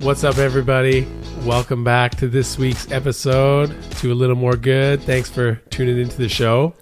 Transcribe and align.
What's 0.00 0.24
up, 0.24 0.38
everybody? 0.38 1.06
Welcome 1.44 1.84
back 1.84 2.14
to 2.16 2.28
this 2.28 2.56
week's 2.56 2.90
episode 2.90 3.76
to 3.96 4.10
A 4.10 4.14
Little 4.14 4.34
More 4.34 4.56
Good. 4.56 5.02
Thanks 5.02 5.28
for 5.28 5.56
tuning 5.68 5.98
into 5.98 6.16
the 6.16 6.28
show. 6.28 6.72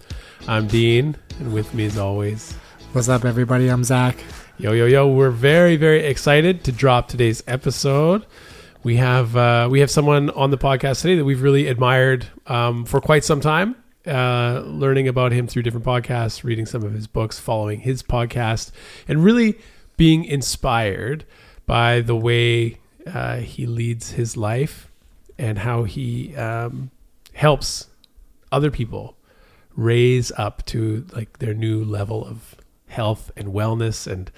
I'm 0.47 0.69
Dean, 0.69 1.17
and 1.41 1.53
with 1.53 1.75
me, 1.75 1.87
as 1.87 1.99
always, 1.99 2.53
What's 2.93 3.09
up, 3.09 3.25
everybody? 3.25 3.69
I'm 3.69 3.83
Zach. 3.83 4.17
yo, 4.57 4.71
yo, 4.71 4.87
yo. 4.87 5.09
We're 5.09 5.31
very, 5.31 5.75
very 5.75 6.05
excited 6.07 6.63
to 6.65 6.73
drop 6.73 7.09
today's 7.09 7.43
episode. 7.49 8.25
We 8.85 8.97
have 8.99 9.37
uh, 9.37 9.67
we 9.69 9.81
have 9.81 9.91
someone 9.91 10.31
on 10.31 10.51
the 10.53 10.59
podcast 10.59 11.03
today 11.03 11.17
that 11.17 11.25
we've 11.25 11.43
really 11.43 11.67
admired 11.67 12.29
um, 12.47 12.85
for 12.85 13.01
quite 13.01 13.25
some 13.25 13.41
time. 13.41 13.75
Uh, 14.07 14.63
learning 14.65 15.09
about 15.09 15.33
him 15.33 15.49
through 15.49 15.63
different 15.63 15.85
podcasts, 15.85 16.45
reading 16.45 16.67
some 16.67 16.85
of 16.85 16.93
his 16.95 17.09
books, 17.09 17.41
following 17.41 17.81
his 17.81 18.01
podcast, 18.01 18.71
and 19.09 19.25
really 19.25 19.59
being 19.97 20.25
inspired 20.25 21.25
by 21.67 22.01
the 22.01 22.17
way 22.17 22.79
uh, 23.07 23.39
he 23.39 23.67
leads 23.67 24.13
his 24.13 24.37
life 24.37 24.91
and 25.39 25.59
how 25.59 25.85
he 25.85 26.35
um, 26.37 26.91
helps 27.33 27.87
other 28.51 28.71
people 28.71 29.17
raise 29.77 30.33
up 30.33 30.65
to 30.67 31.07
like 31.13 31.39
their 31.39 31.55
new 31.55 31.85
level 31.85 32.27
of 32.27 32.57
health 32.89 33.31
and 33.37 33.49
wellness 33.49 34.11
and 34.11 34.31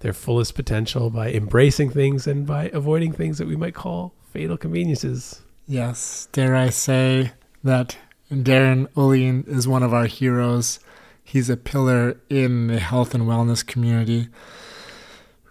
their 0.00 0.12
fullest 0.12 0.54
potential 0.54 1.10
by 1.10 1.30
embracing 1.30 1.90
things 1.90 2.26
and 2.26 2.46
by 2.46 2.70
avoiding 2.72 3.12
things 3.12 3.38
that 3.38 3.46
we 3.46 3.56
might 3.56 3.74
call 3.74 4.14
fatal 4.32 4.56
conveniences. 4.56 5.42
Yes, 5.66 6.28
dare 6.32 6.54
I 6.54 6.70
say 6.70 7.32
that 7.64 7.98
Darin 8.30 8.86
Olien 8.96 9.46
is 9.48 9.66
one 9.68 9.82
of 9.82 9.92
our 9.92 10.06
heroes. 10.06 10.78
He's 11.22 11.50
a 11.50 11.56
pillar 11.56 12.20
in 12.30 12.68
the 12.68 12.78
health 12.78 13.14
and 13.14 13.24
wellness 13.24 13.66
community, 13.66 14.28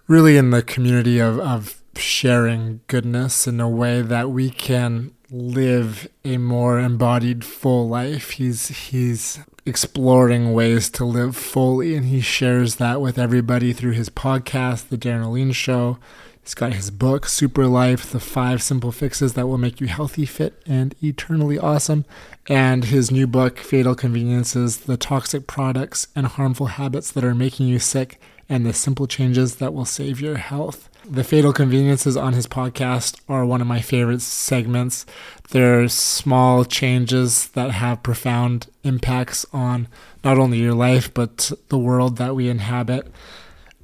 really 0.08 0.36
in 0.36 0.50
the 0.50 0.62
community 0.62 1.18
of, 1.18 1.38
of 1.38 1.82
sharing 1.98 2.80
goodness 2.86 3.46
in 3.46 3.60
a 3.60 3.68
way 3.68 4.02
that 4.02 4.30
we 4.30 4.50
can 4.50 5.12
live 5.30 6.08
a 6.24 6.38
more 6.38 6.78
embodied 6.78 7.44
full 7.44 7.88
life. 7.88 8.32
He's 8.32 8.68
he's 8.68 9.38
exploring 9.64 10.52
ways 10.52 10.88
to 10.90 11.04
live 11.04 11.36
fully 11.36 11.96
and 11.96 12.06
he 12.06 12.20
shares 12.20 12.76
that 12.76 13.00
with 13.00 13.18
everybody 13.18 13.72
through 13.72 13.92
his 13.92 14.08
podcast, 14.08 14.88
The 14.88 14.96
Darin 14.96 15.24
Olien 15.24 15.54
Show. 15.54 15.98
He's 16.40 16.54
got 16.54 16.74
his 16.74 16.92
book, 16.92 17.26
Super 17.26 17.66
Life, 17.66 18.12
The 18.12 18.20
Five 18.20 18.62
Simple 18.62 18.92
Fixes 18.92 19.34
That 19.34 19.48
Will 19.48 19.58
Make 19.58 19.80
You 19.80 19.88
Healthy, 19.88 20.26
Fit, 20.26 20.62
and 20.64 20.94
Eternally 21.02 21.58
Awesome, 21.58 22.04
and 22.48 22.84
his 22.84 23.10
new 23.10 23.26
book, 23.26 23.58
Fatal 23.58 23.96
Conveniences, 23.96 24.76
The 24.76 24.96
Toxic 24.96 25.48
Products 25.48 26.06
and 26.14 26.28
Harmful 26.28 26.66
Habits 26.66 27.10
That 27.10 27.24
Are 27.24 27.34
Making 27.34 27.66
You 27.66 27.80
Sick, 27.80 28.20
and 28.48 28.64
the 28.64 28.72
Simple 28.72 29.08
Changes 29.08 29.56
That 29.56 29.74
Will 29.74 29.84
Save 29.84 30.20
Your 30.20 30.36
Health. 30.36 30.88
The 31.08 31.22
Fatal 31.24 31.52
Conveniences 31.52 32.16
on 32.16 32.32
his 32.32 32.48
podcast 32.48 33.20
are 33.28 33.46
one 33.46 33.60
of 33.60 33.66
my 33.66 33.80
favorite 33.80 34.22
segments. 34.22 35.06
They're 35.50 35.88
small 35.88 36.64
changes 36.64 37.48
that 37.50 37.70
have 37.70 38.02
profound 38.02 38.66
impacts 38.82 39.46
on 39.52 39.86
not 40.24 40.36
only 40.38 40.58
your 40.58 40.74
life, 40.74 41.14
but 41.14 41.52
the 41.68 41.78
world 41.78 42.16
that 42.16 42.34
we 42.34 42.48
inhabit 42.48 43.06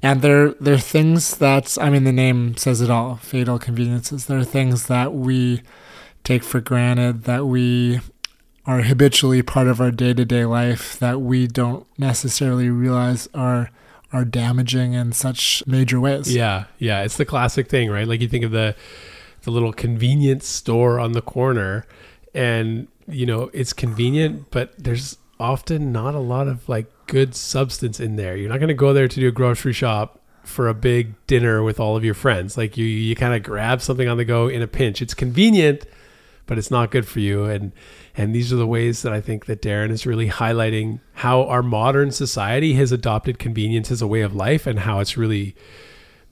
and 0.03 0.21
they're 0.21 0.51
they're 0.55 0.77
things 0.77 1.37
that 1.37 1.77
I 1.79 1.89
mean 1.89 2.03
the 2.03 2.11
name 2.11 2.57
says 2.57 2.81
it 2.81 2.89
all. 2.89 3.15
Fatal 3.15 3.57
conveniences. 3.57 4.25
They're 4.25 4.43
things 4.43 4.87
that 4.87 5.13
we 5.13 5.63
take 6.25 6.43
for 6.43 6.59
granted 6.59 7.23
that 7.23 7.45
we 7.45 8.01
are 8.65 8.81
habitually 8.81 9.41
part 9.41 9.67
of 9.67 9.79
our 9.79 9.91
day 9.91 10.13
to 10.13 10.25
day 10.25 10.43
life 10.43 10.99
that 10.99 11.21
we 11.21 11.47
don't 11.47 11.87
necessarily 11.97 12.69
realize 12.69 13.29
are 13.33 13.71
are 14.13 14.23
damaging 14.23 14.93
in 14.93 15.11
such 15.11 15.63
major 15.65 15.99
ways. 15.99 16.33
Yeah, 16.33 16.65
yeah, 16.77 17.01
it's 17.01 17.17
the 17.17 17.25
classic 17.25 17.67
thing, 17.67 17.89
right? 17.89 18.07
Like 18.07 18.21
you 18.21 18.27
think 18.29 18.45
of 18.45 18.51
the 18.51 18.75
the 19.41 19.51
little 19.51 19.73
convenience 19.73 20.47
store 20.47 20.99
on 20.99 21.11
the 21.11 21.21
corner 21.21 21.85
and 22.33 22.87
you 23.07 23.25
know, 23.25 23.49
it's 23.53 23.73
convenient, 23.73 24.49
but 24.49 24.73
there's 24.77 25.17
often 25.39 25.91
not 25.91 26.15
a 26.15 26.19
lot 26.19 26.47
of 26.47 26.69
like 26.69 26.85
good 27.07 27.35
substance 27.35 27.99
in 27.99 28.15
there. 28.15 28.37
You're 28.37 28.49
not 28.49 28.59
going 28.59 28.69
to 28.69 28.73
go 28.73 28.93
there 28.93 29.07
to 29.07 29.19
do 29.19 29.27
a 29.27 29.31
grocery 29.31 29.73
shop 29.73 30.21
for 30.43 30.67
a 30.67 30.73
big 30.73 31.13
dinner 31.27 31.63
with 31.63 31.79
all 31.79 31.97
of 31.97 32.05
your 32.05 32.13
friends. 32.13 32.57
Like 32.57 32.77
you 32.77 32.85
you 32.85 33.15
kind 33.15 33.33
of 33.33 33.43
grab 33.43 33.81
something 33.81 34.07
on 34.07 34.17
the 34.17 34.25
go 34.25 34.47
in 34.47 34.61
a 34.61 34.67
pinch. 34.67 35.01
It's 35.01 35.13
convenient, 35.13 35.85
but 36.45 36.57
it's 36.57 36.71
not 36.71 36.91
good 36.91 37.07
for 37.07 37.19
you 37.19 37.45
and 37.45 37.71
and 38.15 38.35
these 38.35 38.53
are 38.53 38.57
the 38.57 38.67
ways 38.67 39.01
that 39.01 39.11
I 39.11 39.21
think 39.21 39.47
that 39.47 39.61
Darin 39.61 39.91
is 39.91 40.05
really 40.05 40.29
highlighting 40.29 40.99
how 41.23 41.43
our 41.45 41.63
modern 41.63 42.11
society 42.11 42.73
has 42.73 42.91
adopted 42.91 43.39
convenience 43.39 43.89
as 43.89 44.01
a 44.01 44.07
way 44.07 44.19
of 44.19 44.35
life 44.35 44.67
and 44.67 44.79
how 44.79 44.99
it's 44.99 45.15
really 45.15 45.55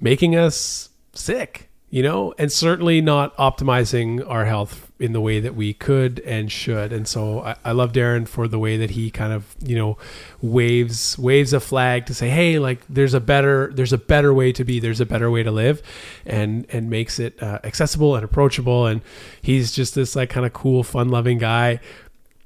making 0.02 0.36
us 0.36 0.90
sick 1.14 1.70
you 1.92 2.02
know, 2.02 2.34
and 2.38 2.50
certainly 2.50 3.02
not 3.02 3.36
optimizing 3.36 4.26
our 4.26 4.46
health 4.46 4.90
in 4.98 5.12
the 5.12 5.20
way 5.20 5.42
that 5.42 5.56
we 5.56 5.74
could 5.74 6.22
and 6.22 6.50
should. 6.50 6.94
And 6.94 7.06
so 7.06 7.42
I, 7.42 7.56
I, 7.66 7.72
love 7.74 7.92
Darin 7.92 8.26
for 8.26 8.48
the 8.48 8.58
way 8.58 8.78
that 8.78 8.92
he 8.92 9.12
kind 9.12 9.34
of, 9.34 9.54
you 9.62 9.76
know, 9.76 9.98
waves 10.42 11.18
waves 11.18 11.52
a 11.52 11.60
flag 11.60 12.06
to 12.06 12.14
say, 12.14 12.30
hey, 12.30 12.60
like 12.60 12.80
there's 12.88 13.14
a 13.14 13.20
better 13.20 13.74
there's 13.74 13.92
a 13.92 13.98
better 13.98 14.34
way 14.34 14.54
to 14.54 14.64
be, 14.64 14.80
there's 14.80 15.02
a 15.02 15.06
better 15.06 15.30
way 15.30 15.44
to 15.44 15.52
live, 15.52 15.82
and 16.26 16.66
and 16.70 16.90
makes 16.90 17.20
it 17.20 17.44
uh, 17.44 17.60
accessible 17.66 18.16
and 18.16 18.24
approachable. 18.24 18.86
And 18.86 19.02
he's 19.42 19.74
just 19.74 19.94
this 19.94 20.16
like 20.16 20.30
kind 20.30 20.46
of 20.46 20.54
cool, 20.54 20.84
fun 20.84 21.10
loving 21.10 21.40
guy 21.40 21.82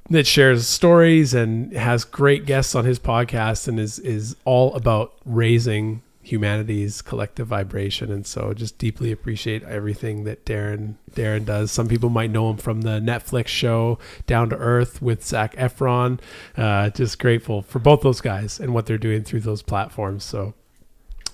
that 0.10 0.28
shares 0.28 0.68
stories 0.68 1.34
and 1.34 1.74
has 1.74 2.04
great 2.04 2.46
guests 2.46 2.76
on 2.76 2.86
his 2.86 3.00
podcast 3.00 3.68
and 3.68 3.80
is 3.80 4.00
is 4.00 4.36
all 4.46 4.74
about 4.76 5.14
raising 5.26 6.02
humanity's 6.22 7.04
collective 7.04 7.46
vibration 7.46 8.12
and 8.12 8.26
so 8.26 8.52
just 8.52 8.80
deeply 8.80 9.12
appreciate 9.12 9.62
everything 9.64 10.24
that 10.24 10.44
Darin 10.44 10.98
Darin 11.14 11.46
does. 11.46 11.72
Some 11.72 11.88
people 11.88 12.10
might 12.10 12.32
know 12.32 12.50
him 12.50 12.58
from 12.58 12.82
the 12.82 13.00
Netflix 13.00 13.48
show 13.48 14.00
Down 14.26 14.50
to 14.50 14.58
Earth 14.58 15.02
with 15.02 15.24
Zac 15.24 15.56
Efron. 15.56 16.20
Uh, 16.58 16.90
just 16.90 17.20
grateful 17.20 17.62
for 17.62 17.80
both 17.80 18.02
those 18.02 18.22
guys 18.22 18.60
and 18.60 18.74
what 18.74 18.86
they're 18.86 18.98
doing 18.98 19.24
through 19.24 19.42
those 19.42 19.62
platforms. 19.62 20.24
So 20.24 20.54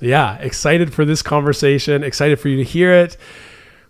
yeah, 0.01 0.35
excited 0.37 0.93
for 0.93 1.05
this 1.05 1.21
conversation, 1.21 2.03
excited 2.03 2.39
for 2.39 2.49
you 2.49 2.57
to 2.57 2.63
hear 2.63 2.91
it 2.91 3.17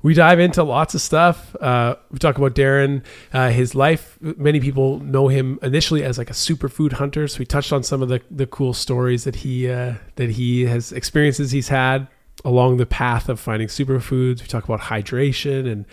we 0.03 0.13
dive 0.13 0.39
into 0.39 0.63
lots 0.63 0.95
of 0.95 1.01
stuff. 1.01 1.55
Uh, 1.57 1.95
we 2.09 2.17
talk 2.17 2.37
about 2.37 2.55
Darin, 2.55 3.03
uh, 3.33 3.49
his 3.49 3.75
life. 3.75 4.17
Many 4.21 4.59
people 4.59 4.99
know 4.99 5.27
him 5.27 5.59
initially 5.61 6.03
as 6.03 6.17
like 6.17 6.29
a 6.29 6.33
superfood 6.33 6.93
hunter. 6.93 7.27
So 7.27 7.39
we 7.39 7.45
touched 7.45 7.71
on 7.71 7.83
some 7.83 8.01
of 8.01 8.09
the, 8.09 8.21
the 8.31 8.47
cool 8.47 8.73
stories 8.73 9.23
that 9.25 9.37
he 9.37 9.69
uh, 9.69 9.95
that 10.15 10.31
he 10.31 10.65
has 10.65 10.91
experiences 10.91 11.51
he's 11.51 11.69
had 11.69 12.07
along 12.43 12.77
the 12.77 12.85
path 12.85 13.29
of 13.29 13.39
finding 13.39 13.67
superfoods. 13.67 14.41
We 14.41 14.47
talk 14.47 14.63
about 14.63 14.81
hydration 14.81 15.71
and 15.71 15.85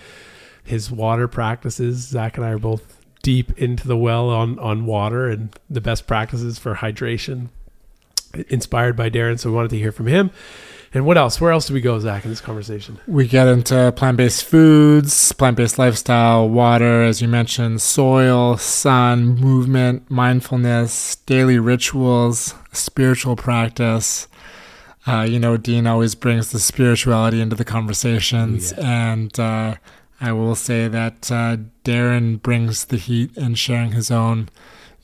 his 0.65 0.91
water 0.91 1.29
practices. 1.29 1.99
Zach 2.09 2.37
and 2.37 2.47
I 2.47 2.51
are 2.51 2.59
both 2.59 2.97
deep 3.23 3.59
into 3.59 3.87
the 3.87 3.97
well 3.97 4.31
on 4.31 4.59
on 4.59 4.87
water 4.87 5.29
and 5.29 5.55
the 5.69 5.81
best 5.83 6.07
practices 6.07 6.59
for 6.59 6.77
hydration, 6.77 7.49
inspired 8.49 8.97
by 8.97 9.11
Darin. 9.11 9.37
So 9.37 9.51
we 9.51 9.57
wanted 9.57 9.71
to 9.71 9.79
hear 9.79 9.93
from 9.93 10.07
him. 10.07 10.31
And 10.99 11.07
what 11.07 11.17
else? 11.17 11.41
Where 11.41 11.53
else 11.53 11.69
do 11.69 11.75
we 11.75 11.81
go, 11.81 11.97
Zach, 12.01 12.25
in 12.25 12.31
this 12.31 12.41
conversation? 12.41 12.99
We 13.07 13.29
get 13.29 13.47
into 13.47 13.93
plant 13.93 14.17
based 14.17 14.43
foods, 14.43 15.31
plant 15.31 15.57
based 15.57 15.79
lifestyle, 15.79 16.49
water, 16.49 17.05
as 17.05 17.23
you 17.23 17.29
mentioned, 17.29 17.81
soil, 17.81 18.57
sun, 18.57 19.37
movement, 19.37 20.11
mindfulness, 20.11 21.15
daily 21.15 21.57
rituals, 21.61 22.53
spiritual 22.73 23.37
practice. 23.37 24.27
Uh, 25.07 25.23
you 25.23 25.39
know, 25.39 25.57
Dean 25.57 25.87
always 25.87 26.17
brings 26.17 26.51
the 26.51 26.59
spirituality 26.59 27.41
into 27.41 27.55
the 27.55 27.65
conversations. 27.65 28.75
Yeah. 28.77 29.13
And 29.13 29.39
uh, 29.39 29.77
I 30.21 30.33
will 30.33 30.57
say 30.57 30.89
that 30.89 31.31
uh, 31.31 31.59
Darin 31.85 32.39
brings 32.39 32.87
the 32.87 32.97
heat 32.97 33.37
and 33.37 33.57
sharing 33.57 33.93
his 33.93 34.11
own 34.11 34.49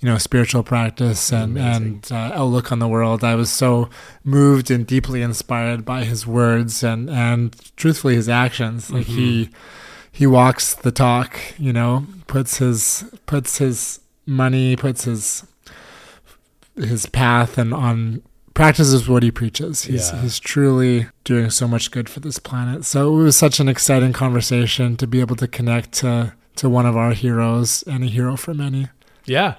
you 0.04 0.10
know 0.10 0.18
spiritual 0.18 0.62
practice 0.62 1.32
and 1.32 1.56
and 1.56 2.12
uh, 2.12 2.30
outlook 2.34 2.70
on 2.70 2.78
the 2.78 2.86
world. 2.86 3.24
I 3.24 3.36
was 3.36 3.48
so 3.48 3.88
moved 4.22 4.70
and 4.70 4.86
deeply 4.86 5.22
inspired 5.22 5.86
by 5.86 6.04
his 6.04 6.26
words 6.26 6.84
and 6.84 7.08
and 7.08 7.56
truthfully 7.76 8.14
his 8.14 8.28
actions. 8.28 8.90
Like 8.90 9.06
mm-hmm. 9.06 9.18
he 9.18 9.50
he 10.12 10.26
walks 10.26 10.74
the 10.74 10.92
talk. 10.92 11.40
You 11.56 11.72
know, 11.72 12.04
puts 12.26 12.58
his 12.58 13.10
puts 13.24 13.56
his 13.56 14.00
money, 14.26 14.76
puts 14.76 15.04
his 15.04 15.46
his 16.76 17.06
path 17.06 17.56
and 17.56 17.72
on 17.72 18.20
practices 18.52 19.08
what 19.08 19.22
he 19.22 19.30
preaches. 19.30 19.84
He's 19.84 20.12
yeah. 20.12 20.20
he's 20.20 20.38
truly 20.38 21.06
doing 21.24 21.48
so 21.48 21.66
much 21.66 21.90
good 21.90 22.10
for 22.10 22.20
this 22.20 22.38
planet. 22.38 22.84
So 22.84 23.18
it 23.18 23.22
was 23.22 23.38
such 23.38 23.58
an 23.58 23.70
exciting 23.70 24.12
conversation 24.12 24.98
to 24.98 25.06
be 25.06 25.20
able 25.20 25.36
to 25.36 25.48
connect 25.48 25.92
to 25.92 26.34
to 26.56 26.68
one 26.68 26.84
of 26.84 26.94
our 26.94 27.12
heroes 27.14 27.82
and 27.84 28.04
a 28.04 28.06
hero 28.06 28.36
for 28.36 28.52
many. 28.52 28.88
Yeah. 29.24 29.54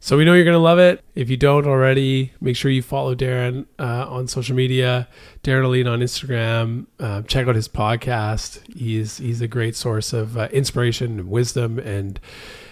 So 0.00 0.16
we 0.16 0.24
know 0.24 0.34
you're 0.34 0.44
going 0.44 0.54
to 0.54 0.60
love 0.60 0.78
it. 0.78 1.02
If 1.16 1.28
you 1.28 1.36
don't 1.36 1.66
already, 1.66 2.32
make 2.40 2.54
sure 2.54 2.70
you 2.70 2.82
follow 2.82 3.14
Darin 3.16 3.66
uh, 3.80 4.06
on 4.08 4.28
social 4.28 4.54
media, 4.54 5.08
Darin 5.42 5.64
Olien 5.64 5.90
on 5.90 6.00
Instagram. 6.00 6.86
Uh, 7.00 7.22
check 7.22 7.48
out 7.48 7.56
his 7.56 7.68
podcast. 7.68 8.60
He's 8.72 9.18
he's 9.18 9.40
a 9.40 9.48
great 9.48 9.74
source 9.74 10.12
of 10.12 10.38
uh, 10.38 10.48
inspiration 10.52 11.18
and 11.18 11.30
wisdom, 11.30 11.80
and 11.80 12.20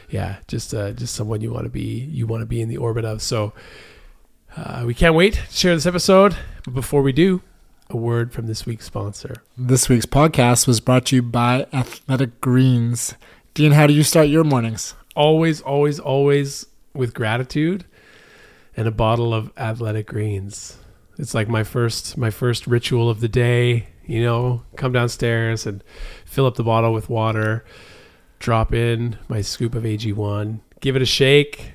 yeah, 0.08 0.36
just 0.46 0.72
uh, 0.72 0.92
just 0.92 1.16
someone 1.16 1.40
you 1.40 1.52
want 1.52 1.64
to 1.64 1.70
be 1.70 2.08
you 2.12 2.28
want 2.28 2.42
to 2.42 2.46
be 2.46 2.60
in 2.60 2.68
the 2.68 2.76
orbit 2.76 3.04
of. 3.04 3.20
So 3.20 3.52
uh, 4.56 4.84
we 4.86 4.94
can't 4.94 5.14
wait 5.14 5.34
to 5.34 5.52
share 5.52 5.74
this 5.74 5.86
episode. 5.86 6.36
But 6.64 6.74
before 6.74 7.02
we 7.02 7.12
do, 7.12 7.42
a 7.90 7.96
word 7.96 8.32
from 8.32 8.46
this 8.46 8.66
week's 8.66 8.86
sponsor. 8.86 9.42
This 9.56 9.88
week's 9.88 10.06
podcast 10.06 10.68
was 10.68 10.80
brought 10.80 11.06
to 11.06 11.16
you 11.16 11.22
by 11.22 11.66
Athletic 11.72 12.40
Greens. 12.40 13.14
Dean, 13.54 13.72
how 13.72 13.88
do 13.88 13.92
you 13.92 14.04
start 14.04 14.28
your 14.28 14.44
mornings? 14.44 14.94
Always, 15.16 15.60
always, 15.62 15.98
always 15.98 16.66
with 16.96 17.14
gratitude 17.14 17.84
and 18.76 18.86
a 18.86 18.92
bottle 18.92 19.32
of 19.32 19.52
Athletic 19.56 20.06
Greens. 20.06 20.78
It's 21.18 21.34
like 21.34 21.48
my 21.48 21.64
first 21.64 22.16
my 22.16 22.30
first 22.30 22.66
ritual 22.66 23.08
of 23.08 23.20
the 23.20 23.28
day. 23.28 23.88
You 24.04 24.22
know, 24.22 24.62
come 24.76 24.92
downstairs 24.92 25.66
and 25.66 25.82
fill 26.24 26.46
up 26.46 26.54
the 26.54 26.62
bottle 26.62 26.92
with 26.92 27.10
water, 27.10 27.64
drop 28.38 28.72
in 28.72 29.18
my 29.28 29.40
scoop 29.40 29.74
of 29.74 29.82
AG1, 29.82 30.60
give 30.80 30.94
it 30.94 31.02
a 31.02 31.06
shake, 31.06 31.72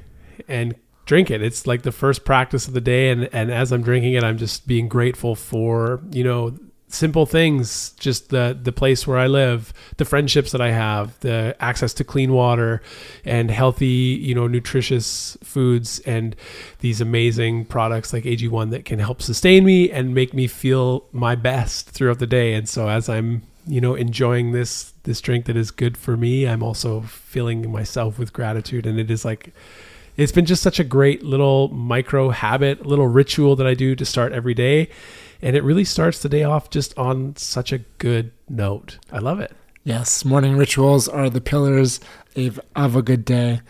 and 0.47 0.75
drink 1.05 1.29
it. 1.29 1.41
It's 1.41 1.67
like 1.67 1.81
the 1.81 1.91
first 1.91 2.23
practice 2.23 2.67
of 2.67 2.73
the 2.73 2.81
day, 2.81 3.09
and 3.09 3.27
and 3.33 3.51
as 3.51 3.71
I'm 3.71 3.81
drinking 3.81 4.13
it, 4.13 4.23
I'm 4.23 4.37
just 4.37 4.67
being 4.67 4.87
grateful 4.87 5.35
for 5.35 6.01
you 6.11 6.23
know 6.23 6.55
simple 6.93 7.25
things 7.25 7.91
just 7.99 8.29
the 8.29 8.57
the 8.61 8.71
place 8.71 9.07
where 9.07 9.17
I 9.17 9.27
live 9.27 9.73
the 9.97 10.05
friendships 10.05 10.51
that 10.51 10.61
I 10.61 10.71
have 10.71 11.19
the 11.21 11.55
access 11.59 11.93
to 11.95 12.03
clean 12.03 12.33
water 12.33 12.81
and 13.25 13.49
healthy 13.49 13.85
you 13.85 14.35
know 14.35 14.47
nutritious 14.47 15.37
foods 15.43 15.99
and 16.01 16.35
these 16.79 17.01
amazing 17.01 17.65
products 17.65 18.13
like 18.13 18.23
AG1 18.23 18.71
that 18.71 18.85
can 18.85 18.99
help 18.99 19.21
sustain 19.21 19.63
me 19.63 19.89
and 19.91 20.13
make 20.13 20.33
me 20.33 20.47
feel 20.47 21.05
my 21.11 21.35
best 21.35 21.89
throughout 21.89 22.19
the 22.19 22.27
day. 22.27 22.53
And 22.53 22.67
so 22.67 22.89
as 22.89 23.09
I'm 23.09 23.43
you 23.67 23.79
know 23.79 23.95
enjoying 23.95 24.51
this 24.51 24.93
this 25.03 25.21
drink 25.21 25.45
that 25.45 25.55
is 25.55 25.71
good 25.71 25.95
for 25.95 26.17
me 26.17 26.47
I'm 26.47 26.63
also 26.63 27.01
filling 27.01 27.71
myself 27.71 28.19
with 28.19 28.33
gratitude. 28.33 28.85
And 28.85 28.99
it 28.99 29.09
is 29.09 29.23
like 29.23 29.53
it's 30.17 30.31
been 30.31 30.45
just 30.45 30.61
such 30.61 30.79
a 30.79 30.83
great 30.83 31.23
little 31.23 31.69
micro 31.69 32.29
habit 32.29 32.85
little 32.85 33.07
ritual 33.07 33.55
that 33.55 33.67
I 33.67 33.73
do 33.73 33.95
to 33.95 34.05
start 34.05 34.33
every 34.33 34.53
day 34.53 34.89
and 35.41 35.55
it 35.55 35.63
really 35.63 35.83
starts 35.83 36.19
the 36.19 36.29
day 36.29 36.43
off 36.43 36.69
just 36.69 36.97
on 36.97 37.35
such 37.35 37.71
a 37.71 37.79
good 37.97 38.31
note. 38.49 38.99
I 39.11 39.19
love 39.19 39.39
it. 39.39 39.51
Yes, 39.83 40.23
morning 40.23 40.57
rituals 40.57 41.07
are 41.07 41.29
the 41.29 41.41
pillars 41.41 41.99
of, 42.35 42.59
of 42.75 42.95
a 42.95 43.01
good 43.01 43.25
day. 43.25 43.61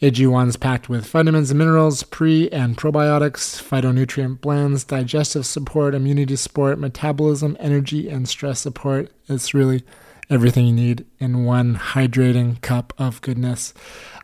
AG1 0.00 0.48
is 0.48 0.56
packed 0.56 0.88
with 0.88 1.06
vitamins 1.06 1.52
and 1.52 1.58
minerals, 1.58 2.02
pre 2.02 2.50
and 2.50 2.76
probiotics, 2.76 3.62
phytonutrient 3.62 4.40
blends, 4.40 4.82
digestive 4.82 5.46
support, 5.46 5.94
immunity 5.94 6.34
support, 6.34 6.80
metabolism, 6.80 7.56
energy, 7.60 8.08
and 8.08 8.28
stress 8.28 8.58
support. 8.58 9.12
It's 9.28 9.54
really 9.54 9.84
everything 10.28 10.66
you 10.66 10.72
need 10.72 11.06
in 11.20 11.44
one 11.44 11.76
hydrating 11.76 12.60
cup 12.62 12.92
of 12.98 13.20
goodness. 13.20 13.72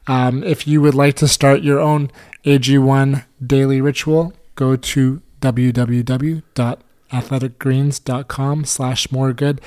Um, 0.08 0.42
if 0.42 0.66
you 0.66 0.80
would 0.80 0.96
like 0.96 1.14
to 1.16 1.28
start 1.28 1.62
your 1.62 1.78
own 1.78 2.10
AG1 2.44 3.24
daily 3.46 3.80
ritual, 3.80 4.32
go 4.56 4.74
to 4.74 5.22
www 5.40 6.42
athleticgreens.com 7.12 8.64
slash 8.64 9.10
more 9.10 9.32
good. 9.32 9.60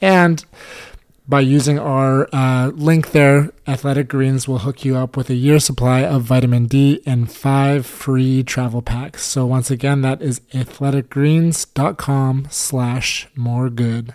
And 0.00 0.44
by 1.28 1.40
using 1.40 1.76
our 1.78 2.28
uh, 2.32 2.68
link 2.68 3.10
there, 3.10 3.50
Athletic 3.66 4.08
Greens 4.08 4.46
will 4.46 4.58
hook 4.58 4.84
you 4.84 4.96
up 4.96 5.16
with 5.16 5.28
a 5.28 5.34
year 5.34 5.58
supply 5.58 6.04
of 6.04 6.22
vitamin 6.22 6.66
D 6.66 7.02
and 7.04 7.30
five 7.30 7.84
free 7.84 8.44
travel 8.44 8.80
packs. 8.80 9.24
So 9.24 9.44
once 9.44 9.68
again, 9.70 10.02
that 10.02 10.22
is 10.22 10.38
athleticgreens.com 10.52 12.46
slash 12.50 13.28
more 13.34 13.70
good. 13.70 14.14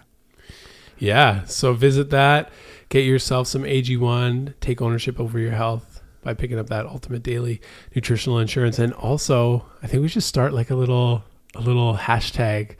Yeah. 0.97 1.43
So 1.45 1.73
visit 1.73 2.11
that, 2.11 2.49
get 2.87 3.03
yourself 3.03 3.47
some 3.47 3.63
AG1, 3.63 4.53
take 4.61 4.81
ownership 4.81 5.19
over 5.19 5.37
your 5.37 5.51
health 5.51 6.01
by 6.23 6.33
picking 6.33 6.59
up 6.59 6.67
that 6.67 6.85
ultimate 6.85 7.23
daily 7.23 7.59
nutritional 7.93 8.39
insurance. 8.39 8.79
And 8.79 8.93
also, 8.93 9.65
I 9.83 9.87
think 9.87 10.01
we 10.01 10.07
should 10.07 10.23
start 10.23 10.53
like 10.53 10.69
a 10.69 10.75
little 10.75 11.23
a 11.55 11.61
little 11.61 11.95
hashtag, 11.95 12.75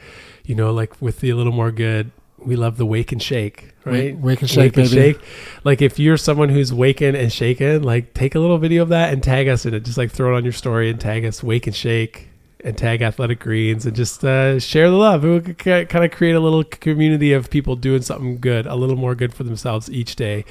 you 0.46 0.56
know, 0.56 0.72
like 0.72 1.02
with 1.02 1.20
the 1.20 1.30
a 1.30 1.36
little 1.36 1.54
more 1.54 1.72
good. 1.72 2.12
We 2.44 2.56
love 2.56 2.78
the 2.78 2.88
wake 2.88 3.12
and 3.12 3.22
shake, 3.22 3.74
right? 3.86 4.16
Wake, 4.16 4.24
wake 4.24 4.42
and 4.42 4.50
shake, 4.50 4.76
wake 4.76 4.78
and 4.78 4.90
shake. 4.90 5.20
Like 5.64 5.82
if 5.82 6.00
you're 6.00 6.18
someone 6.18 6.50
who's 6.50 6.74
waking 6.74 7.16
and 7.16 7.32
shaking, 7.32 7.84
like 7.84 8.16
take 8.16 8.34
a 8.34 8.40
little 8.40 8.58
video 8.58 8.82
of 8.82 8.90
that 8.90 9.14
and 9.14 9.22
tag 9.22 9.48
us 9.48 9.66
in 9.66 9.76
it. 9.76 9.84
Just 9.84 9.98
like 9.98 10.12
throw 10.12 10.34
it 10.34 10.38
on 10.38 10.44
your 10.44 10.54
story 10.54 10.90
and 10.90 11.00
tag 11.00 11.24
us 11.24 11.44
wake 11.44 11.68
and 11.68 11.76
shake 11.76 12.30
and 12.64 12.78
tag 12.78 13.02
athletic 13.02 13.40
greens 13.40 13.86
and 13.86 13.96
just 13.96 14.24
uh, 14.24 14.60
share 14.60 14.90
the 14.90 14.96
love. 14.96 15.24
We 15.24 15.40
could 15.42 15.90
kind 15.90 16.06
of 16.06 16.12
create 16.12 16.36
a 16.36 16.40
little 16.40 16.64
community 16.64 17.34
of 17.34 17.50
people 17.50 17.76
doing 17.76 18.02
something 18.02 18.40
good, 18.40 18.66
a 18.66 18.76
little 18.76 18.96
more 18.96 19.16
good 19.16 19.34
for 19.34 19.44
themselves 19.44 19.90
each 19.90 20.16
day 20.16 20.46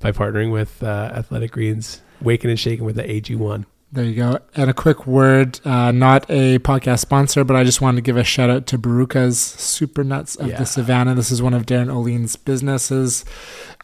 by 0.00 0.12
partnering 0.12 0.52
with 0.52 0.82
uh, 0.82 1.12
athletic 1.14 1.52
greens, 1.52 2.02
waking 2.20 2.50
and 2.50 2.58
shaking 2.58 2.84
with 2.84 2.96
the 2.96 3.04
AG1. 3.04 3.64
There 3.94 4.04
you 4.04 4.14
go. 4.14 4.38
And 4.56 4.70
a 4.70 4.74
quick 4.74 5.06
word, 5.06 5.60
uh, 5.66 5.92
not 5.92 6.24
a 6.30 6.58
podcast 6.60 7.00
sponsor, 7.00 7.44
but 7.44 7.56
I 7.56 7.62
just 7.62 7.82
wanted 7.82 7.96
to 7.96 8.02
give 8.02 8.16
a 8.16 8.24
shout 8.24 8.48
out 8.48 8.66
to 8.68 8.78
Baruka's 8.78 9.38
Super 9.38 10.02
Nuts 10.02 10.34
of 10.34 10.48
yeah. 10.48 10.56
the 10.56 10.64
Savannah. 10.64 11.14
This 11.14 11.30
is 11.30 11.42
one 11.42 11.52
of 11.52 11.66
Darin 11.66 11.90
Olien's 11.90 12.36
businesses. 12.36 13.26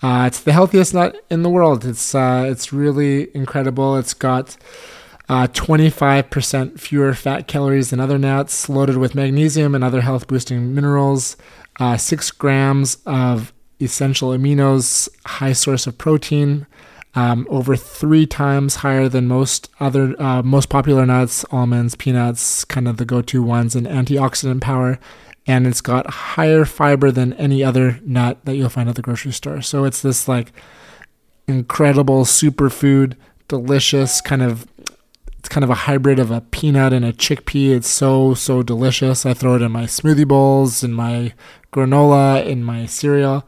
Uh, 0.01 0.25
it's 0.27 0.41
the 0.41 0.55
healthiest 0.55 0.95
nut 0.95 1.23
in 1.29 1.43
the 1.43 1.51
world. 1.51 1.85
It's 1.85 2.15
uh, 2.15 2.47
it's 2.49 2.73
really 2.73 3.29
incredible. 3.37 3.99
It's 3.99 4.15
got 4.15 4.57
uh, 5.29 5.47
25% 5.49 6.81
fewer 6.81 7.13
fat 7.13 7.47
calories 7.47 7.91
than 7.91 8.01
other 8.01 8.17
nuts, 8.17 8.71
loaded 8.71 8.97
with 8.97 9.15
magnesium 9.15 9.75
and 9.75 9.85
other 9.85 10.01
health 10.01 10.27
boosting 10.27 10.75
minerals, 10.75 11.37
uh, 11.81 11.99
six 11.99 12.31
grams 12.31 12.97
of 13.05 13.53
essential 13.79 14.31
aminos, 14.31 15.11
high 15.27 15.53
source 15.53 15.87
of 15.87 15.99
protein 15.99 16.67
um, 17.15 17.47
over 17.51 17.75
three 17.77 18.27
times 18.27 18.77
higher 18.77 19.09
than 19.09 19.27
most 19.27 19.71
other 19.81 20.15
uh, 20.21 20.43
most 20.43 20.69
popular 20.69 21.07
nuts, 21.07 21.45
almonds, 21.51 21.95
peanuts, 21.95 22.65
kind 22.65 22.87
of 22.87 22.97
the 22.97 23.05
go-to 23.05 23.43
ones, 23.43 23.75
and 23.75 23.87
antioxidant 23.87 24.61
power. 24.61 24.99
And 25.47 25.67
it's 25.67 25.81
got 25.81 26.11
higher 26.11 26.65
fiber 26.67 27.11
than 27.11 27.33
any 27.35 27.65
other 27.65 28.01
nut 28.05 28.45
that 28.45 28.57
you'll 28.57 28.69
find 28.69 28.89
at 28.89 28.97
the 28.97 29.03
grocery 29.03 29.33
store. 29.33 29.63
So 29.63 29.85
it's 29.85 30.03
this 30.03 30.29
like 30.29 30.53
incredible 31.47 32.25
superfood, 32.25 33.17
delicious 33.49 34.21
kind 34.21 34.43
of. 34.43 34.67
It's 35.39 35.49
kind 35.49 35.63
of 35.63 35.71
a 35.71 35.75
hybrid 35.75 36.19
of 36.19 36.33
a 36.33 36.41
peanut 36.41 36.93
and 36.93 37.05
a 37.05 37.13
chickpea. 37.13 37.77
It's 37.77 37.89
so 37.89 38.35
so 38.35 38.63
delicious. 38.63 39.25
I 39.25 39.35
throw 39.35 39.55
it 39.55 39.63
in 39.63 39.71
my 39.73 39.85
smoothie 39.85 40.27
bowls, 40.27 40.83
in 40.83 40.93
my 40.93 41.33
granola, 41.73 42.45
in 42.45 42.65
my 42.65 42.87
cereal. 42.87 43.47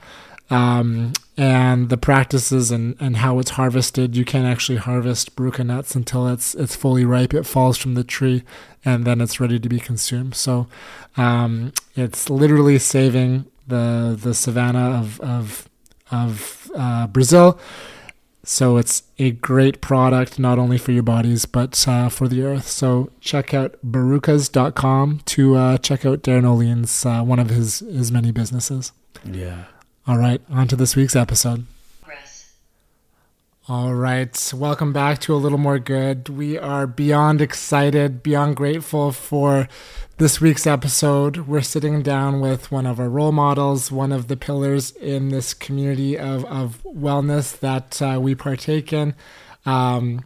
Um, 0.50 1.12
and 1.40 1.88
the 1.88 1.96
practices 1.96 2.70
and, 2.70 2.94
and 3.00 3.16
how 3.16 3.38
it's 3.38 3.52
harvested. 3.52 4.14
You 4.14 4.26
can't 4.26 4.44
actually 4.44 4.76
harvest 4.76 5.36
Baruka 5.36 5.64
nuts 5.64 5.94
until 5.94 6.28
it's 6.28 6.54
it's 6.54 6.76
fully 6.76 7.06
ripe. 7.06 7.32
It 7.32 7.46
falls 7.46 7.78
from 7.78 7.94
the 7.94 8.04
tree, 8.04 8.42
and 8.84 9.06
then 9.06 9.22
it's 9.22 9.40
ready 9.40 9.58
to 9.58 9.68
be 9.68 9.80
consumed. 9.80 10.34
So 10.34 10.66
um, 11.16 11.72
it's 11.96 12.28
literally 12.28 12.78
saving 12.78 13.46
the 13.66 14.18
the 14.22 14.34
savannah 14.34 14.90
of 15.00 15.18
of 15.22 15.66
of 16.10 16.70
uh, 16.76 17.06
Brazil. 17.06 17.58
So 18.44 18.76
it's 18.76 19.04
a 19.18 19.30
great 19.30 19.80
product, 19.80 20.38
not 20.38 20.58
only 20.58 20.76
for 20.76 20.92
your 20.92 21.02
bodies, 21.02 21.46
but 21.46 21.88
uh, 21.88 22.10
for 22.10 22.28
the 22.28 22.42
earth. 22.42 22.66
So 22.66 23.10
check 23.20 23.54
out 23.54 23.78
barukas.com 23.82 25.20
to 25.24 25.54
uh, 25.54 25.78
check 25.78 26.04
out 26.04 26.22
Darin 26.22 26.44
Olien's, 26.44 27.06
uh, 27.06 27.22
one 27.22 27.38
of 27.38 27.50
his, 27.50 27.80
his 27.80 28.10
many 28.10 28.32
businesses. 28.32 28.92
Yeah. 29.24 29.64
All 30.10 30.18
right, 30.18 30.42
on 30.50 30.66
to 30.66 30.74
this 30.74 30.96
week's 30.96 31.14
episode. 31.14 31.66
All 33.68 33.94
right, 33.94 34.52
welcome 34.52 34.92
back 34.92 35.20
to 35.20 35.34
A 35.34 35.36
Little 35.36 35.56
More 35.56 35.78
Good. 35.78 36.28
We 36.28 36.58
are 36.58 36.88
beyond 36.88 37.40
excited, 37.40 38.20
beyond 38.20 38.56
grateful 38.56 39.12
for 39.12 39.68
this 40.18 40.40
week's 40.40 40.66
episode. 40.66 41.46
We're 41.46 41.60
sitting 41.60 42.02
down 42.02 42.40
with 42.40 42.72
one 42.72 42.86
of 42.86 42.98
our 42.98 43.08
role 43.08 43.30
models, 43.30 43.92
one 43.92 44.10
of 44.10 44.26
the 44.26 44.36
pillars 44.36 44.90
in 44.96 45.28
this 45.28 45.54
community 45.54 46.18
of, 46.18 46.44
of 46.46 46.82
wellness 46.82 47.56
that 47.60 48.02
uh, 48.02 48.18
we 48.20 48.34
partake 48.34 48.92
in. 48.92 49.14
Um, 49.64 50.24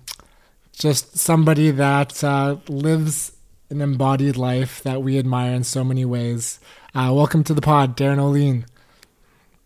just 0.73 1.19
somebody 1.19 1.71
that 1.73 2.25
uh, 2.25 2.57
lives 2.69 3.33
an 3.69 3.83
embodied 3.83 4.39
life 4.39 4.83
that 4.83 5.03
we 5.03 5.19
admire 5.19 5.53
in 5.53 5.63
so 5.63 5.85
many 5.85 6.07
ways. 6.07 6.59
Uh, 6.95 7.13
welcome 7.13 7.45
to 7.45 7.53
the 7.53 7.61
pod, 7.61 7.97
Darin 7.97 8.19
Olien. 8.19 8.65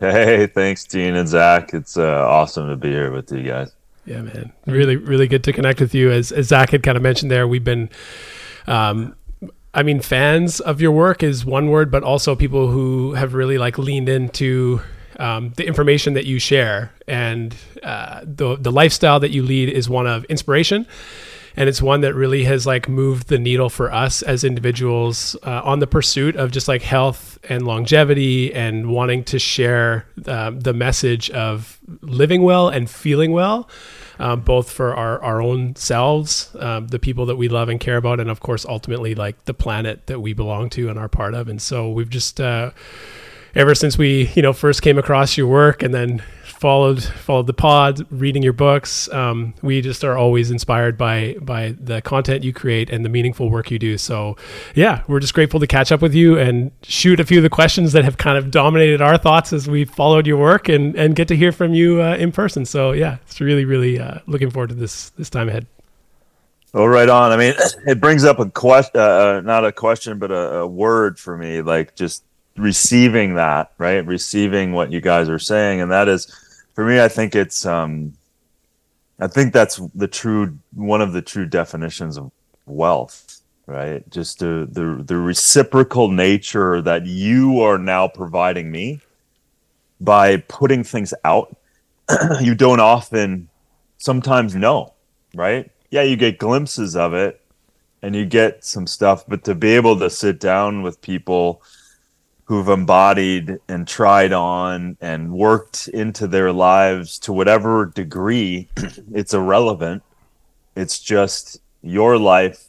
Hey, 0.01 0.47
thanks, 0.47 0.85
Dean 0.85 1.17
and 1.17 1.29
Zach. 1.29 1.75
It's 1.75 1.97
uh, 1.97 2.25
awesome 2.27 2.69
to 2.69 2.77
be 2.77 2.89
here 2.89 3.11
with 3.11 3.33
you 3.33 3.43
guys. 3.43 3.73
Yeah, 4.07 4.23
man. 4.23 4.53
Really, 4.67 4.97
really 4.97 5.27
good 5.27 5.45
to 5.45 5.53
connect 5.53 5.81
with 5.81 5.95
you. 5.95 6.11
As, 6.11 6.31
as 6.33 6.47
Zach 6.47 6.71
had 6.71 6.83
kind 6.83 6.97
of 6.97 7.03
mentioned 7.03 7.31
there, 7.31 7.49
we've 7.49 7.65
been, 7.65 7.91
um, 8.67 9.17
I 9.75 9.83
mean, 9.83 10.01
fans 10.01 10.61
of 10.61 10.81
your 10.81 10.93
work 10.93 11.23
is 11.23 11.45
one 11.45 11.69
word, 11.69 11.91
but 11.91 12.03
also 12.03 12.37
people 12.37 12.69
who 12.69 13.15
have 13.15 13.35
really 13.35 13.59
like 13.59 13.77
leaned 13.77 14.09
into 14.09 14.81
um, 15.19 15.53
the 15.57 15.67
information 15.67 16.15
that 16.15 16.27
you 16.27 16.39
share 16.39 16.93
and 17.07 17.55
uh, 17.83 18.21
the 18.23 18.57
the 18.57 18.71
lifestyle 18.71 19.19
that 19.21 19.31
you 19.31 19.43
lead 19.43 19.69
is 19.69 19.89
one 19.89 20.07
of 20.07 20.25
inspiration 20.27 20.87
and 21.59 21.69
it's 21.69 21.83
one 21.83 22.03
that 22.03 22.15
really 22.15 22.45
has 22.45 22.67
like 22.67 22.89
moved 22.89 23.27
the 23.27 23.37
needle 23.37 23.69
for 23.69 23.93
us 23.93 24.23
as 24.23 24.45
individuals 24.45 25.37
uh, 25.43 25.61
on 25.65 25.81
the 25.81 25.89
pursuit 25.89 26.37
of 26.37 26.53
just 26.53 26.69
like 26.69 26.83
health 26.83 27.37
and 27.49 27.67
longevity 27.67 28.55
and 28.55 28.89
wanting 28.89 29.25
to 29.25 29.41
share 29.41 30.07
uh, 30.27 30.53
the 30.55 30.73
message 30.73 31.29
of 31.31 31.81
living 32.01 32.43
well 32.43 32.69
and 32.69 32.89
feeling 32.89 33.33
well 33.33 33.69
um, 34.21 34.41
both 34.41 34.71
for 34.71 34.95
our, 34.95 35.21
our 35.23 35.43
own 35.43 35.75
selves, 35.77 36.55
um, 36.61 36.89
the 36.89 36.99
people 36.99 37.27
that 37.27 37.37
we 37.37 37.49
love 37.49 37.69
and 37.69 37.79
care 37.79 37.97
about, 37.97 38.19
and 38.19 38.31
of 38.31 38.41
course, 38.41 38.67
ultimately, 38.67 39.15
like 39.15 39.45
the 39.45 39.55
planet 39.55 40.07
that 40.07 40.21
we 40.21 40.33
belong 40.33 40.71
to 40.71 40.89
and 40.89 40.99
are 40.99 41.09
part 41.09 41.35
of. 41.35 41.49
And 41.49 41.63
so 41.63 41.89
we've 41.91 42.11
just, 42.11 42.41
uh, 42.41 42.73
ever 43.55 43.77
since 43.77 43.97
we, 43.97 44.29
you 44.35 44.43
know, 44.43 44.53
first 44.53 44.83
came 44.83 44.99
across 44.99 45.37
your 45.37 45.47
work 45.47 45.85
and 45.85 45.95
then 45.95 46.23
followed 46.59 47.03
followed 47.03 47.47
the 47.47 47.55
pod, 47.55 48.05
reading 48.11 48.43
your 48.43 48.53
books. 48.53 49.09
Um, 49.13 49.55
we 49.63 49.81
just 49.81 50.03
are 50.03 50.17
always 50.17 50.51
inspired 50.51 50.99
by 50.99 51.37
by 51.41 51.77
the 51.79 52.03
content 52.03 52.43
you 52.43 52.53
create 52.53 52.91
and 52.91 53.05
the 53.05 53.09
meaningful 53.09 53.49
work 53.49 53.71
you 53.71 53.79
do. 53.79 53.97
So, 53.97 54.37
yeah, 54.75 55.03
we're 55.07 55.21
just 55.21 55.35
grateful 55.35 55.61
to 55.61 55.67
catch 55.67 55.93
up 55.93 56.03
with 56.03 56.15
you 56.15 56.37
and 56.37 56.73
shoot 56.83 57.21
a 57.21 57.25
few 57.25 57.39
of 57.39 57.45
the 57.45 57.51
questions 57.51 57.93
that 57.93 58.05
have 58.05 58.19
kind 58.19 58.37
of 58.37 58.51
dominated 58.51 59.01
our 59.01 59.17
thoughts 59.17 59.53
as 59.53 59.69
we 59.69 59.85
followed 59.85 60.27
your 60.27 60.37
work 60.37 60.69
and 60.69 60.97
and 60.97 61.15
get 61.15 61.29
to 61.29 61.37
hear 61.37 61.53
from 61.53 61.75
you 61.75 62.03
uh, 62.03 62.17
in 62.17 62.33
person. 62.33 62.65
So, 62.65 62.93
yeah, 62.93 63.19
it's 63.27 63.41
really 63.41 63.65
really 63.65 64.01
uh, 64.01 64.19
looking 64.27 64.51
forward 64.51 64.71
to 64.71 64.75
this 64.75 65.11
this 65.11 65.31
time 65.31 65.49
ahead. 65.49 65.67
Oh, 66.75 66.85
right 66.85 67.09
on. 67.09 67.31
I 67.31 67.37
mean, 67.37 67.55
it 67.87 68.01
brings 68.01 68.25
up 68.25 68.41
a 68.41 68.51
question, 68.51 69.01
uh, 69.01 69.05
uh, 69.05 69.41
not 69.45 69.65
a 69.65 69.71
question, 69.73 70.19
but 70.19 70.33
a, 70.33 70.59
a 70.59 70.67
word 70.67 71.21
for 71.21 71.37
me, 71.37 71.63
like 71.63 71.95
just 71.95 72.25
receiving 72.57 73.37
that, 73.37 73.73
right? 73.79 74.05
Receiving 74.05 74.73
what 74.73 74.91
you 74.91 75.01
guys 75.01 75.29
are 75.29 75.39
saying, 75.39 75.81
and 75.81 75.93
that 75.93 76.09
is 76.09 76.27
for 76.79 76.85
me, 76.85 77.01
I 77.01 77.09
think 77.09 77.35
it's 77.35 77.67
um, 77.67 78.13
I 79.19 79.27
think 79.27 79.53
that's 79.53 79.81
the 79.97 80.07
true 80.07 80.61
one 80.73 81.01
of 81.01 81.13
the 81.13 81.21
true 81.21 81.45
definitions 81.45 82.17
of 82.17 82.31
wealth, 82.67 83.41
right? 83.67 84.09
Just 84.11 84.39
the 84.39 84.69
the 84.71 85.03
the 85.03 85.17
reciprocal 85.17 86.09
nature 86.09 86.81
that 86.83 87.05
you 87.05 87.63
are 87.63 87.79
now 87.79 88.07
providing 88.07 88.71
me 88.71 89.01
by 90.01 90.37
putting 90.37 90.85
things 90.85 91.13
out. 91.25 91.57
you 92.41 92.55
don't 92.55 92.79
often 92.79 93.49
sometimes 93.97 94.55
know, 94.55 94.95
right? 95.35 95.73
Yeah, 95.91 96.03
you 96.03 96.15
get 96.15 96.39
glimpses 96.39 96.95
of 96.95 97.13
it 97.13 97.45
and 98.03 98.15
you 98.15 98.25
get 98.25 98.65
some 98.65 98.87
stuff, 98.87 99.25
but 99.27 99.43
to 99.43 99.57
be 99.57 99.71
able 99.71 99.99
to 99.99 100.09
sit 100.09 100.39
down 100.39 100.83
with 100.83 101.01
people 101.01 101.61
who've 102.49 102.69
embodied 102.71 103.59
and 103.69 103.87
tried 103.87 104.33
on 104.33 104.97
and 105.03 105.31
worked 105.31 105.87
into 105.89 106.27
their 106.27 106.51
lives 106.51 107.19
to 107.19 107.31
whatever 107.31 107.85
degree 107.85 108.67
it's 109.13 109.35
irrelevant 109.35 110.03
it's 110.75 110.99
just 110.99 111.61
your 111.83 112.17
life 112.17 112.69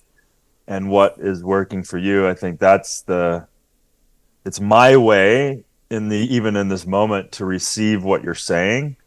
and 0.68 0.90
what 0.90 1.16
is 1.18 1.46
working 1.46 1.82
for 1.82 1.98
you 1.98 2.28
i 2.28 2.34
think 2.34 2.60
that's 2.60 3.04
the 3.04 3.48
it's 4.44 4.60
my 4.60 4.98
way 4.98 5.64
in 5.90 6.10
the 6.10 6.18
even 6.18 6.58
in 6.58 6.68
this 6.68 6.86
moment 6.86 7.32
to 7.32 7.46
receive 7.46 8.04
what 8.04 8.22
you're 8.22 8.36
saying 8.36 8.98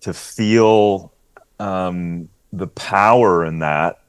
to 0.00 0.12
feel 0.12 1.12
um, 1.58 2.28
the 2.52 2.66
power 2.66 3.46
in 3.46 3.60
that 3.60 4.02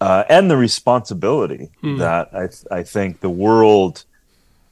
uh, 0.00 0.24
and 0.28 0.50
the 0.50 0.56
responsibility 0.56 1.70
hmm. 1.82 1.98
that 1.98 2.30
I, 2.34 2.78
I 2.78 2.82
think 2.82 3.20
the 3.20 3.30
world 3.30 4.05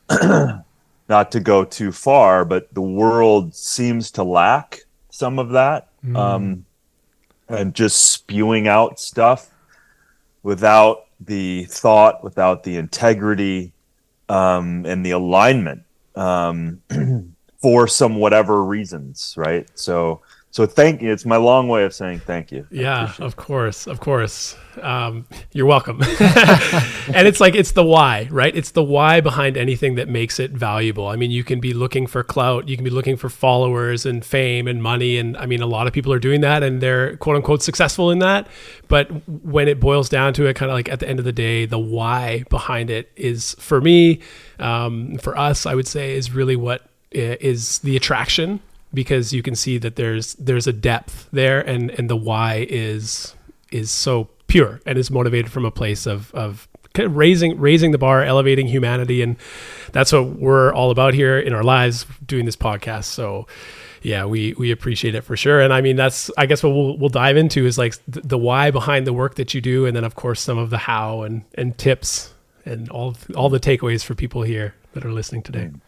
not 1.08 1.32
to 1.32 1.40
go 1.40 1.64
too 1.64 1.92
far, 1.92 2.44
but 2.44 2.72
the 2.74 2.82
world 2.82 3.54
seems 3.54 4.10
to 4.12 4.24
lack 4.24 4.80
some 5.10 5.38
of 5.38 5.50
that. 5.50 5.88
Mm. 6.04 6.16
Um, 6.16 6.64
and 7.48 7.74
just 7.74 8.12
spewing 8.12 8.68
out 8.68 8.98
stuff 8.98 9.50
without 10.42 11.06
the 11.20 11.64
thought, 11.64 12.24
without 12.24 12.64
the 12.64 12.76
integrity, 12.76 13.72
um, 14.28 14.86
and 14.86 15.04
the 15.04 15.10
alignment 15.10 15.82
um, 16.14 16.80
for 17.58 17.86
some 17.86 18.16
whatever 18.16 18.64
reasons, 18.64 19.34
right? 19.36 19.68
So 19.74 20.22
so 20.54 20.66
thank 20.66 21.02
you. 21.02 21.10
It's 21.10 21.24
my 21.24 21.36
long 21.36 21.66
way 21.66 21.82
of 21.82 21.92
saying 21.92 22.20
thank 22.20 22.52
you. 22.52 22.64
Yeah, 22.70 23.12
of 23.18 23.34
course, 23.34 23.88
of 23.88 23.98
course. 23.98 24.56
Um, 24.80 25.26
you're 25.50 25.66
welcome. 25.66 26.00
and 26.20 27.26
it's 27.26 27.40
like 27.40 27.56
it's 27.56 27.72
the 27.72 27.82
why, 27.82 28.28
right? 28.30 28.54
It's 28.54 28.70
the 28.70 28.82
why 28.84 29.20
behind 29.20 29.56
anything 29.56 29.96
that 29.96 30.08
makes 30.08 30.38
it 30.38 30.52
valuable. 30.52 31.08
I 31.08 31.16
mean, 31.16 31.32
you 31.32 31.42
can 31.42 31.58
be 31.58 31.72
looking 31.72 32.06
for 32.06 32.22
clout, 32.22 32.68
you 32.68 32.76
can 32.76 32.84
be 32.84 32.90
looking 32.90 33.16
for 33.16 33.28
followers 33.28 34.06
and 34.06 34.24
fame 34.24 34.68
and 34.68 34.80
money, 34.80 35.18
and 35.18 35.36
I 35.38 35.46
mean, 35.46 35.60
a 35.60 35.66
lot 35.66 35.88
of 35.88 35.92
people 35.92 36.12
are 36.12 36.20
doing 36.20 36.40
that, 36.42 36.62
and 36.62 36.80
they're 36.80 37.16
quote 37.16 37.34
unquote 37.34 37.60
successful 37.60 38.12
in 38.12 38.20
that. 38.20 38.46
But 38.86 39.10
when 39.26 39.66
it 39.66 39.80
boils 39.80 40.08
down 40.08 40.34
to 40.34 40.46
it, 40.46 40.54
kind 40.54 40.70
of 40.70 40.76
like 40.76 40.88
at 40.88 41.00
the 41.00 41.08
end 41.08 41.18
of 41.18 41.24
the 41.24 41.32
day, 41.32 41.66
the 41.66 41.80
why 41.80 42.44
behind 42.48 42.90
it 42.90 43.10
is 43.16 43.56
for 43.58 43.80
me, 43.80 44.20
um, 44.60 45.18
for 45.18 45.36
us, 45.36 45.66
I 45.66 45.74
would 45.74 45.88
say, 45.88 46.14
is 46.14 46.30
really 46.30 46.54
what 46.54 46.82
eh, 47.12 47.34
the 47.82 47.96
attraction 47.96 48.60
because 48.94 49.32
you 49.32 49.42
can 49.42 49.54
see 49.54 49.78
that 49.78 49.96
there's 49.96 50.34
there's 50.34 50.66
a 50.66 50.72
depth 50.72 51.28
there 51.32 51.60
and 51.60 51.90
and 51.92 52.08
the 52.08 52.16
why 52.16 52.66
is 52.70 53.34
is 53.70 53.90
so 53.90 54.30
pure 54.46 54.80
and 54.86 54.96
is 54.96 55.10
motivated 55.10 55.50
from 55.50 55.64
a 55.64 55.70
place 55.70 56.06
of 56.06 56.32
of 56.34 56.68
raising 56.96 57.58
raising 57.58 57.90
the 57.90 57.98
bar 57.98 58.22
elevating 58.22 58.66
humanity. 58.66 59.22
And 59.22 59.36
that's 59.92 60.12
what 60.12 60.26
we're 60.26 60.72
all 60.72 60.90
about 60.90 61.14
here 61.14 61.38
in 61.38 61.52
our 61.52 61.64
lives 61.64 62.06
doing 62.24 62.44
this 62.44 62.56
podcast. 62.56 63.04
So 63.04 63.46
yeah 64.02 64.26
we 64.26 64.52
we 64.54 64.70
appreciate 64.70 65.14
it 65.14 65.22
for 65.22 65.36
sure. 65.36 65.60
And 65.60 65.72
i 65.72 65.80
mean 65.80 65.96
that's 65.96 66.30
i 66.36 66.46
guess 66.46 66.62
what 66.62 66.70
we'll, 66.70 66.96
we'll 66.98 67.08
dive 67.08 67.36
into 67.36 67.66
is 67.66 67.78
like 67.78 67.94
the, 68.06 68.20
the 68.20 68.38
why 68.38 68.70
behind 68.70 69.06
the 69.06 69.12
work 69.12 69.34
that 69.36 69.54
you 69.54 69.60
do. 69.60 69.86
And 69.86 69.96
then 69.96 70.04
of 70.04 70.14
course 70.14 70.40
some 70.40 70.58
of 70.58 70.70
the 70.70 70.78
how 70.78 71.22
and 71.22 71.44
and 71.54 71.76
tips 71.76 72.32
and 72.64 72.88
all 72.90 73.16
all 73.34 73.48
the 73.48 73.60
takeaways 73.60 74.04
for 74.04 74.14
people 74.14 74.42
here 74.42 74.74
that 74.92 75.04
are 75.04 75.12
listening 75.12 75.42
today 75.42 75.70
mm. 75.72 75.80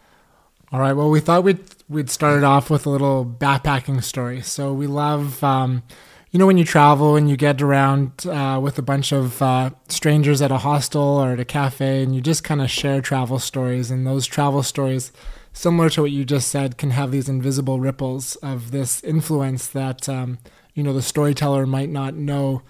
All 0.73 0.81
right. 0.81 0.95
Well, 0.95 1.11
we 1.11 1.21
thought 1.21 1.45
we'd 1.45 1.61
we'd 1.89 2.11
start 2.11 2.43
off 2.43 2.71
with 2.71 2.87
a 2.87 2.91
little 2.91 3.25
backpacking 3.25 4.03
story. 4.03 4.43
So 4.43 4.73
we 4.73 4.89
love, 4.89 5.43
um, 5.45 5.85
you 6.33 6.39
know, 6.41 6.47
when 6.47 6.59
you 6.59 6.65
travel 6.65 7.15
and 7.15 7.31
you 7.31 7.37
get 7.37 7.63
around 7.63 8.27
uh, 8.27 8.59
with 8.61 8.77
a 8.79 8.83
bunch 8.83 9.13
of 9.13 9.41
uh, 9.41 9.71
strangers 9.89 10.43
at 10.43 10.51
a 10.51 10.59
hostel 10.59 11.03
or 11.03 11.33
at 11.33 11.41
a 11.41 11.45
cafe, 11.45 12.03
and 12.03 12.15
you 12.15 12.21
just 12.21 12.43
kind 12.43 12.61
of 12.61 12.71
share 12.71 13.01
travel 13.01 13.39
stories. 13.39 13.93
And 13.93 14.07
those 14.07 14.27
travel 14.27 14.65
stories, 14.65 15.13
similar 15.53 15.89
to 15.91 16.03
what 16.03 16.11
you 16.11 16.25
just 16.25 16.49
said, 16.49 16.79
can 16.79 16.91
have 16.91 17.13
these 17.13 17.29
invisible 17.29 17.79
ripples 17.79 18.35
of 18.37 18.73
this 18.73 19.05
influence 19.05 19.69
that 19.69 20.09
um, 20.09 20.39
you 20.75 20.83
know 20.83 20.93
the 20.93 21.03
storyteller 21.03 21.65
might 21.65 21.91
not 21.91 22.15
know 22.15 22.63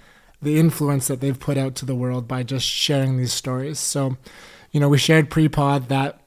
the 0.42 0.58
influence 0.58 1.08
that 1.08 1.20
they've 1.20 1.40
put 1.40 1.56
out 1.56 1.74
to 1.76 1.86
the 1.86 1.94
world 1.94 2.28
by 2.28 2.42
just 2.42 2.66
sharing 2.66 3.16
these 3.16 3.32
stories. 3.32 3.78
So, 3.78 4.18
you 4.70 4.80
know, 4.80 4.88
we 4.88 4.98
shared 4.98 5.30
pre-pod 5.30 5.88
that 5.88 6.20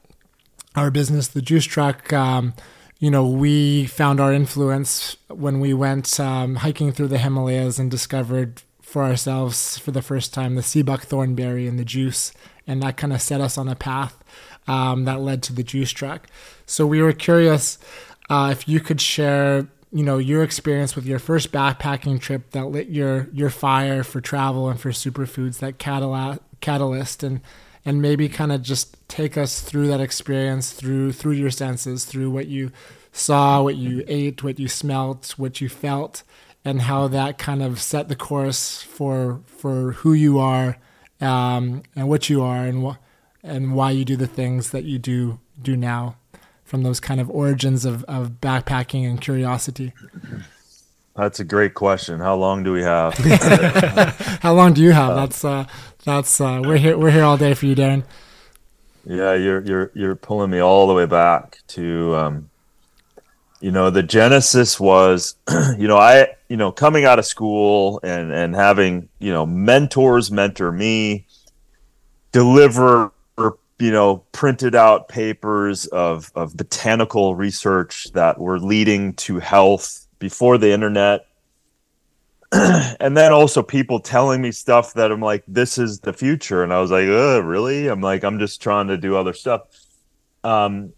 our 0.76 0.90
business, 0.90 1.28
the 1.28 1.42
Juice 1.42 1.64
Truck, 1.64 2.12
um, 2.12 2.54
you 2.98 3.10
know, 3.10 3.26
we 3.26 3.86
found 3.86 4.20
our 4.20 4.32
influence 4.32 5.16
when 5.28 5.58
we 5.58 5.72
went 5.72 6.20
um, 6.20 6.56
hiking 6.56 6.92
through 6.92 7.08
the 7.08 7.18
Himalayas 7.18 7.78
and 7.78 7.90
discovered 7.90 8.62
for 8.80 9.04
ourselves 9.04 9.78
for 9.78 9.90
the 9.90 10.02
first 10.02 10.34
time 10.34 10.54
the 10.54 10.62
sea 10.62 10.82
buckthornberry 10.82 11.68
and 11.68 11.78
the 11.78 11.84
juice, 11.84 12.32
and 12.66 12.82
that 12.82 12.96
kind 12.96 13.12
of 13.12 13.22
set 13.22 13.40
us 13.40 13.56
on 13.56 13.68
a 13.68 13.74
path 13.74 14.22
um, 14.68 15.04
that 15.04 15.20
led 15.20 15.42
to 15.44 15.52
the 15.52 15.62
Juice 15.62 15.90
Truck. 15.90 16.28
So 16.66 16.86
we 16.86 17.00
were 17.00 17.12
curious 17.12 17.78
uh, 18.28 18.50
if 18.52 18.68
you 18.68 18.80
could 18.80 19.00
share, 19.00 19.68
you 19.92 20.04
know, 20.04 20.18
your 20.18 20.42
experience 20.42 20.94
with 20.94 21.06
your 21.06 21.18
first 21.18 21.52
backpacking 21.52 22.20
trip 22.20 22.50
that 22.50 22.66
lit 22.66 22.88
your 22.88 23.28
your 23.32 23.50
fire 23.50 24.04
for 24.04 24.20
travel 24.20 24.68
and 24.68 24.78
for 24.78 24.90
superfoods, 24.90 25.58
that 25.60 25.78
catalyst 25.78 26.40
catalyst, 26.60 27.22
and 27.22 27.40
and 27.84 28.02
maybe 28.02 28.28
kind 28.28 28.52
of 28.52 28.62
just 28.62 28.96
take 29.08 29.36
us 29.36 29.60
through 29.60 29.88
that 29.88 30.00
experience 30.00 30.72
through 30.72 31.12
through 31.12 31.32
your 31.32 31.50
senses 31.50 32.04
through 32.04 32.30
what 32.30 32.46
you 32.46 32.70
saw 33.12 33.62
what 33.62 33.76
you 33.76 34.04
ate 34.06 34.42
what 34.42 34.58
you 34.58 34.68
smelt 34.68 35.34
what 35.36 35.60
you 35.60 35.68
felt 35.68 36.22
and 36.64 36.82
how 36.82 37.08
that 37.08 37.38
kind 37.38 37.62
of 37.62 37.80
set 37.80 38.08
the 38.08 38.16
course 38.16 38.82
for 38.82 39.40
for 39.46 39.92
who 39.92 40.12
you 40.12 40.38
are 40.38 40.76
um, 41.20 41.82
and 41.96 42.08
what 42.08 42.30
you 42.30 42.42
are 42.42 42.64
and 42.64 42.82
what 42.82 42.98
and 43.42 43.74
why 43.74 43.90
you 43.90 44.04
do 44.04 44.16
the 44.16 44.26
things 44.26 44.70
that 44.70 44.84
you 44.84 44.98
do 44.98 45.38
do 45.60 45.76
now 45.76 46.16
from 46.64 46.82
those 46.82 47.00
kind 47.00 47.20
of 47.20 47.28
origins 47.30 47.84
of, 47.84 48.04
of 48.04 48.40
backpacking 48.40 49.08
and 49.08 49.20
curiosity 49.20 49.92
that's 51.20 51.40
a 51.40 51.44
great 51.44 51.74
question 51.74 52.18
how 52.20 52.34
long 52.34 52.62
do 52.62 52.72
we 52.72 52.82
have 52.82 53.14
how 54.42 54.52
long 54.52 54.72
do 54.72 54.82
you 54.82 54.92
have 54.92 55.14
that's 55.14 55.44
uh 55.44 55.64
that's 56.04 56.40
uh, 56.40 56.62
we're 56.64 56.78
here. 56.78 56.96
We're 56.96 57.10
here 57.10 57.24
all 57.24 57.36
day 57.36 57.54
for 57.54 57.66
you, 57.66 57.74
Darin. 57.74 58.04
Yeah, 59.04 59.34
you're 59.34 59.60
you're 59.62 59.90
you're 59.94 60.16
pulling 60.16 60.50
me 60.50 60.60
all 60.60 60.86
the 60.86 60.94
way 60.94 61.06
back 61.06 61.58
to, 61.68 62.16
um, 62.16 62.50
you 63.60 63.70
know, 63.70 63.90
the 63.90 64.02
genesis 64.02 64.80
was, 64.80 65.36
you 65.78 65.88
know, 65.88 65.98
I 65.98 66.28
you 66.48 66.56
know 66.56 66.72
coming 66.72 67.04
out 67.04 67.18
of 67.18 67.26
school 67.26 68.00
and 68.02 68.32
and 68.32 68.54
having 68.54 69.08
you 69.18 69.32
know 69.32 69.44
mentors 69.44 70.30
mentor 70.30 70.72
me, 70.72 71.26
deliver 72.32 73.12
you 73.78 73.90
know 73.90 74.24
printed 74.32 74.74
out 74.74 75.08
papers 75.08 75.86
of 75.86 76.32
of 76.34 76.56
botanical 76.56 77.34
research 77.34 78.10
that 78.12 78.38
were 78.38 78.58
leading 78.58 79.14
to 79.14 79.38
health 79.38 80.06
before 80.20 80.56
the 80.58 80.70
internet 80.70 81.26
and 82.52 83.16
then 83.16 83.32
also 83.32 83.62
people 83.62 84.00
telling 84.00 84.42
me 84.42 84.50
stuff 84.50 84.94
that 84.94 85.12
I'm 85.12 85.20
like, 85.20 85.44
this 85.46 85.78
is 85.78 86.00
the 86.00 86.12
future. 86.12 86.64
And 86.64 86.72
I 86.72 86.80
was 86.80 86.90
like, 86.90 87.06
really? 87.06 87.86
I'm 87.86 88.00
like, 88.00 88.24
I'm 88.24 88.40
just 88.40 88.60
trying 88.60 88.88
to 88.88 88.96
do 88.96 89.16
other 89.16 89.32
stuff. 89.32 89.62
Um, 90.42 90.92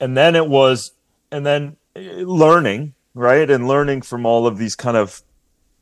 and 0.00 0.16
then 0.16 0.34
it 0.34 0.48
was, 0.48 0.92
and 1.30 1.46
then 1.46 1.76
uh, 1.94 2.00
learning, 2.00 2.94
right? 3.14 3.48
And 3.48 3.68
learning 3.68 4.02
from 4.02 4.26
all 4.26 4.48
of 4.48 4.58
these 4.58 4.74
kind 4.74 4.96
of 4.96 5.22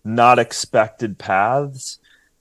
not 0.05 0.39
expected 0.39 1.19
paths 1.19 1.99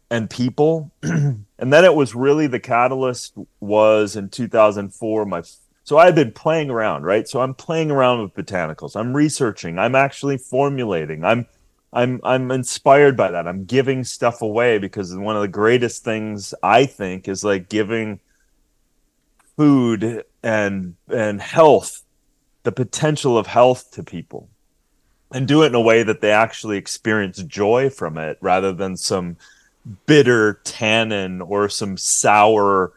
and 0.09 0.29
people. 0.29 0.91
and 1.03 1.45
then 1.57 1.85
it 1.85 1.95
was 1.95 2.15
really 2.15 2.47
the 2.47 2.59
catalyst 2.59 3.33
was 3.61 4.17
in 4.17 4.27
2004 4.27 5.25
my 5.25 5.41
so 5.87 5.97
I've 5.97 6.15
been 6.15 6.33
playing 6.33 6.69
around, 6.69 7.03
right? 7.03 7.25
So 7.25 7.39
I'm 7.39 7.53
playing 7.53 7.91
around 7.91 8.21
with 8.21 8.33
botanicals. 8.33 8.99
I'm 8.99 9.15
researching. 9.15 9.79
I'm 9.79 9.95
actually 9.95 10.37
formulating. 10.37 11.23
I'm 11.23 11.47
I'm 11.93 12.19
I'm 12.25 12.51
inspired 12.51 13.15
by 13.15 13.31
that. 13.31 13.47
I'm 13.47 13.63
giving 13.63 14.03
stuff 14.03 14.41
away 14.41 14.79
because 14.79 15.15
one 15.15 15.37
of 15.37 15.41
the 15.41 15.47
greatest 15.47 16.03
things 16.03 16.53
I 16.61 16.87
think 16.87 17.29
is 17.29 17.45
like 17.45 17.69
giving 17.69 18.19
food 19.55 20.25
and 20.43 20.95
and 21.07 21.39
health, 21.39 22.03
the 22.63 22.73
potential 22.73 23.37
of 23.37 23.47
health 23.47 23.89
to 23.91 24.03
people. 24.03 24.49
And 25.31 25.47
do 25.47 25.63
it 25.63 25.67
in 25.67 25.75
a 25.75 25.79
way 25.79 26.03
that 26.03 26.19
they 26.19 26.31
actually 26.31 26.75
experience 26.75 27.41
joy 27.43 27.89
from 27.89 28.17
it 28.17 28.37
rather 28.41 28.73
than 28.73 28.97
some 28.97 29.37
bitter 30.05 30.59
tannin 30.65 31.41
or 31.41 31.69
some 31.69 31.95
sour 31.95 32.91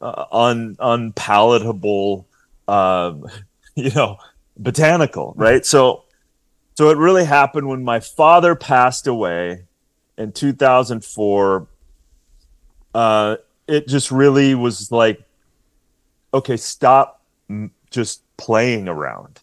uh, 0.00 0.24
un 0.30 0.76
unpalatable 0.78 2.26
uh, 2.68 3.14
you 3.74 3.90
know 3.90 4.18
botanical, 4.56 5.34
right? 5.36 5.64
So 5.64 6.04
so 6.74 6.90
it 6.90 6.98
really 6.98 7.24
happened 7.24 7.68
when 7.68 7.84
my 7.84 8.00
father 8.00 8.54
passed 8.54 9.06
away 9.06 9.64
in 10.18 10.32
2004. 10.32 11.66
Uh, 12.94 13.36
it 13.66 13.88
just 13.88 14.10
really 14.10 14.54
was 14.54 14.92
like, 14.92 15.22
okay, 16.32 16.56
stop 16.56 17.22
just 17.90 18.22
playing 18.36 18.88
around. 18.88 19.40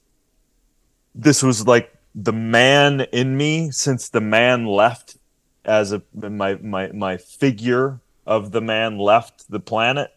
This 1.15 1.43
was 1.43 1.67
like 1.67 1.93
the 2.15 2.33
man 2.33 3.01
in 3.11 3.35
me 3.35 3.71
since 3.71 4.09
the 4.09 4.21
man 4.21 4.65
left 4.65 5.17
as 5.65 5.91
a 5.91 6.01
my 6.13 6.55
my 6.55 6.91
my 6.91 7.17
figure 7.17 7.99
of 8.25 8.51
the 8.51 8.61
man 8.61 8.97
left 8.97 9.49
the 9.49 9.59
planet 9.59 10.11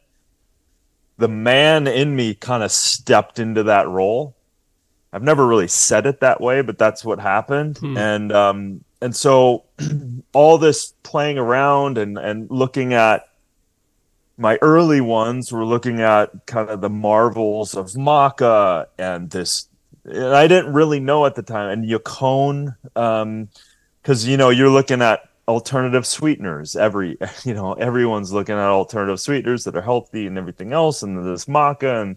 the 1.19 1.29
man 1.29 1.87
in 1.87 2.15
me 2.15 2.35
kind 2.35 2.63
of 2.63 2.71
stepped 2.71 3.39
into 3.39 3.63
that 3.63 3.89
role 3.89 4.37
I've 5.17 5.23
never 5.23 5.47
really 5.47 5.69
said 5.69 6.05
it 6.05 6.21
that 6.21 6.43
way, 6.43 6.61
but 6.61 6.77
that's 6.77 7.03
what 7.03 7.19
happened. 7.19 7.79
Hmm. 7.79 7.97
And 7.97 8.33
um, 8.33 8.85
and 9.01 9.17
so 9.17 9.65
all 10.35 10.59
this 10.59 10.93
playing 11.05 11.39
around 11.39 11.97
and 11.97 12.19
and 12.19 12.51
looking 12.51 12.93
at 12.93 13.27
my 14.37 14.59
early 14.61 15.01
ones 15.01 15.51
were 15.51 15.65
looking 15.65 16.03
at 16.03 16.45
kind 16.45 16.69
of 16.69 16.83
the 16.83 16.91
marvels 16.91 17.75
of 17.75 17.87
maca 17.93 18.89
and 18.99 19.31
this 19.31 19.69
and 20.05 20.35
I 20.35 20.47
didn't 20.47 20.75
really 20.75 21.01
know 21.01 21.25
at 21.25 21.35
the 21.35 21.43
time 21.43 21.71
and 21.71 21.89
Yacon 21.89 22.77
um 22.95 23.49
because 24.03 24.29
you 24.29 24.37
know 24.37 24.51
you're 24.51 24.69
looking 24.69 25.01
at 25.01 25.26
alternative 25.49 26.07
sweeteners 26.07 26.75
every 26.75 27.17
you 27.45 27.55
know 27.55 27.73
everyone's 27.75 28.33
looking 28.33 28.57
at 28.57 28.61
alternative 28.61 29.21
sweeteners 29.21 29.65
that 29.65 29.77
are 29.77 29.83
healthy 29.83 30.27
and 30.27 30.37
everything 30.37 30.73
else 30.73 31.03
and 31.03 31.25
this 31.25 31.45
maca 31.45 32.03
and 32.03 32.17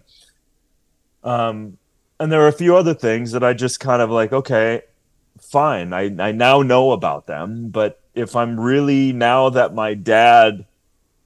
um 1.22 1.78
and 2.20 2.30
there 2.30 2.42
are 2.42 2.48
a 2.48 2.52
few 2.52 2.76
other 2.76 2.92
things 2.92 3.32
that 3.32 3.42
I 3.42 3.54
just 3.54 3.80
kind 3.80 4.02
of 4.02 4.10
like, 4.10 4.30
okay, 4.30 4.82
fine. 5.40 5.94
I, 5.94 6.14
I 6.18 6.32
now 6.32 6.60
know 6.60 6.92
about 6.92 7.26
them. 7.26 7.70
But 7.70 7.98
if 8.14 8.36
I'm 8.36 8.60
really 8.60 9.12
now 9.12 9.48
that 9.48 9.74
my 9.74 9.94
dad 9.94 10.66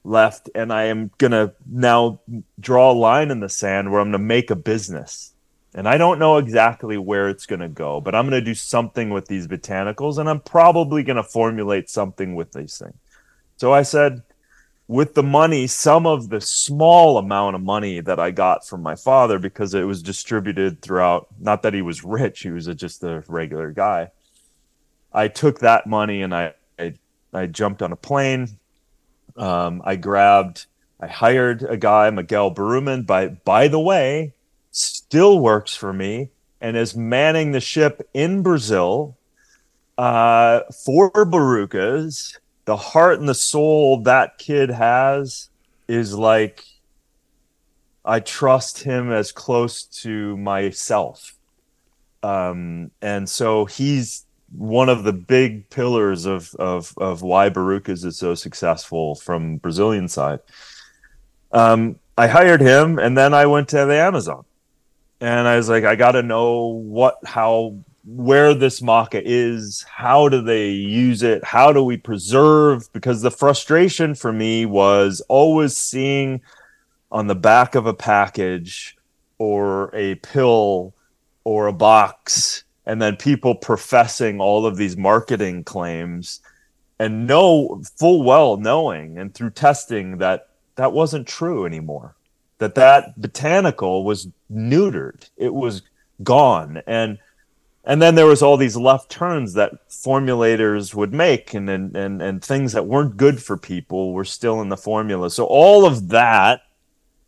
left 0.05 0.49
and 0.55 0.71
I 0.71 0.85
am 0.85 1.11
to 1.19 1.53
now 1.69 2.21
draw 2.59 2.91
a 2.91 2.93
line 2.93 3.29
in 3.29 3.41
the 3.41 3.49
sand 3.49 3.91
where 3.91 3.99
I'm 3.99 4.13
to 4.13 4.17
make 4.17 4.49
a 4.51 4.55
business. 4.55 5.33
And 5.75 5.89
I 5.89 5.97
don't 5.97 6.19
know 6.19 6.37
exactly 6.37 6.97
where 6.97 7.27
it's 7.27 7.45
going 7.45 7.59
to 7.59 7.67
go, 7.67 7.99
but 7.99 8.15
I'm 8.15 8.29
going 8.29 8.41
to 8.41 8.45
do 8.45 8.55
something 8.55 9.09
with 9.09 9.27
these 9.27 9.45
botanicals 9.45 10.17
and 10.17 10.29
I'm 10.29 10.39
probably 10.39 11.03
going 11.03 11.17
to 11.17 11.23
formulate 11.23 11.89
something 11.89 12.33
with 12.33 12.53
these 12.53 12.77
things. 12.77 12.95
So 13.57 13.73
I 13.73 13.83
said, 13.83 14.23
with 14.87 15.15
the 15.15 15.23
money, 15.23 15.67
some 15.67 16.05
of 16.07 16.29
the 16.29 16.39
small 16.39 17.17
amount 17.17 17.55
of 17.55 17.61
money 17.61 17.99
that 17.99 18.21
I 18.21 18.31
got 18.31 18.65
from 18.65 18.83
my 18.83 18.95
father, 18.95 19.37
because 19.37 19.73
it 19.73 19.83
was 19.83 20.01
distributed 20.01 20.81
throughout, 20.81 21.27
not 21.39 21.63
that 21.63 21.73
he 21.73 21.81
was 21.81 22.05
rich, 22.05 22.41
he 22.41 22.51
was 22.51 22.67
a, 22.67 22.75
just 22.75 23.03
a 23.03 23.25
regular 23.27 23.71
guy. 23.71 24.11
I 25.11 25.27
took 25.27 25.59
that 25.59 25.87
money 25.87 26.21
and 26.21 26.33
I, 26.33 26.53
I, 26.79 26.93
I 27.33 27.47
jumped 27.47 27.81
on 27.81 27.91
a 27.91 27.97
plane. 27.97 28.47
Um, 29.35 29.81
I 29.83 29.97
grabbed, 29.97 30.67
I 31.01 31.07
hired 31.07 31.63
a 31.63 31.75
guy, 31.75 32.09
Miguel 32.11 32.53
Baruman, 32.53 33.05
by, 33.05 33.27
by 33.27 33.67
the 33.67 33.79
way, 33.79 34.33
still 35.07 35.39
works 35.39 35.75
for 35.75 35.93
me 35.93 36.29
and 36.61 36.75
is 36.75 36.95
manning 36.95 37.51
the 37.51 37.59
ship 37.59 38.07
in 38.13 38.41
Brazil 38.41 39.15
uh, 39.97 40.61
for 40.83 41.11
Barukas. 41.11 42.37
the 42.65 42.75
heart 42.75 43.19
and 43.19 43.29
the 43.29 43.35
soul 43.35 44.01
that 44.01 44.37
kid 44.37 44.69
has 44.69 45.49
is 45.87 46.13
like 46.13 46.63
I 48.03 48.19
trust 48.19 48.83
him 48.83 49.11
as 49.11 49.31
close 49.31 49.83
to 50.03 50.37
myself. 50.37 51.35
Um, 52.21 52.91
and 53.01 53.27
so 53.29 53.65
he's 53.65 54.25
one 54.51 54.89
of 54.89 55.03
the 55.03 55.13
big 55.13 55.69
pillars 55.69 56.25
of 56.25 56.53
of 56.55 56.93
of 56.97 57.21
why 57.21 57.49
Barukas 57.49 58.05
is 58.05 58.17
so 58.17 58.35
successful 58.35 59.15
from 59.15 59.57
Brazilian 59.57 60.07
side. 60.07 60.39
Um, 61.51 61.99
I 62.17 62.27
hired 62.27 62.61
him 62.61 62.97
and 62.99 63.17
then 63.17 63.33
I 63.33 63.45
went 63.45 63.69
to 63.69 63.85
the 63.85 63.95
Amazon. 63.95 64.45
And 65.21 65.47
I 65.47 65.57
was 65.57 65.69
like, 65.69 65.83
I 65.83 65.95
gotta 65.95 66.23
know 66.23 66.65
what 66.67 67.17
how 67.25 67.77
where 68.05 68.53
this 68.53 68.81
maca 68.81 69.21
is, 69.25 69.83
how 69.89 70.29
do 70.29 70.41
they 70.41 70.69
use 70.69 71.23
it, 71.23 71.43
how 71.43 71.73
do 71.73 71.83
we 71.83 71.97
preserve? 71.97 72.91
Because 72.93 73.21
the 73.21 73.31
frustration 73.31 74.13
for 74.13 74.31
me 74.31 74.65
was 74.65 75.21
always 75.27 75.75
seeing 75.75 76.41
on 77.11 77.27
the 77.27 77.35
back 77.35 77.73
of 77.73 77.87
a 77.87 77.93
package 77.93 78.95
or 79.39 79.89
a 79.95 80.15
pill 80.15 80.93
or 81.43 81.67
a 81.67 81.73
box, 81.73 82.63
and 82.85 83.01
then 83.01 83.15
people 83.15 83.55
professing 83.55 84.39
all 84.39 84.65
of 84.65 84.77
these 84.77 84.95
marketing 84.97 85.63
claims 85.63 86.41
and 86.99 87.27
know 87.27 87.81
full 87.97 88.23
well 88.23 88.57
knowing 88.57 89.17
and 89.17 89.33
through 89.33 89.49
testing 89.49 90.17
that 90.17 90.49
that 90.75 90.91
wasn't 90.93 91.27
true 91.27 91.65
anymore 91.65 92.14
that 92.57 92.75
that 92.75 93.19
botanical 93.19 94.03
was 94.03 94.27
neutered. 94.51 95.29
It 95.37 95.53
was 95.53 95.81
gone. 96.23 96.81
And 96.87 97.19
and 97.83 98.01
then 98.01 98.15
there 98.15 98.25
was 98.25 98.41
all 98.41 98.57
these 98.57 98.75
left 98.75 99.11
turns 99.11 99.53
that 99.53 99.87
formulators 99.89 100.95
would 100.95 101.13
make 101.13 101.53
and, 101.53 101.69
and 101.69 101.95
and 101.95 102.21
and 102.21 102.43
things 102.43 102.73
that 102.73 102.87
weren't 102.87 103.17
good 103.17 103.41
for 103.41 103.57
people 103.57 104.13
were 104.13 104.25
still 104.25 104.61
in 104.61 104.69
the 104.69 104.77
formula. 104.77 105.29
So 105.29 105.45
all 105.45 105.85
of 105.85 106.09
that 106.09 106.61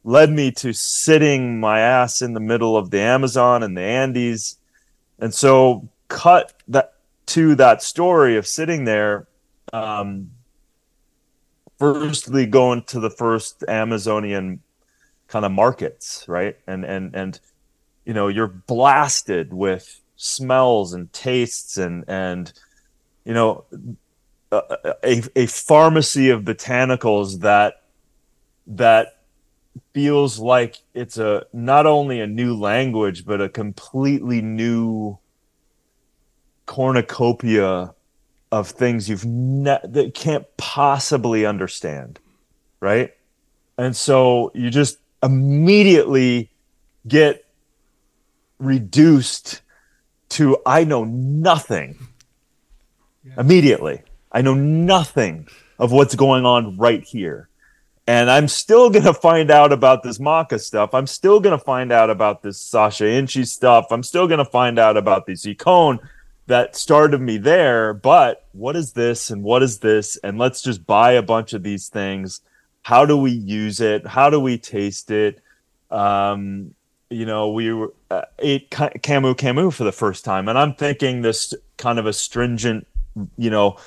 led 0.04 0.32
me 0.32 0.52
to 0.52 0.74
sitting 0.74 1.60
my 1.60 1.80
ass 1.80 2.22
in 2.22 2.34
the 2.34 2.40
middle 2.40 2.78
of 2.78 2.90
the 2.92 3.00
amazon 3.00 3.62
and 3.62 3.78
the 3.78 3.82
andes. 3.82 4.58
And 5.20 5.34
so 5.34 5.90
cut 6.08 6.54
that 6.70 6.94
to 7.28 7.56
that 7.56 7.84
story 7.84 8.38
of 8.38 8.48
sitting 8.48 8.86
there 8.86 9.28
um 9.74 10.32
firstly 11.78 12.46
going 12.46 12.82
to 12.84 13.02
the 13.02 13.10
first 13.10 13.66
amazonian 13.68 14.62
kind 15.28 15.46
of 15.46 15.52
markets 15.52 16.26
right? 16.28 16.58
And 16.68 16.86
and 16.86 17.16
and 17.16 17.40
you 18.06 18.14
know 18.14 18.28
you're 18.28 18.48
blasted 18.48 19.54
with 19.54 20.02
smells 20.16 20.94
and 20.94 21.12
tastes 21.14 21.78
and 21.78 22.06
and 22.08 22.52
you 23.26 23.34
know 23.34 23.66
a, 24.52 25.24
a 25.36 25.46
pharmacy 25.46 26.30
of 26.30 26.44
botanicals 26.44 27.42
that 27.42 27.84
that 28.66 29.20
feels 29.94 30.40
like 30.40 30.78
it's 30.94 31.18
a 31.18 31.46
not 31.54 31.86
only 31.86 32.20
a 32.20 32.28
new 32.28 32.56
language 32.56 33.26
but 33.26 33.42
a 33.42 33.50
completely 33.50 34.42
new 34.42 35.18
cornucopia 36.66 37.94
of 38.52 38.70
things 38.70 39.10
you've 39.10 39.26
ne- 39.26 39.80
that 39.84 40.14
can't 40.14 40.46
possibly 40.58 41.46
understand 41.46 42.20
right? 42.80 43.14
And 43.78 43.96
so 43.96 44.52
you 44.54 44.70
just 44.70 44.98
immediately 45.24 46.52
get 47.08 47.46
reduced 48.60 49.62
to 50.30 50.58
I 50.66 50.84
know 50.84 51.04
nothing 51.04 51.98
yeah. 53.24 53.34
immediately. 53.38 54.02
I 54.32 54.42
know 54.42 54.54
nothing 54.54 55.48
of 55.80 55.92
what's 55.92 56.16
going 56.16 56.46
on 56.46 56.78
right 56.78 57.04
here. 57.04 57.50
And 58.08 58.30
I'm 58.30 58.48
still 58.48 58.90
going 58.90 59.06
to 59.06 59.14
find 59.14 59.52
out 59.52 59.74
about 59.74 60.04
this 60.04 60.18
Maca 60.18 60.60
stuff. 60.60 60.94
I'm 60.94 61.08
still 61.08 61.40
going 61.40 61.58
to 61.58 61.64
find 61.64 61.92
out 61.92 62.10
about 62.10 62.42
this 62.42 62.60
Sacha 62.60 63.08
Inchi 63.08 63.46
stuff. 63.46 63.88
I'm 63.92 64.04
still 64.04 64.28
going 64.28 64.38
to 64.40 64.46
find 64.46 64.80
out 64.80 64.96
about 64.98 65.26
this 65.26 65.46
Yacon 65.46 66.00
that 66.48 66.76
started 66.76 67.20
me 67.20 67.38
there. 67.38 67.94
But 67.94 68.46
what 68.54 68.76
is 68.76 68.94
this 68.94 69.30
and 69.30 69.44
what 69.44 69.62
is 69.62 69.80
this? 69.80 70.18
And 70.24 70.38
let's 70.38 70.62
just 70.62 70.86
buy 70.86 71.14
a 71.14 71.22
bunch 71.22 71.54
of 71.54 71.64
these 71.64 71.90
things. 71.90 72.42
How 72.88 73.06
do 73.06 73.18
we 73.18 73.32
use 73.32 73.82
it? 73.82 74.08
How 74.08 74.30
do 74.30 74.40
we 74.40 74.58
taste 74.58 75.12
it? 75.12 75.42
Um, 75.92 76.74
you 77.10 77.26
know, 77.26 77.52
we 77.52 77.74
were, 77.74 77.94
uh, 78.10 78.24
ate 78.40 78.70
Camu 78.70 79.36
Camu 79.36 79.74
for 79.74 79.84
the 79.84 79.92
first 79.92 80.24
time, 80.24 80.48
and 80.48 80.58
I'm 80.58 80.74
thinking 80.74 81.22
this 81.22 81.54
kind 81.78 82.00
of 82.00 82.06
astringent 82.06 82.88
you 83.38 83.50
know, 83.50 83.78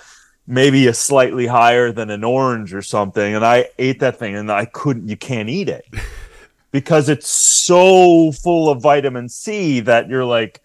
maybe 0.46 0.86
a 0.86 0.94
slightly 0.94 1.46
higher 1.46 1.92
than 1.92 2.10
an 2.10 2.24
orange 2.24 2.74
or 2.74 2.82
something. 2.82 3.34
And 3.34 3.44
I 3.44 3.68
ate 3.78 4.00
that 4.00 4.18
thing 4.18 4.36
and 4.36 4.50
I 4.50 4.64
couldn't, 4.64 5.08
you 5.08 5.16
can't 5.16 5.48
eat 5.48 5.68
it 5.68 5.86
because 6.72 7.08
it's 7.08 7.28
so 7.28 8.32
full 8.32 8.68
of 8.68 8.82
vitamin 8.82 9.28
C 9.28 9.80
that 9.80 10.08
you're 10.08 10.24
like, 10.24 10.60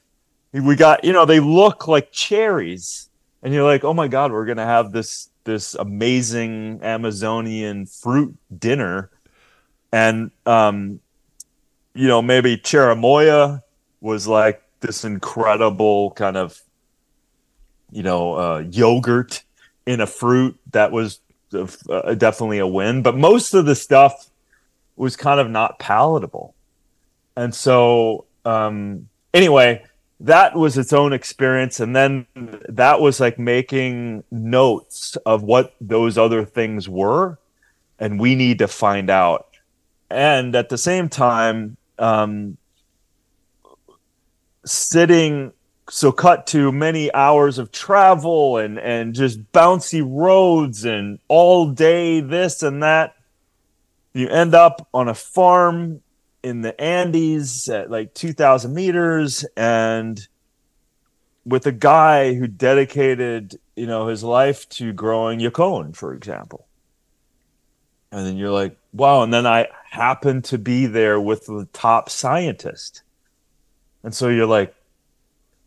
we 0.53 0.75
got, 0.75 1.03
you 1.03 1.13
know, 1.13 1.25
they 1.25 1.39
look 1.39 1.87
like 1.87 2.11
cherries. 2.11 3.09
And 3.43 3.53
you're 3.53 3.63
like, 3.63 3.83
oh 3.83 3.93
my 3.93 4.07
God, 4.07 4.31
we're 4.31 4.45
going 4.45 4.57
to 4.57 4.65
have 4.65 4.91
this, 4.91 5.29
this 5.45 5.75
amazing 5.75 6.81
Amazonian 6.83 7.85
fruit 7.85 8.35
dinner. 8.57 9.09
And, 9.91 10.31
um, 10.45 10.99
you 11.93 12.07
know, 12.07 12.21
maybe 12.21 12.57
cherimoya 12.57 13.61
was 14.01 14.27
like 14.27 14.61
this 14.81 15.05
incredible 15.05 16.11
kind 16.11 16.35
of, 16.35 16.61
you 17.91 18.03
know, 18.03 18.33
uh, 18.33 18.63
yogurt 18.69 19.43
in 19.85 20.01
a 20.01 20.07
fruit 20.07 20.59
that 20.71 20.91
was 20.91 21.19
uh, 21.53 22.13
definitely 22.15 22.59
a 22.59 22.67
win. 22.67 23.01
But 23.01 23.15
most 23.15 23.53
of 23.53 23.65
the 23.65 23.75
stuff 23.75 24.29
was 24.97 25.15
kind 25.15 25.39
of 25.39 25.49
not 25.49 25.79
palatable. 25.79 26.53
And 27.37 27.53
so, 27.53 28.25
um, 28.43 29.07
anyway, 29.33 29.83
that 30.19 30.55
was 30.55 30.77
its 30.77 30.93
own 30.93 31.13
experience. 31.13 31.79
And 31.79 31.95
then 31.95 32.27
that 32.69 33.01
was 33.01 33.19
like 33.19 33.37
making 33.37 34.23
notes 34.31 35.17
of 35.25 35.43
what 35.43 35.75
those 35.81 36.17
other 36.17 36.45
things 36.45 36.87
were. 36.87 37.39
And 37.99 38.19
we 38.19 38.35
need 38.35 38.59
to 38.59 38.67
find 38.67 39.09
out. 39.09 39.47
And 40.09 40.55
at 40.55 40.69
the 40.69 40.77
same 40.77 41.09
time, 41.09 41.77
um, 41.97 42.57
sitting 44.65 45.53
so 45.89 46.11
cut 46.11 46.47
to 46.47 46.71
many 46.71 47.13
hours 47.13 47.59
of 47.59 47.71
travel 47.71 48.57
and 48.57 48.79
and 48.79 49.13
just 49.13 49.51
bouncy 49.51 50.03
roads 50.03 50.83
and 50.83 51.19
all 51.27 51.69
day 51.69 52.19
this 52.19 52.63
and 52.63 52.81
that 52.81 53.13
you 54.13 54.27
end 54.29 54.55
up 54.55 54.87
on 54.93 55.07
a 55.07 55.13
farm 55.13 56.01
in 56.45 56.61
the 56.61 56.79
Andes 56.79 57.67
at 57.69 57.89
like 57.89 58.13
2000 58.13 58.71
meters 58.71 59.43
and 59.57 60.27
with 61.43 61.65
a 61.65 61.71
guy 61.71 62.35
who 62.35 62.45
dedicated, 62.45 63.59
you 63.75 63.87
know, 63.87 64.05
his 64.05 64.23
life 64.23 64.69
to 64.69 64.93
growing 64.93 65.39
yacon, 65.39 65.95
for 65.95 66.13
example. 66.13 66.67
And 68.11 68.27
then 68.27 68.37
you're 68.37 68.51
like, 68.51 68.77
wow. 68.93 69.23
And 69.23 69.33
then 69.33 69.47
I 69.47 69.69
happen 69.89 70.43
to 70.43 70.59
be 70.59 70.85
there 70.85 71.19
with 71.19 71.47
the 71.47 71.67
top 71.73 72.11
scientist. 72.11 73.01
And 74.03 74.13
so 74.13 74.29
you're 74.29 74.45
like, 74.45 74.75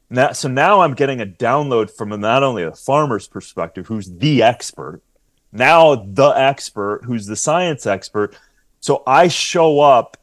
now, 0.09 0.31
so 0.31 0.47
now 0.47 0.83
I'm 0.83 0.95
getting 0.95 1.21
a 1.21 1.27
download 1.27 1.91
from 1.91 2.11
not 2.21 2.45
only 2.45 2.63
a 2.63 2.73
farmer's 2.73 3.27
perspective, 3.27 3.89
who's 3.89 4.09
the 4.09 4.45
expert, 4.45 5.03
now 5.51 5.97
the 5.97 6.29
expert 6.29 7.01
who's 7.05 7.27
the 7.27 7.35
science 7.35 7.85
expert. 7.85 8.37
So 8.79 9.03
I 9.09 9.27
show 9.27 9.81
up 9.81 10.17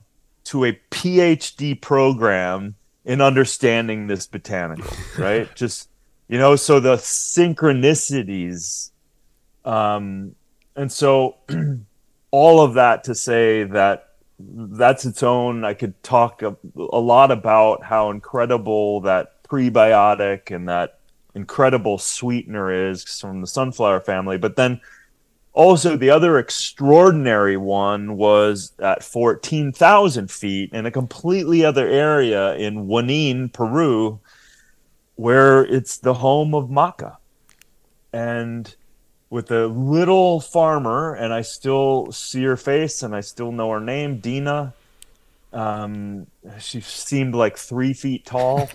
to 0.46 0.66
a 0.66 0.80
PhD 0.92 1.80
program 1.80 2.76
in 3.04 3.22
understanding 3.22 4.08
this 4.08 4.28
botanical, 4.28 4.96
right? 5.18 5.54
Just 5.56 5.90
you 6.28 6.40
know, 6.40 6.56
so 6.56 6.80
the 6.80 6.96
synchronicities, 6.96 8.90
um, 9.64 10.36
and 10.76 10.92
so 10.92 11.38
all 12.32 12.62
of 12.62 12.74
that 12.76 13.04
to 13.06 13.16
say 13.16 13.64
that 13.64 14.10
that's 14.40 15.06
its 15.06 15.24
own. 15.24 15.64
I 15.64 15.74
could 15.74 16.02
talk 16.04 16.42
a, 16.42 16.56
a 16.78 17.00
lot 17.00 17.32
about 17.32 17.84
how 17.84 18.10
incredible 18.10 19.02
that 19.02 19.44
prebiotic 19.44 20.54
and 20.54 20.68
that 20.68 21.00
incredible 21.36 21.98
sweetener 21.98 22.90
is 22.90 23.04
from 23.04 23.42
the 23.42 23.48
sunflower 23.48 24.02
family, 24.02 24.38
but 24.38 24.56
then 24.56 24.82
also, 25.56 25.96
the 25.96 26.10
other 26.10 26.38
extraordinary 26.38 27.56
one 27.56 28.18
was 28.18 28.74
at 28.78 29.06
14,000 29.06 30.30
feet 30.30 30.74
in 30.74 30.86
a 30.86 30.92
completely 30.92 31.64
other 31.64 31.88
area 31.88 32.56
in 32.56 32.88
Junín, 32.88 33.54
Peru, 33.54 34.20
where 35.16 35.64
it's 35.64 35.98
the 35.98 36.16
home 36.16 36.54
of 36.54 36.66
maca. 36.66 37.16
And 38.12 38.76
with 39.30 39.50
a 39.50 39.68
little 39.68 40.42
farmer, 40.42 41.16
and 41.16 41.34
I 41.34 41.42
still 41.42 42.12
see 42.12 42.44
her 42.44 42.58
face 42.58 43.02
and 43.02 43.16
I 43.16 43.22
still 43.22 43.54
know 43.54 43.72
her 43.72 43.80
name, 43.80 44.20
Dina. 44.20 44.74
Um, 45.54 46.28
she 46.60 46.82
seemed 46.82 47.34
like 47.34 47.58
three 47.58 47.94
feet 47.94 48.26
tall. 48.26 48.70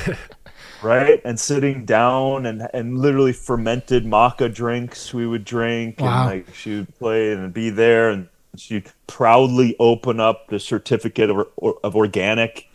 right? 0.82 1.20
And 1.24 1.38
sitting 1.38 1.84
down 1.84 2.46
and 2.46 2.68
and 2.72 2.98
literally 2.98 3.32
fermented 3.32 4.04
maca 4.04 4.52
drinks 4.52 5.12
we 5.14 5.26
would 5.26 5.44
drink, 5.44 6.00
wow. 6.00 6.28
and 6.28 6.30
like 6.30 6.54
she 6.54 6.76
would 6.76 6.98
play 6.98 7.32
and 7.32 7.52
be 7.52 7.70
there, 7.70 8.10
and 8.10 8.28
she'd 8.56 8.90
proudly 9.06 9.76
open 9.78 10.20
up 10.20 10.48
the 10.48 10.60
certificate 10.60 11.30
of 11.30 11.46
of 11.82 11.96
organic 11.96 12.68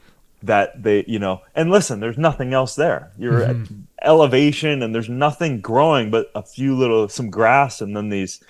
that 0.44 0.84
they 0.84 1.04
you 1.08 1.18
know 1.18 1.42
and 1.56 1.72
listen 1.72 2.00
there's 2.00 2.18
nothing 2.18 2.54
else 2.54 2.76
there 2.76 3.12
you're 3.18 3.42
mm-hmm. 3.42 3.62
at 4.00 4.08
elevation 4.08 4.84
and 4.84 4.94
there's 4.94 5.10
nothing 5.10 5.60
growing 5.60 6.12
but 6.12 6.30
a 6.36 6.44
few 6.44 6.76
little 6.76 7.10
some 7.10 7.30
grass 7.30 7.82
and 7.82 7.98
then 7.98 8.10
these 8.10 8.44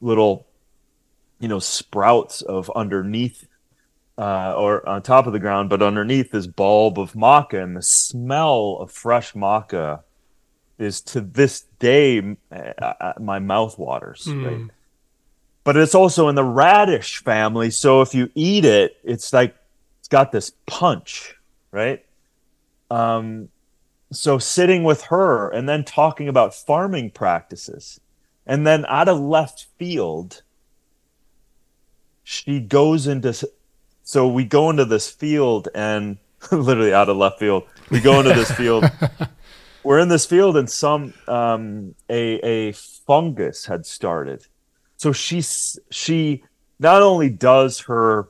little 0.00 0.46
you 1.38 1.46
know 1.46 1.60
sprouts 1.60 2.42
of 2.42 2.70
underneath 2.74 3.46
uh, 4.20 4.52
or 4.54 4.86
on 4.86 5.00
top 5.00 5.26
of 5.26 5.32
the 5.32 5.38
ground, 5.38 5.70
but 5.70 5.80
underneath 5.80 6.30
this 6.30 6.46
bulb 6.46 6.98
of 6.98 7.14
maca, 7.14 7.62
and 7.62 7.74
the 7.74 7.82
smell 7.82 8.76
of 8.78 8.92
fresh 8.92 9.32
maca 9.32 10.02
is 10.78 11.00
to 11.00 11.22
this 11.22 11.62
day 11.78 12.36
uh, 12.52 12.54
uh, 12.54 13.12
my 13.18 13.38
mouth 13.38 13.78
waters. 13.78 14.26
Mm. 14.26 14.44
Right? 14.46 14.70
But 15.64 15.78
it's 15.78 15.94
also 15.94 16.28
in 16.28 16.34
the 16.34 16.44
radish 16.44 17.22
family, 17.22 17.70
so 17.70 18.02
if 18.02 18.14
you 18.14 18.30
eat 18.34 18.66
it, 18.66 18.98
it's 19.02 19.32
like 19.32 19.56
it's 20.00 20.08
got 20.08 20.32
this 20.32 20.52
punch, 20.66 21.34
right? 21.70 22.04
Um, 22.90 23.48
so 24.12 24.38
sitting 24.38 24.84
with 24.84 25.04
her 25.04 25.48
and 25.48 25.66
then 25.66 25.82
talking 25.82 26.28
about 26.28 26.54
farming 26.54 27.12
practices, 27.12 28.00
and 28.46 28.66
then 28.66 28.84
out 28.86 29.08
of 29.08 29.18
left 29.18 29.68
field, 29.78 30.42
she 32.22 32.60
goes 32.60 33.06
into 33.06 33.32
so 34.10 34.26
we 34.26 34.42
go 34.42 34.70
into 34.70 34.84
this 34.84 35.08
field 35.08 35.68
and 35.72 36.18
literally 36.50 36.92
out 36.92 37.08
of 37.08 37.16
left 37.16 37.38
field, 37.38 37.62
we 37.90 38.00
go 38.00 38.18
into 38.18 38.32
this 38.32 38.50
field. 38.50 38.82
We're 39.84 40.00
in 40.00 40.08
this 40.08 40.26
field 40.26 40.56
and 40.56 40.68
some 40.68 41.14
um, 41.28 41.94
a 42.08 42.40
a 42.40 42.72
fungus 42.72 43.66
had 43.66 43.86
started. 43.86 44.48
So 44.96 45.12
she's 45.12 45.78
she 45.92 46.42
not 46.80 47.02
only 47.02 47.30
does 47.30 47.82
her 47.82 48.28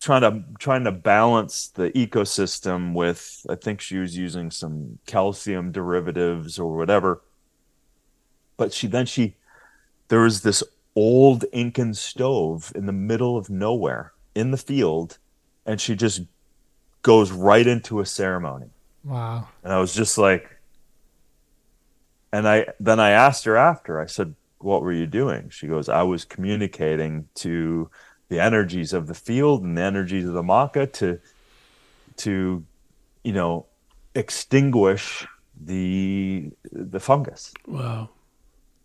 trying 0.00 0.22
to 0.22 0.42
trying 0.58 0.82
to 0.82 0.92
balance 0.92 1.68
the 1.68 1.92
ecosystem 1.92 2.92
with 2.92 3.46
I 3.48 3.54
think 3.54 3.80
she 3.80 3.98
was 3.98 4.16
using 4.16 4.50
some 4.50 4.98
calcium 5.06 5.70
derivatives 5.70 6.58
or 6.58 6.76
whatever. 6.76 7.22
But 8.56 8.72
she 8.72 8.88
then 8.88 9.06
she 9.06 9.36
there 10.08 10.22
was 10.22 10.42
this 10.42 10.64
old 10.96 11.44
Incan 11.52 11.94
stove 11.94 12.72
in 12.74 12.86
the 12.86 12.92
middle 12.92 13.36
of 13.36 13.48
nowhere 13.48 14.12
in 14.36 14.50
the 14.50 14.56
field 14.58 15.18
and 15.64 15.80
she 15.80 15.96
just 15.96 16.22
goes 17.02 17.32
right 17.32 17.66
into 17.66 18.00
a 18.00 18.06
ceremony. 18.06 18.70
Wow. 19.02 19.48
And 19.64 19.72
I 19.72 19.78
was 19.78 19.94
just 19.94 20.18
like 20.18 20.56
and 22.32 22.46
I 22.46 22.66
then 22.78 23.00
I 23.00 23.10
asked 23.10 23.44
her 23.44 23.56
after. 23.56 24.00
I 24.00 24.06
said, 24.06 24.34
"What 24.58 24.82
were 24.82 24.92
you 24.92 25.06
doing?" 25.06 25.48
She 25.48 25.66
goes, 25.66 25.88
"I 25.88 26.02
was 26.02 26.24
communicating 26.24 27.28
to 27.36 27.90
the 28.28 28.40
energies 28.40 28.92
of 28.92 29.06
the 29.06 29.14
field 29.14 29.62
and 29.62 29.78
the 29.78 29.82
energies 29.82 30.26
of 30.26 30.34
the 30.34 30.42
maca 30.42 30.92
to 30.94 31.18
to 32.18 32.64
you 33.24 33.32
know 33.32 33.66
extinguish 34.14 35.26
the 35.58 36.50
the 36.72 37.00
fungus." 37.00 37.54
Wow. 37.66 38.10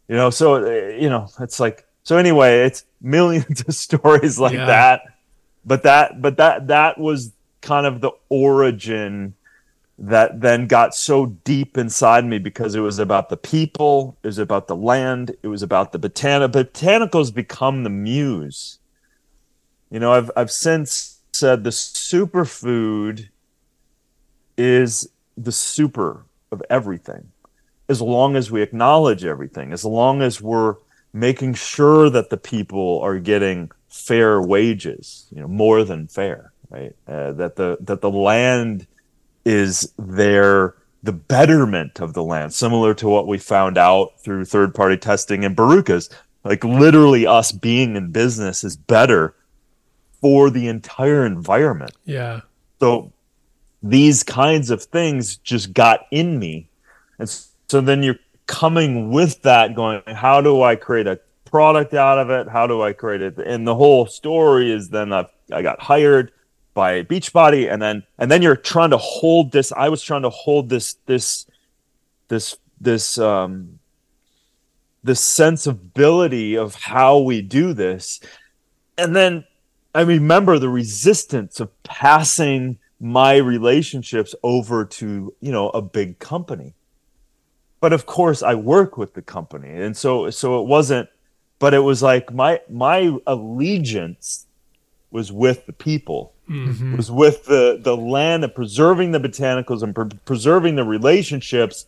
You 0.08 0.16
know, 0.16 0.30
so 0.30 0.66
you 0.92 1.10
know, 1.10 1.28
it's 1.40 1.60
like 1.60 1.86
so 2.04 2.18
anyway, 2.18 2.66
it's 2.66 2.86
millions 3.02 3.62
of 3.68 3.76
stories 3.88 4.40
like 4.40 4.54
yeah. 4.54 4.66
that 4.66 5.02
but 5.66 5.84
that 5.84 6.22
but 6.22 6.38
that 6.38 6.68
that 6.68 6.98
was 6.98 7.32
kind 7.62 7.86
of 7.86 8.02
the 8.02 8.12
origin 8.30 9.36
that 9.98 10.42
then 10.42 10.66
got 10.66 10.96
so 10.96 11.28
deep 11.28 11.78
inside 11.78 12.26
me 12.26 12.40
because 12.40 12.74
it 12.74 12.80
was 12.80 12.98
about 12.98 13.30
the 13.30 13.38
people, 13.38 14.18
it 14.24 14.28
was 14.28 14.40
about 14.40 14.68
the 14.68 14.76
land, 14.76 15.36
it 15.44 15.48
was 15.48 15.62
about 15.62 15.92
the 15.92 16.00
botanica. 16.00 16.52
Botanicals 16.52 17.32
become 17.32 17.84
the 17.84 17.90
muse. 17.90 18.80
You 19.92 20.00
know, 20.00 20.14
I've 20.14 20.32
I've 20.36 20.52
since 20.52 21.20
said 21.34 21.64
the 21.64 21.70
superfood 21.70 23.30
is 24.58 25.10
the 25.38 25.52
super 25.52 26.26
of 26.52 26.62
everything. 26.70 27.32
As 27.88 28.02
long 28.02 28.36
as 28.36 28.50
we 28.50 28.62
acknowledge 28.62 29.26
everything, 29.26 29.72
as 29.74 29.86
long 29.86 30.22
as 30.22 30.42
we're 30.42 30.76
making 31.14 31.54
sure 31.54 32.10
that 32.10 32.30
the 32.30 32.38
people 32.38 33.00
are 33.02 33.20
getting 33.20 33.70
fair 33.92 34.42
wages, 34.42 35.28
you 35.36 35.42
know, 35.42 35.48
more 35.48 35.84
than 35.84 36.08
fair, 36.08 36.54
right? 36.70 36.96
Uh, 37.08 37.34
that 37.34 37.58
the 37.58 37.78
that 37.82 38.02
the 38.02 38.10
land 38.10 38.88
is 39.46 39.94
there 39.98 40.76
the 41.04 41.12
betterment 41.12 42.00
of 42.00 42.14
the 42.14 42.24
land, 42.24 42.54
similar 42.54 42.94
to 42.94 43.08
what 43.08 43.28
we 43.28 43.38
found 43.38 43.78
out 43.78 44.20
through 44.20 44.46
third 44.46 44.74
party 44.74 44.98
testing 44.98 45.44
in 45.44 45.56
Barukas. 45.56 46.10
Like 46.44 46.64
literally, 46.64 47.28
us 47.28 47.52
being 47.52 47.96
in 47.96 48.12
business 48.12 48.64
is 48.64 48.76
better 48.76 49.36
for 50.22 50.50
the 50.50 50.68
entire 50.68 51.26
environment. 51.26 51.92
Yeah. 52.06 52.42
So 52.80 53.12
these 53.84 54.24
kinds 54.24 54.70
of 54.70 54.84
things 54.84 55.36
just 55.38 55.74
got 55.74 56.06
in 56.12 56.40
me. 56.40 56.70
And 57.20 57.30
so 57.68 57.82
then 57.82 58.04
you're 58.04 58.20
coming 58.48 59.12
with 59.12 59.42
that 59.42 59.76
going, 59.76 60.02
how 60.08 60.42
do 60.42 60.62
I 60.62 60.76
create 60.76 61.08
a 61.08 61.20
product 61.52 61.94
out 61.94 62.18
of 62.18 62.30
it? 62.30 62.48
How 62.48 62.66
do 62.66 62.82
I 62.82 62.94
create 62.94 63.22
it? 63.22 63.38
And 63.38 63.68
the 63.68 63.76
whole 63.76 64.08
story 64.08 64.72
is 64.72 64.90
then 64.90 65.14
I, 65.14 65.28
I 65.52 65.62
got 65.62 65.82
hired 65.82 66.32
by 66.74 67.04
Beachbody 67.04 67.72
and 67.72 67.82
then 67.82 68.04
and 68.18 68.32
then 68.32 68.42
you're 68.42 68.56
trying 68.56 68.92
to 68.92 68.98
hold 68.98 69.52
this 69.52 69.72
I 69.74 69.90
was 69.90 70.02
trying 70.02 70.22
to 70.22 70.30
hold 70.30 70.70
this 70.70 70.96
this 71.06 71.46
this 72.30 72.58
this 72.80 73.18
um 73.18 73.80
this 75.04 75.20
sensibility 75.20 76.58
of 76.58 76.76
how 76.76 77.20
we 77.20 77.42
do 77.42 77.74
this 77.74 78.22
and 78.98 79.16
then 79.16 79.44
I 79.94 80.02
remember 80.02 80.58
the 80.60 80.70
resistance 80.70 81.60
of 81.60 81.84
passing 81.84 82.80
my 83.02 83.36
relationships 83.36 84.34
over 84.44 84.86
to, 84.86 85.34
you 85.42 85.52
know, 85.52 85.70
a 85.70 85.82
big 85.82 86.20
company. 86.20 86.76
But 87.82 87.92
of 87.92 88.06
course 88.06 88.44
I 88.44 88.54
work 88.56 88.98
with 88.98 89.16
the 89.16 89.22
company. 89.22 89.70
And 89.70 89.98
so 89.98 90.30
so 90.30 90.62
it 90.62 90.68
wasn't 90.68 91.10
but 91.62 91.74
it 91.74 91.80
was 91.80 92.04
like 92.04 92.34
my 92.34 92.60
my 92.70 93.18
allegiance 93.26 94.48
was 95.12 95.32
with 95.32 95.66
the 95.66 95.74
people. 95.74 96.34
Mm-hmm. 96.50 96.98
Was 96.98 97.10
with 97.10 97.46
the 97.46 97.80
the 97.82 97.96
land 97.96 98.44
and 98.44 98.54
preserving 98.54 99.12
the 99.12 99.20
botanicals 99.20 99.84
and 99.84 99.96
pre- 99.96 100.20
preserving 100.26 100.76
the 100.76 100.84
relationships 100.84 101.86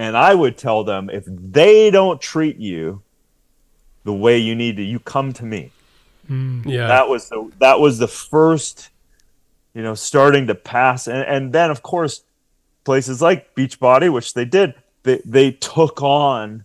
and 0.00 0.16
I 0.16 0.34
would 0.34 0.56
tell 0.56 0.82
them 0.82 1.10
if 1.10 1.24
they 1.26 1.90
don't 1.90 2.22
treat 2.22 2.56
you 2.56 3.02
the 4.04 4.14
way 4.14 4.38
you 4.38 4.54
need 4.54 4.76
to, 4.76 4.82
you 4.82 4.98
come 4.98 5.34
to 5.34 5.44
me. 5.44 5.72
Mm, 6.30 6.64
yeah. 6.64 6.86
That 6.86 7.10
was 7.10 7.28
the 7.28 7.50
that 7.58 7.80
was 7.80 7.98
the 7.98 8.08
first, 8.08 8.88
you 9.74 9.82
know, 9.82 9.94
starting 9.94 10.46
to 10.46 10.54
pass, 10.54 11.06
and 11.06 11.22
and 11.26 11.52
then 11.52 11.70
of 11.70 11.82
course, 11.82 12.22
places 12.84 13.20
like 13.20 13.54
Beachbody, 13.54 14.10
which 14.10 14.32
they 14.32 14.46
did, 14.46 14.72
they 15.02 15.20
they 15.26 15.50
took 15.52 16.00
on 16.02 16.64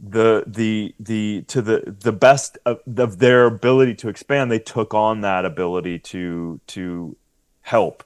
the 0.00 0.44
the 0.46 0.94
the 1.00 1.42
to 1.48 1.60
the 1.60 1.96
the 2.00 2.12
best 2.12 2.58
of, 2.64 2.80
of 2.96 3.18
their 3.18 3.46
ability 3.46 3.94
to 3.96 4.08
expand. 4.08 4.50
They 4.50 4.58
took 4.58 4.94
on 4.94 5.22
that 5.22 5.44
ability 5.44 5.98
to 6.00 6.60
to 6.68 7.16
help 7.62 8.04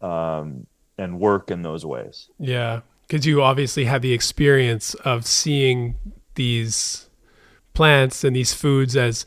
um, 0.00 0.66
and 0.98 1.18
work 1.18 1.50
in 1.50 1.62
those 1.62 1.84
ways. 1.84 2.28
Yeah, 2.38 2.80
because 3.06 3.26
you 3.26 3.42
obviously 3.42 3.84
had 3.84 4.02
the 4.02 4.12
experience 4.12 4.94
of 4.94 5.26
seeing 5.26 5.96
these 6.34 7.08
plants 7.72 8.24
and 8.24 8.34
these 8.34 8.52
foods 8.52 8.96
as 8.96 9.24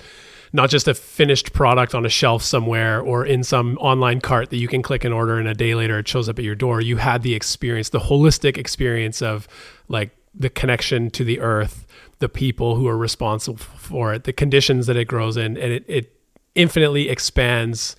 not 0.51 0.69
just 0.69 0.87
a 0.87 0.93
finished 0.95 1.53
product 1.53 1.93
on 1.93 2.05
a 2.05 2.09
shelf 2.09 2.41
somewhere 2.41 2.99
or 2.99 3.23
in 3.23 3.43
some 3.43 3.77
online 3.77 4.19
cart 4.19 4.49
that 4.49 4.57
you 4.57 4.67
can 4.67 4.81
click 4.81 5.03
and 5.03 5.13
order 5.13 5.37
and 5.37 5.47
a 5.47 5.53
day 5.53 5.75
later 5.75 5.99
it 5.99 6.07
shows 6.07 6.27
up 6.27 6.39
at 6.39 6.45
your 6.45 6.55
door. 6.55 6.81
You 6.81 6.97
had 6.97 7.21
the 7.21 7.35
experience, 7.35 7.89
the 7.89 7.99
holistic 7.99 8.57
experience 8.57 9.21
of 9.21 9.47
like 9.87 10.09
the 10.33 10.49
connection 10.49 11.09
to 11.11 11.23
the 11.23 11.39
earth, 11.39 11.85
the 12.19 12.29
people 12.29 12.75
who 12.75 12.87
are 12.87 12.97
responsible 12.97 13.57
for 13.57 14.13
it, 14.13 14.23
the 14.23 14.33
conditions 14.33 14.87
that 14.87 14.97
it 14.97 15.05
grows 15.05 15.37
in, 15.37 15.57
and 15.57 15.71
it, 15.73 15.85
it 15.87 16.15
infinitely 16.55 17.09
expands 17.09 17.95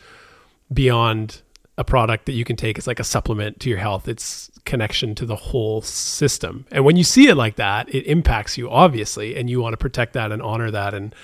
beyond 0.73 1.43
a 1.79 1.85
product 1.85 2.27
that 2.27 2.33
you 2.33 2.45
can 2.45 2.57
take 2.57 2.79
as 2.79 2.87
like 2.87 3.01
a 3.01 3.05
supplement 3.05 3.59
to 3.61 3.71
your 3.71 3.79
health. 3.79 4.07
It's 4.07 4.51
connection 4.65 5.15
to 5.15 5.25
the 5.25 5.37
whole 5.37 5.81
system. 5.81 6.67
And 6.71 6.85
when 6.85 6.97
you 6.97 7.05
see 7.05 7.29
it 7.29 7.37
like 7.37 7.57
that, 7.57 7.93
it 7.95 8.05
impacts 8.07 8.59
you 8.59 8.71
obviously, 8.71 9.35
and 9.35 9.49
you 9.49 9.61
want 9.61 9.73
to 9.73 9.79
protect 9.79 10.13
that 10.13 10.31
and 10.31 10.43
honor 10.43 10.71
that. 10.71 10.93
And 10.93 11.15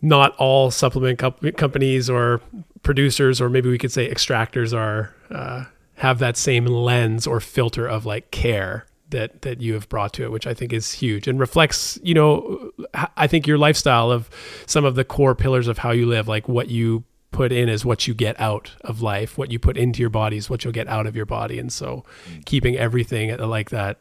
not 0.00 0.34
all 0.36 0.70
supplement 0.70 1.18
comp- 1.18 1.56
companies 1.56 2.08
or 2.08 2.40
producers, 2.82 3.40
or 3.40 3.48
maybe 3.48 3.68
we 3.68 3.78
could 3.78 3.92
say 3.92 4.10
extractors, 4.10 4.76
are 4.76 5.14
uh, 5.30 5.64
have 5.96 6.18
that 6.18 6.36
same 6.36 6.64
lens 6.64 7.26
or 7.26 7.38
filter 7.38 7.86
of 7.86 8.04
like 8.04 8.30
care 8.30 8.86
that 9.12 9.42
that 9.42 9.60
you 9.60 9.74
have 9.74 9.88
brought 9.88 10.12
to 10.14 10.24
it, 10.24 10.30
which 10.30 10.46
I 10.46 10.52
think 10.52 10.72
is 10.72 10.92
huge 10.92 11.26
and 11.28 11.38
reflects, 11.38 11.98
you 12.02 12.14
know, 12.14 12.70
I 13.16 13.26
think 13.26 13.46
your 13.46 13.58
lifestyle 13.58 14.10
of 14.10 14.28
some 14.66 14.84
of 14.84 14.96
the 14.96 15.04
core 15.04 15.34
pillars 15.34 15.68
of 15.68 15.78
how 15.78 15.92
you 15.92 16.06
live, 16.06 16.28
like 16.28 16.48
what 16.48 16.68
you 16.68 17.04
put 17.30 17.50
in 17.50 17.68
is 17.68 17.84
what 17.84 18.06
you 18.06 18.14
get 18.14 18.38
out 18.40 18.72
of 18.82 19.00
life. 19.00 19.38
What 19.38 19.50
you 19.50 19.58
put 19.58 19.76
into 19.76 20.00
your 20.00 20.10
body 20.10 20.36
is 20.36 20.50
what 20.50 20.64
you'll 20.64 20.72
get 20.72 20.88
out 20.88 21.06
of 21.06 21.16
your 21.16 21.26
body. 21.26 21.58
And 21.58 21.72
so 21.72 22.04
mm. 22.28 22.44
keeping 22.44 22.76
everything 22.76 23.30
at 23.30 23.40
like 23.40 23.70
that, 23.70 24.00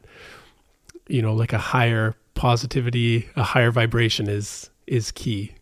you 1.07 1.21
know, 1.21 1.33
like 1.33 1.53
a 1.53 1.57
higher 1.57 2.15
positivity, 2.33 3.29
a 3.35 3.43
higher 3.43 3.71
vibration 3.71 4.27
is 4.27 4.69
is 4.87 5.11
key. 5.11 5.53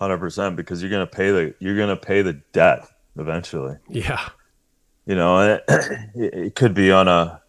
Hundred 0.00 0.18
percent, 0.18 0.56
because 0.56 0.82
you're 0.82 0.90
gonna 0.90 1.06
pay 1.06 1.30
the 1.30 1.54
you're 1.58 1.76
gonna 1.76 1.96
pay 1.96 2.22
the 2.22 2.34
debt 2.52 2.86
eventually. 3.16 3.76
Yeah, 3.88 4.28
you 5.06 5.14
know, 5.16 5.40
it, 5.68 6.14
it 6.14 6.54
could 6.54 6.74
be 6.74 6.92
on 6.92 7.08
a, 7.08 7.40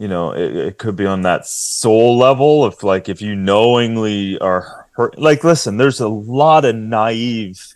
you 0.00 0.08
know, 0.08 0.32
it, 0.32 0.56
it 0.56 0.78
could 0.78 0.96
be 0.96 1.06
on 1.06 1.22
that 1.22 1.46
soul 1.46 2.18
level. 2.18 2.66
If 2.66 2.82
like 2.82 3.08
if 3.08 3.22
you 3.22 3.36
knowingly 3.36 4.38
are 4.40 4.80
hurt 5.00 5.18
like 5.18 5.44
listen 5.44 5.78
there's 5.78 6.00
a 6.00 6.08
lot 6.08 6.64
of 6.64 6.76
naive 6.76 7.74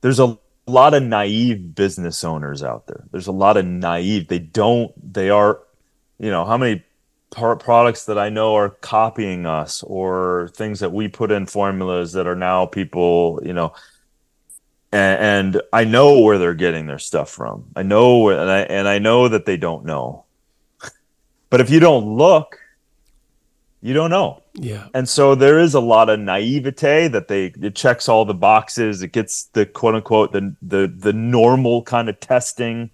there's 0.00 0.20
a 0.20 0.38
lot 0.66 0.94
of 0.94 1.02
naive 1.02 1.74
business 1.74 2.22
owners 2.22 2.62
out 2.62 2.86
there 2.86 3.04
there's 3.10 3.26
a 3.26 3.32
lot 3.32 3.56
of 3.56 3.64
naive 3.64 4.28
they 4.28 4.38
don't 4.38 4.92
they 5.12 5.28
are 5.30 5.60
you 6.18 6.30
know 6.30 6.44
how 6.44 6.56
many 6.56 6.84
products 7.30 8.04
that 8.04 8.16
i 8.16 8.28
know 8.28 8.54
are 8.54 8.70
copying 8.70 9.44
us 9.44 9.82
or 9.82 10.50
things 10.54 10.78
that 10.80 10.92
we 10.92 11.08
put 11.08 11.32
in 11.32 11.46
formulas 11.46 12.12
that 12.12 12.28
are 12.28 12.36
now 12.36 12.64
people 12.64 13.40
you 13.44 13.52
know 13.52 13.74
and, 14.92 15.54
and 15.56 15.62
i 15.72 15.82
know 15.82 16.20
where 16.20 16.38
they're 16.38 16.54
getting 16.54 16.86
their 16.86 16.98
stuff 16.98 17.28
from 17.28 17.64
i 17.74 17.82
know 17.82 18.18
where 18.18 18.38
and 18.38 18.50
i 18.50 18.60
and 18.60 18.86
i 18.86 19.00
know 19.00 19.26
that 19.26 19.46
they 19.46 19.56
don't 19.56 19.84
know 19.84 20.23
but 21.54 21.60
if 21.60 21.70
you 21.70 21.78
don't 21.78 22.16
look 22.16 22.58
you 23.80 23.92
don't 23.92 24.10
know. 24.10 24.42
Yeah. 24.54 24.88
And 24.94 25.06
so 25.06 25.36
there 25.36 25.58
is 25.58 25.74
a 25.74 25.80
lot 25.80 26.08
of 26.08 26.18
naivete 26.18 27.06
that 27.08 27.28
they 27.28 27.52
it 27.60 27.76
checks 27.76 28.08
all 28.08 28.24
the 28.24 28.32
boxes. 28.32 29.02
It 29.02 29.12
gets 29.12 29.44
the 29.52 29.66
quote 29.66 29.94
unquote 29.94 30.32
the 30.32 30.56
the 30.62 30.86
the 30.88 31.12
normal 31.12 31.82
kind 31.82 32.08
of 32.08 32.18
testing, 32.18 32.90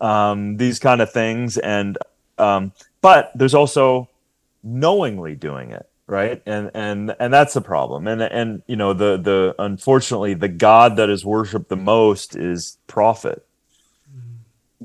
um, 0.00 0.56
these 0.56 0.78
kind 0.78 1.02
of 1.02 1.12
things. 1.12 1.58
And 1.58 1.98
um, 2.38 2.72
but 3.02 3.32
there's 3.34 3.54
also 3.54 4.08
knowingly 4.62 5.34
doing 5.36 5.72
it, 5.72 5.86
right? 6.06 6.42
And 6.46 6.70
and 6.72 7.14
and 7.20 7.30
that's 7.30 7.52
the 7.52 7.60
problem. 7.60 8.08
And 8.08 8.22
and 8.22 8.62
you 8.66 8.76
know 8.76 8.94
the 8.94 9.18
the 9.18 9.54
unfortunately 9.58 10.32
the 10.32 10.48
God 10.48 10.96
that 10.96 11.10
is 11.10 11.22
worshipped 11.22 11.68
the 11.68 11.76
most 11.76 12.34
is 12.34 12.78
profit. 12.86 13.46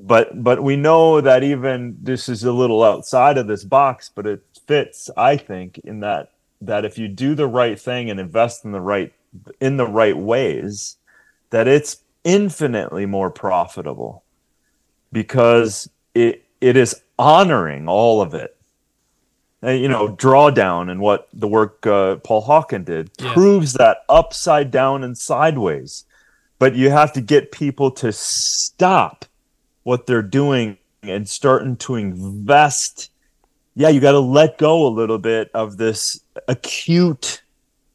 But 0.10 0.44
but 0.44 0.64
we 0.64 0.76
know 0.76 1.22
that 1.22 1.44
even 1.44 1.96
this 2.02 2.30
is 2.30 2.44
a 2.44 2.52
little 2.52 2.84
outside 2.84 3.38
of 3.38 3.46
this 3.46 3.64
box, 3.64 4.10
but 4.10 4.26
it 4.26 4.42
fits, 4.66 5.08
I 5.16 5.38
think, 5.38 5.78
in 5.84 6.00
that 6.00 6.32
that 6.62 6.84
if 6.84 6.98
you 6.98 7.08
do 7.08 7.36
the 7.36 7.48
right 7.48 7.80
thing 7.80 8.10
and 8.10 8.20
invest 8.20 8.66
in 8.66 8.72
the 8.72 8.82
right 8.82 9.14
in 9.62 9.78
the 9.78 9.86
right 9.86 10.18
ways, 10.18 10.98
that 11.52 11.68
it's 11.68 11.98
infinitely 12.24 13.06
more 13.06 13.30
profitable 13.30 14.24
because 15.12 15.88
it 16.16 16.44
it 16.60 16.76
is 16.76 17.04
honoring 17.20 17.88
all 17.88 18.20
of 18.20 18.34
it. 18.34 18.58
And, 19.62 19.80
you 19.80 19.90
know, 19.90 20.08
drawdown 20.08 20.90
and 20.90 21.02
what 21.02 21.30
the 21.34 21.48
work 21.48 21.86
uh, 21.86 22.16
Paul 22.16 22.44
Hawken 22.48 22.84
did 22.84 23.12
yeah. 23.20 23.32
proves 23.34 23.74
that 23.74 24.06
upside 24.10 24.72
down 24.72 25.04
and 25.04 25.16
sideways. 25.16 26.06
But 26.58 26.74
you 26.74 26.90
have 26.90 27.14
to 27.14 27.22
get 27.22 27.52
people 27.52 27.92
to 27.92 28.12
stop 28.12 29.26
what 29.90 30.06
they're 30.06 30.22
doing 30.22 30.78
and 31.02 31.28
starting 31.28 31.76
to 31.76 31.96
invest. 31.96 33.10
Yeah, 33.74 33.90
you 33.90 34.00
got 34.00 34.12
to 34.12 34.20
let 34.20 34.60
go 34.60 34.86
a 34.86 34.90
little 34.90 35.18
bit 35.18 35.50
of 35.56 35.78
this 35.78 36.22
acute 36.48 37.42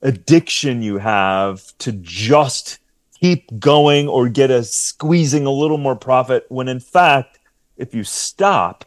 addiction 0.03 0.83
you 0.83 0.99
have 0.99 1.63
to 1.79 1.93
just 1.93 2.81
keep 3.21 3.61
going 3.61 4.09
or 4.09 4.29
get 4.29 4.51
a 4.51 4.65
squeezing 4.65 5.47
a 5.47 5.51
little 5.51 5.79
more 5.79 5.95
profit 5.95 6.45
when 6.49 6.69
in 6.69 6.79
fact 6.79 7.39
if 7.79 7.95
you 7.95 8.05
stop 8.05 8.85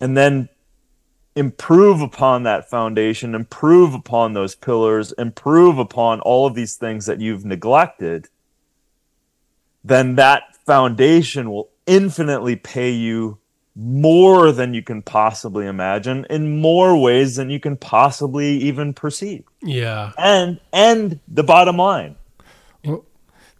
and 0.00 0.16
then 0.16 0.48
improve 1.36 2.00
upon 2.00 2.42
that 2.42 2.68
foundation 2.68 3.32
improve 3.32 3.94
upon 3.94 4.32
those 4.32 4.56
pillars 4.56 5.12
improve 5.12 5.78
upon 5.78 6.18
all 6.22 6.48
of 6.48 6.56
these 6.56 6.74
things 6.74 7.06
that 7.06 7.20
you've 7.20 7.44
neglected 7.44 8.28
then 9.84 10.16
that 10.16 10.56
foundation 10.66 11.48
will 11.48 11.70
infinitely 11.88 12.54
pay 12.54 12.90
you 12.90 13.38
more 13.74 14.50
than 14.52 14.74
you 14.74 14.82
can 14.82 15.02
possibly 15.02 15.66
imagine 15.66 16.26
in 16.28 16.60
more 16.60 17.00
ways 17.00 17.36
than 17.36 17.48
you 17.48 17.60
can 17.60 17.76
possibly 17.76 18.58
even 18.58 18.92
perceive. 18.92 19.44
Yeah. 19.62 20.12
And 20.18 20.60
and 20.72 21.20
the 21.28 21.44
bottom 21.44 21.76
line. 21.78 22.16
Well, 22.84 23.04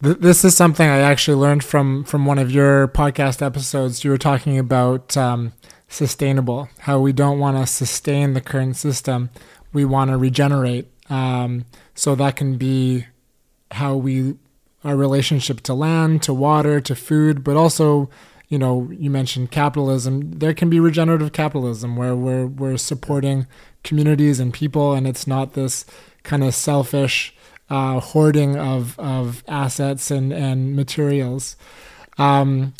Th- 0.03 0.19
This 0.19 0.45
is 0.45 0.57
something 0.57 0.89
I 0.89 0.99
actually 1.01 1.37
learned 1.37 1.65
from 1.65 2.05
from 2.05 2.27
one 2.27 2.39
of 2.39 2.51
your 2.51 2.89
podcast 2.89 3.43
episodes. 3.43 4.05
You 4.05 4.11
were 4.11 4.19
talking 4.19 4.59
about 4.59 5.17
um, 5.17 5.53
sustainable, 5.89 6.69
how 6.81 7.01
we 7.01 7.13
don't 7.13 7.39
want 7.39 7.57
to 7.57 7.67
sustain 7.67 8.35
the 8.35 8.41
current 8.41 8.77
system, 8.77 9.31
we 9.73 9.85
want 9.85 10.11
to 10.11 10.17
regenerate. 10.17 10.89
Um, 11.11 11.65
so 11.95 12.15
that 12.17 12.37
can 12.37 12.57
be 12.59 13.07
how 13.71 13.97
we 13.97 14.37
our 14.85 14.97
relationship 14.97 15.61
to 15.63 15.75
land, 15.75 16.23
to 16.23 16.35
water, 16.35 16.81
to 16.81 16.95
food, 16.95 17.43
but 17.43 17.57
also, 17.57 18.09
you 18.49 18.59
know, 18.59 18.89
you 18.93 19.11
mentioned 19.11 19.51
capitalism. 19.51 20.39
There 20.39 20.55
can 20.55 20.71
be 20.71 20.81
regenerative 20.81 21.33
capitalism 21.33 21.97
where 21.97 22.15
we're 22.15 22.47
we're 22.47 22.77
supporting 22.77 23.47
communities 23.83 24.41
and 24.41 24.53
people, 24.53 24.93
and 24.93 25.07
it's 25.07 25.27
not 25.27 25.55
this 25.55 25.85
kind 26.23 26.45
of 26.45 26.55
selfish 26.55 27.35
uh, 27.71 28.01
hoarding 28.01 28.57
of 28.57 28.99
of 28.99 29.43
assets 29.49 30.11
and 30.11 30.33
and 30.33 30.75
materials. 30.75 31.57
Um, 32.17 32.75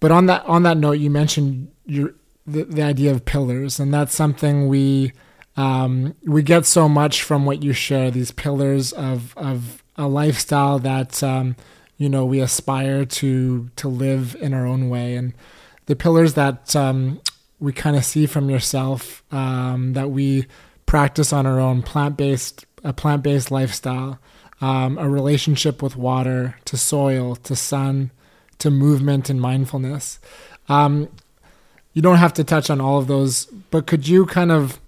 but 0.00 0.10
on 0.10 0.26
that 0.26 0.44
on 0.46 0.62
that 0.62 0.76
note, 0.76 0.92
you 0.92 1.10
mentioned 1.10 1.70
your 1.84 2.14
the, 2.46 2.64
the 2.64 2.82
idea 2.82 3.10
of 3.12 3.24
pillars, 3.24 3.78
and 3.78 3.92
that's 3.92 4.14
something 4.14 4.68
we 4.68 5.12
um, 5.56 6.14
we 6.24 6.42
get 6.42 6.64
so 6.66 6.88
much 6.88 7.22
from 7.22 7.44
what 7.44 7.62
you 7.62 7.72
share. 7.72 8.10
These 8.10 8.30
pillars 8.30 8.92
of 8.92 9.36
of 9.36 9.82
a 9.98 10.08
lifestyle 10.08 10.78
that 10.78 11.22
um, 11.22 11.56
you 11.98 12.08
know 12.08 12.24
we 12.24 12.40
aspire 12.40 13.04
to 13.04 13.68
to 13.76 13.88
live 13.88 14.36
in 14.40 14.54
our 14.54 14.64
own 14.64 14.88
way, 14.88 15.16
and 15.16 15.34
the 15.86 15.96
pillars 15.96 16.34
that 16.34 16.74
um, 16.74 17.20
we 17.60 17.72
kind 17.72 17.96
of 17.96 18.04
see 18.04 18.24
from 18.24 18.48
yourself 18.48 19.22
um, 19.32 19.92
that 19.94 20.10
we 20.10 20.46
practice 20.86 21.32
on 21.32 21.44
our 21.44 21.60
own 21.60 21.82
plant 21.82 22.16
based 22.16 22.64
a 22.84 22.92
plant 22.92 23.22
based 23.22 23.50
lifestyle, 23.50 24.18
um, 24.60 24.96
a 24.98 25.08
relationship 25.08 25.82
with 25.82 25.96
water, 25.96 26.56
to 26.64 26.76
soil, 26.76 27.34
to 27.36 27.56
sun, 27.56 28.12
to 28.58 28.70
movement 28.70 29.28
and 29.28 29.40
mindfulness. 29.40 30.20
Um, 30.68 31.08
you 31.92 32.02
don't 32.02 32.16
have 32.16 32.34
to 32.34 32.44
touch 32.44 32.70
on 32.70 32.80
all 32.80 32.98
of 32.98 33.08
those, 33.08 33.46
but 33.70 33.86
could 33.86 34.06
you 34.06 34.26
kind 34.26 34.52
of 34.52 34.78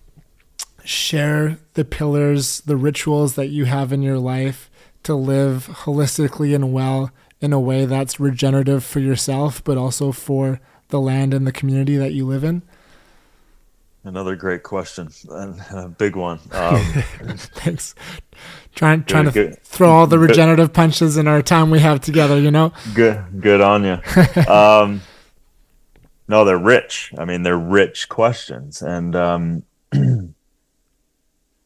share 0.84 1.58
the 1.74 1.84
pillars, 1.84 2.60
the 2.62 2.76
rituals 2.76 3.34
that 3.34 3.48
you 3.48 3.64
have 3.64 3.92
in 3.92 4.02
your 4.02 4.18
life 4.18 4.69
to 5.04 5.14
live 5.14 5.68
holistically 5.84 6.54
and 6.54 6.72
well 6.72 7.10
in 7.40 7.52
a 7.52 7.60
way 7.60 7.84
that's 7.86 8.20
regenerative 8.20 8.84
for 8.84 9.00
yourself, 9.00 9.62
but 9.64 9.78
also 9.78 10.12
for 10.12 10.60
the 10.88 11.00
land 11.00 11.32
and 11.32 11.46
the 11.46 11.52
community 11.52 11.96
that 11.96 12.12
you 12.12 12.26
live 12.26 12.44
in? 12.44 12.62
Another 14.02 14.34
great 14.34 14.62
question 14.62 15.10
and 15.30 15.60
a 15.72 15.88
big 15.88 16.16
one. 16.16 16.38
Um, 16.52 16.82
Thanks. 17.36 17.94
Trying 18.74 19.04
trying 19.04 19.26
to 19.26 19.30
good. 19.30 19.62
throw 19.62 19.90
all 19.90 20.06
the 20.06 20.16
Good. 20.16 20.30
regenerative 20.30 20.72
punches 20.72 21.16
in 21.18 21.28
our 21.28 21.42
time 21.42 21.70
we 21.70 21.80
have 21.80 22.00
together, 22.00 22.38
you 22.40 22.50
know? 22.50 22.72
good, 22.94 23.22
good 23.40 23.60
on 23.60 23.84
you. 23.84 23.98
Um, 24.48 25.02
no, 26.28 26.44
they're 26.44 26.56
rich. 26.58 27.12
I 27.18 27.24
mean, 27.24 27.42
they're 27.42 27.58
rich 27.58 28.08
questions, 28.08 28.80
and 28.82 29.14
um, 29.16 29.62
you 29.92 30.32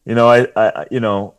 know, 0.05 0.27
I, 0.27 0.47
I- 0.55 0.87
you 0.91 0.99
know, 0.99 1.35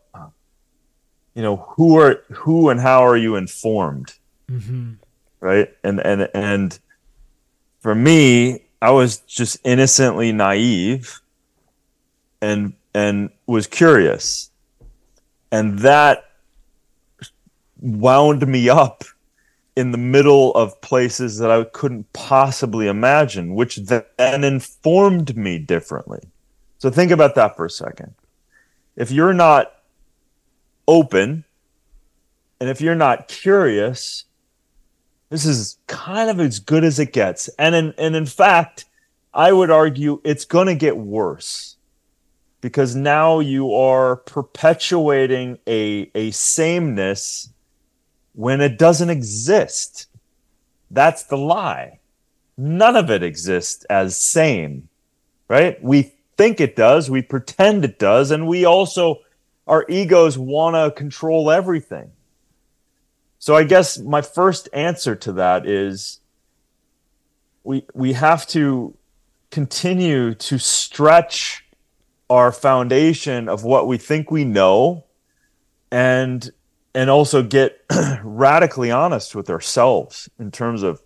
you 1.37 1.43
know, 1.43 1.57
who 1.57 1.97
are 1.99 2.25
who 2.33 2.71
and 2.71 2.81
how 2.81 3.07
are 3.07 3.17
you 3.17 3.37
informed? 3.37 4.15
Mm-hmm. 4.51 4.93
right 5.41 5.75
and 5.83 5.99
and 5.99 6.29
and 6.33 6.79
for 7.81 7.97
me 7.97 8.63
i 8.81 8.93
was 8.93 9.19
just 9.19 9.59
innocently 9.65 10.31
naive 10.31 11.21
and 12.41 12.75
and 12.95 13.31
was 13.49 13.67
curious 13.67 14.53
and 15.51 15.81
that 15.81 16.31
wound 17.81 18.47
me 18.47 18.69
up 18.69 19.03
in 19.75 19.91
the 19.91 19.99
middle 19.99 20.55
of 20.55 20.81
places 20.81 21.39
that 21.39 21.51
i 21.51 21.65
couldn't 21.65 22.13
possibly 22.13 22.87
imagine 22.87 23.57
which 23.57 23.79
then 23.79 24.45
informed 24.45 25.37
me 25.37 25.59
differently 25.59 26.21
so 26.79 26.89
think 26.89 27.11
about 27.11 27.35
that 27.35 27.57
for 27.57 27.65
a 27.65 27.71
second 27.71 28.15
if 28.95 29.11
you're 29.11 29.35
not 29.35 29.76
open 30.89 31.45
and 32.61 32.71
if 32.71 32.81
you're 32.81 32.95
not 32.95 33.29
curious 33.29 34.25
this 35.29 35.45
is 35.45 35.79
kind 35.87 36.31
of 36.31 36.41
as 36.41 36.61
good 36.61 36.85
as 36.85 36.99
it 36.99 37.13
gets. 37.13 37.49
And 37.59 37.75
in, 37.75 37.95
and 37.99 38.15
in 38.15 38.27
fact, 38.27 38.85
I 39.35 39.53
would 39.53 39.71
argue 39.71 40.21
it's 40.25 40.45
going 40.45 40.69
to 40.69 40.75
get 40.75 40.97
worse 40.97 41.77
because 42.61 42.95
now 42.95 43.41
you 43.41 43.75
are 43.75 44.17
perpetuating 44.17 45.59
a, 45.67 46.11
a 46.15 46.31
sameness 46.31 47.51
when 48.35 48.61
it 48.61 48.79
doesn't 48.79 49.11
exist. 49.11 50.07
That's 50.91 51.25
the 51.25 51.37
lie. 51.37 51.99
None 52.57 52.97
of 52.97 53.11
it 53.11 53.23
exists 53.23 53.85
as 53.85 54.17
same, 54.17 54.89
right? 55.49 55.83
We 55.83 56.15
think 56.37 56.61
it 56.61 56.77
does, 56.77 57.11
we 57.11 57.23
pretend 57.23 57.85
it 57.85 57.99
does, 57.99 58.31
and 58.31 58.47
we 58.47 58.65
also, 58.65 59.21
our 59.67 59.85
egos 59.89 60.39
want 60.39 60.77
to 60.77 60.97
control 60.97 61.51
everything. 61.51 62.13
So 63.39 63.57
I 63.57 63.65
guess 63.65 63.99
my 63.99 64.23
first 64.23 64.69
answer 64.73 65.15
to 65.17 65.33
that 65.35 65.67
is 65.67 66.21
we 67.65 67.85
we 67.95 68.13
have 68.15 68.47
to 68.49 68.97
continue 69.51 70.35
to 70.35 70.59
stretch 70.59 71.65
our 72.29 72.51
foundation 72.51 73.49
of 73.49 73.63
what 73.63 73.87
we 73.87 73.99
think 73.99 74.31
we 74.31 74.45
know 74.45 75.05
and 75.91 76.51
and 76.95 77.11
also 77.11 77.43
get 77.43 77.85
radically 78.23 78.91
honest 78.91 79.35
with 79.35 79.51
ourselves 79.51 80.29
in 80.39 80.51
terms 80.51 80.83
of 80.83 81.03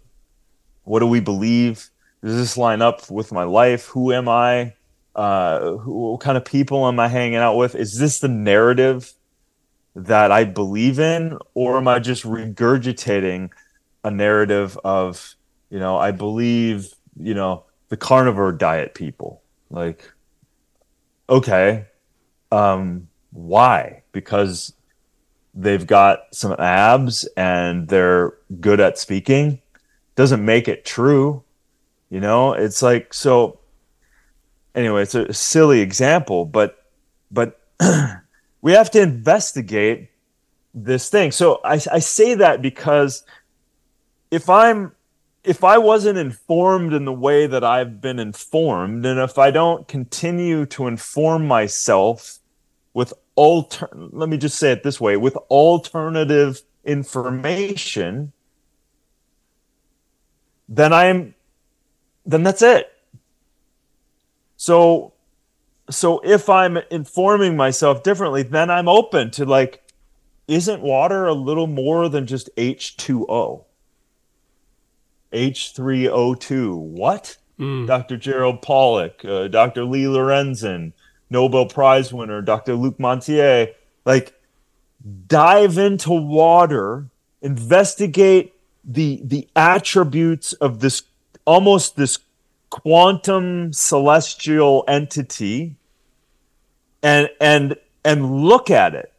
what 0.85 1.01
do 1.01 1.07
we 1.07 1.20
believe? 1.20 1.90
Does 2.23 2.37
this 2.37 2.57
line 2.57 2.81
up 2.83 3.11
with 3.11 3.33
my 3.33 3.44
life? 3.44 3.87
Who 3.87 4.12
am 4.12 4.29
i 4.29 4.75
uh, 5.14 5.70
what 5.70 6.20
kind 6.20 6.37
of 6.37 6.44
people 6.44 6.87
am 6.87 7.01
i 7.01 7.09
hanging 7.09 7.37
out 7.37 7.57
with 7.57 7.75
is 7.75 7.99
this 7.99 8.20
the 8.20 8.29
narrative 8.29 9.12
that 9.94 10.31
I 10.31 10.44
believe 10.44 10.99
in, 10.99 11.38
or 11.55 11.77
am 11.77 11.88
I 11.88 11.99
just 11.99 12.23
regurgitating 12.25 13.51
a 14.05 14.11
narrative 14.11 14.79
of, 14.85 15.35
you 15.68 15.79
know, 15.79 15.96
I 15.96 16.11
believe, 16.12 16.94
you 17.16 17.35
know, 17.35 17.64
the 17.88 17.96
carnivore 17.96 18.53
diet 18.53 18.94
people? 18.94 19.42
Like, 19.68 20.11
okay, 21.29 21.87
um, 22.53 23.09
why? 23.31 24.03
Because 24.12 24.73
they've 25.55 25.87
got 25.87 26.35
some 26.35 26.55
abs 26.59 27.25
and 27.37 27.88
they're 27.88 28.35
good 28.61 28.81
at 28.81 28.99
speaking. 28.99 29.61
Doesn't 30.14 30.44
make 30.44 30.68
it 30.68 30.85
true. 30.85 31.42
You 32.11 32.20
know, 32.20 32.53
it's 32.53 32.83
like, 32.83 33.14
so 33.14 33.60
anyway, 34.74 35.02
it's 35.02 35.14
a 35.14 35.33
silly 35.33 35.80
example, 35.80 36.44
but, 36.44 36.87
but, 37.30 37.61
we 38.62 38.72
have 38.72 38.90
to 38.90 39.00
investigate 39.00 40.11
this 40.74 41.09
thing. 41.09 41.33
So 41.33 41.61
I, 41.64 41.80
I 41.90 41.98
say 41.98 42.35
that 42.35 42.62
because 42.62 43.24
if 44.30 44.48
I'm 44.48 44.92
if 45.42 45.64
I 45.64 45.78
wasn't 45.78 46.18
informed 46.18 46.92
in 46.92 47.06
the 47.06 47.12
way 47.12 47.46
that 47.46 47.64
I've 47.64 48.00
been 48.00 48.18
informed, 48.18 49.06
and 49.06 49.18
if 49.18 49.38
I 49.38 49.50
don't 49.50 49.88
continue 49.88 50.66
to 50.66 50.87
inform 50.87 51.48
myself 51.48 52.38
with 52.92 53.14
alter 53.37 53.88
let 53.92 54.28
me 54.28 54.37
just 54.37 54.59
say 54.59 54.72
it 54.72 54.83
this 54.83 55.00
way, 55.00 55.16
with 55.16 55.37
alternative 55.48 56.61
information, 56.85 58.33
then 60.68 60.92
I'm 60.92 61.35
then 62.26 62.42
that's 62.42 62.62
it. 62.62 62.92
So 64.61 65.14
so 65.88 66.20
if 66.23 66.51
I'm 66.51 66.77
informing 66.90 67.57
myself 67.57 68.03
differently, 68.03 68.42
then 68.42 68.70
I'm 68.70 68.90
open 68.90 69.31
to 69.31 69.46
like, 69.46 69.83
isn't 70.49 70.83
water 70.83 71.27
a 71.27 71.33
little 71.33 71.66
more 71.66 72.11
than 72.11 72.27
just 72.27 72.55
H2O? 72.57 73.64
H3O2. 75.33 76.77
What? 76.77 77.38
Mm. 77.59 77.87
Dr. 77.87 78.18
Gerald 78.18 78.61
Pollack, 78.61 79.25
uh, 79.25 79.49
Dr. 79.49 79.87
Lee 79.87 80.05
Lorenzen, 80.05 80.92
Nobel 81.31 81.64
Prize 81.64 82.13
winner, 82.13 82.42
Dr. 82.42 82.75
Luc 82.75 82.98
Montagnier. 82.98 83.73
Like, 84.04 84.35
dive 85.27 85.79
into 85.79 86.13
water, 86.13 87.06
investigate 87.40 88.52
the 88.85 89.23
the 89.25 89.48
attributes 89.56 90.52
of 90.52 90.81
this 90.81 91.04
almost 91.46 91.96
this 91.96 92.19
quantum 92.71 93.73
celestial 93.73 94.85
entity 94.88 95.77
and 97.02 97.29
and 97.40 97.77
and 98.04 98.44
look 98.44 98.71
at 98.71 98.94
it 98.94 99.12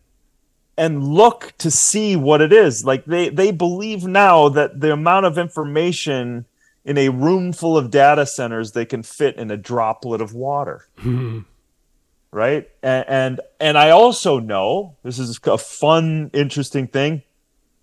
and 0.78 1.04
look 1.04 1.54
to 1.60 1.70
see 1.70 2.16
what 2.16 2.42
it 2.42 2.54
is. 2.54 2.86
Like 2.86 3.06
they 3.06 3.30
they 3.30 3.52
believe 3.52 4.06
now 4.06 4.50
that 4.50 4.80
the 4.80 4.94
amount 4.94 5.26
of 5.26 5.38
information 5.38 6.46
in 6.84 6.98
a 6.98 7.10
room 7.10 7.54
full 7.54 7.78
of 7.78 7.92
data 7.92 8.26
centers 8.26 8.72
they 8.72 8.86
can 8.86 9.04
fit 9.04 9.36
in 9.36 9.52
a 9.52 9.58
droplet 9.58 10.22
of 10.22 10.34
water. 10.34 10.88
Mhm. 11.00 11.46
right? 12.32 12.70
And 12.82 13.06
and, 13.10 13.42
and 13.60 13.78
i 13.78 13.90
also 13.90 14.40
know 14.40 14.96
this 15.04 15.20
is 15.20 15.40
a 15.46 15.58
fun 15.58 16.32
interesting 16.34 16.88
thing. 16.88 17.24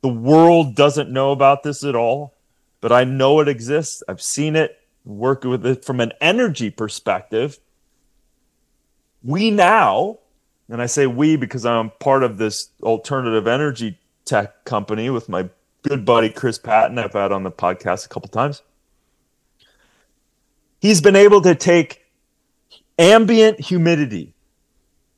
The 0.01 0.09
world 0.09 0.75
doesn't 0.75 1.11
know 1.11 1.33
about 1.33 1.63
this 1.65 1.85
at 1.85 1.95
all, 1.95 2.35
but 2.81 2.93
I 2.93 3.05
know 3.05 3.41
it 3.41 3.49
exists. 3.49 4.03
I've 4.09 4.23
seen 4.23 4.55
it, 4.57 4.78
work 5.09 5.45
with 5.45 5.65
it 5.65 5.85
from 5.85 6.01
an 6.01 6.13
energy 6.21 6.71
perspective. 6.71 7.59
We 9.23 9.51
now, 9.51 10.19
and 10.69 10.83
I 10.83 10.87
say 10.87 11.07
we 11.07 11.37
because 11.37 11.65
I'm 11.65 11.91
part 11.99 12.23
of 12.23 12.39
this 12.39 12.69
alternative 12.83 13.47
energy 13.47 13.99
tech 14.25 14.65
company 14.65 15.09
with 15.11 15.29
my 15.29 15.49
good 15.83 16.05
buddy 16.05 16.29
Chris 16.29 16.59
Patton, 16.59 16.99
I've 16.99 17.15
had 17.15 17.33
on 17.33 17.43
the 17.43 17.51
podcast 17.51 18.05
a 18.05 18.09
couple 18.09 18.29
times. 18.29 18.63
He's 20.81 21.01
been 21.01 21.17
able 21.17 21.41
to 21.41 21.55
take 21.55 22.05
ambient 22.99 23.59
humidity, 23.59 24.35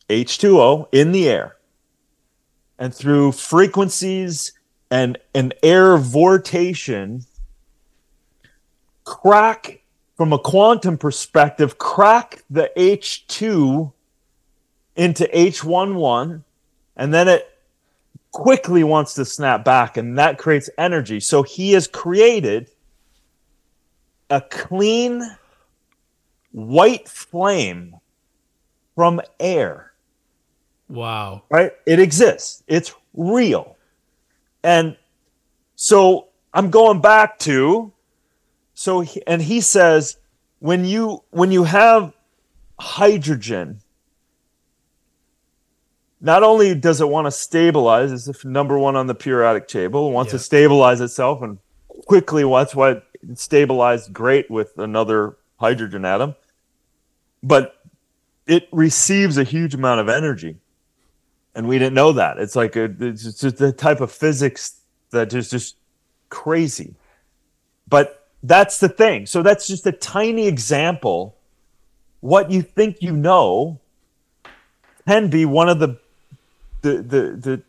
H2O, 0.09 0.88
in 0.93 1.12
the 1.12 1.28
air, 1.28 1.57
and 2.78 2.95
through 2.95 3.32
frequencies 3.32 4.53
and 4.91 5.18
an 5.34 5.53
air 5.62 5.97
vortation, 5.99 7.24
crack 9.05 9.80
from 10.21 10.35
a 10.35 10.39
quantum 10.39 10.99
perspective, 10.99 11.79
crack 11.79 12.43
the 12.51 12.71
H2 12.77 13.91
into 14.95 15.25
H11, 15.33 16.43
and 16.95 17.14
then 17.14 17.27
it 17.27 17.49
quickly 18.31 18.85
wants 18.85 19.14
to 19.14 19.25
snap 19.25 19.64
back, 19.64 19.97
and 19.97 20.18
that 20.18 20.37
creates 20.37 20.68
energy. 20.77 21.21
So 21.21 21.43
he 21.43 21.73
has 21.73 21.87
created 21.87 22.68
a 24.29 24.43
clean 24.43 25.23
white 26.53 27.09
flame 27.09 27.97
from 28.95 29.23
air. 29.41 29.95
Wow. 30.91 31.45
Right? 31.49 31.73
It 31.87 31.99
exists. 31.99 32.62
It's 32.66 32.93
real. 33.14 33.79
And 34.62 34.99
so 35.77 36.29
I'm 36.53 36.68
going 36.68 37.01
back 37.01 37.39
to 37.39 37.91
so 38.81 39.01
he, 39.01 39.22
and 39.26 39.43
he 39.43 39.61
says 39.61 40.16
when 40.59 40.85
you 40.87 41.22
when 41.31 41.53
you 41.53 41.64
have 41.64 42.14
hydrogen 42.78 43.81
not 46.20 46.43
only 46.43 46.74
does 46.74 47.01
it 47.01 47.09
want 47.09 47.26
to 47.26 47.31
stabilize 47.31 48.11
as 48.11 48.26
if 48.26 48.45
number 48.45 48.78
one 48.78 48.97
on 48.97 49.07
the 49.07 49.14
periodic 49.14 49.68
table 49.68 50.09
it 50.09 50.12
wants 50.12 50.33
Yeah. 50.33 50.39
to 50.39 50.45
stabilize 50.45 51.01
itself 51.03 51.43
and 51.43 51.59
quickly 51.89 52.43
that's 52.43 52.74
why 52.74 52.91
it 52.93 53.05
stabilized 53.35 54.14
great 54.14 54.51
with 54.51 54.78
another 54.78 55.37
hydrogen 55.59 56.05
atom. 56.05 56.35
But 57.43 57.76
it 58.47 58.66
receives 58.72 59.37
a 59.37 59.45
huge 59.45 59.74
amount 59.74 60.01
of 60.01 60.09
energy. 60.09 60.57
And 61.55 61.68
we 61.68 61.78
didn't 61.78 61.95
know 61.95 62.12
that. 62.12 62.39
It's 62.39 62.57
like 62.57 62.76
a, 62.76 62.85
it's 62.99 63.41
just 63.41 63.59
the 63.59 63.72
type 63.72 64.01
of 64.01 64.11
physics 64.11 64.81
that 65.11 65.33
is 65.35 65.51
just 65.51 65.76
crazy. 66.28 66.95
But 67.89 68.20
that's 68.43 68.78
the 68.78 68.88
thing. 68.88 69.26
So 69.26 69.43
that's 69.43 69.66
just 69.66 69.86
a 69.86 69.93
tiny 69.93 70.47
example. 70.47 71.36
What 72.20 72.51
you 72.51 72.62
think 72.62 72.99
you 73.01 73.12
know 73.12 73.80
can 75.07 75.28
be 75.28 75.45
one 75.45 75.68
of 75.68 75.78
the 75.78 75.99
the 76.82 77.03
the, 77.03 77.20
the 77.36 77.62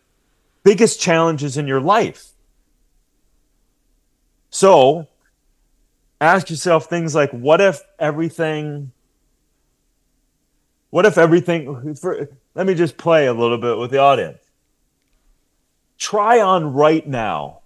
biggest 0.63 0.99
challenges 0.99 1.57
in 1.57 1.67
your 1.67 1.82
life. 1.82 2.30
So 4.49 5.07
ask 6.19 6.49
yourself 6.49 6.86
things 6.86 7.15
like 7.15 7.32
what 7.32 7.59
if 7.59 7.82
everything 7.97 8.91
what 10.89 11.05
if 11.05 11.17
everything 11.17 11.95
for, 11.95 12.30
let 12.53 12.67
me 12.67 12.76
just 12.76 12.97
play 12.97 13.28
a 13.28 13.34
little 13.34 13.57
bit 13.57 13.78
with 13.78 13.91
the 13.91 13.97
audience. 13.97 14.39
Try 15.97 16.41
on 16.41 16.74
right 16.74 17.07
now. 17.07 17.59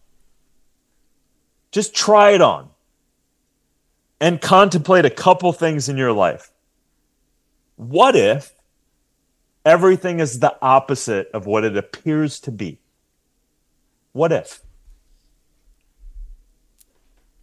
Just 1.72 1.96
try 1.96 2.32
it 2.32 2.42
on 2.42 2.70
and 4.26 4.42
contemplate 4.42 5.06
a 5.06 5.10
couple 5.12 5.54
things 5.54 5.88
in 5.88 5.98
your 5.98 6.12
life. 6.12 6.52
What 7.76 8.16
if 8.16 8.56
everything 9.64 10.20
is 10.20 10.40
the 10.40 10.58
opposite 10.64 11.30
of 11.32 11.46
what 11.46 11.64
it 11.64 11.78
appears 11.78 12.40
to 12.40 12.52
be? 12.52 12.80
What 14.14 14.32
if? 14.32 14.64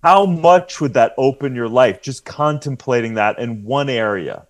How 0.03 0.27
much 0.27 0.81
would 0.81 0.95
that 0.95 1.15
open 1.17 1.55
your 1.55 1.69
life 1.69 2.03
just 2.03 2.25
contemplating 2.25 3.15
that 3.15 3.39
in 3.39 3.63
one 3.63 3.89
area 3.89 4.49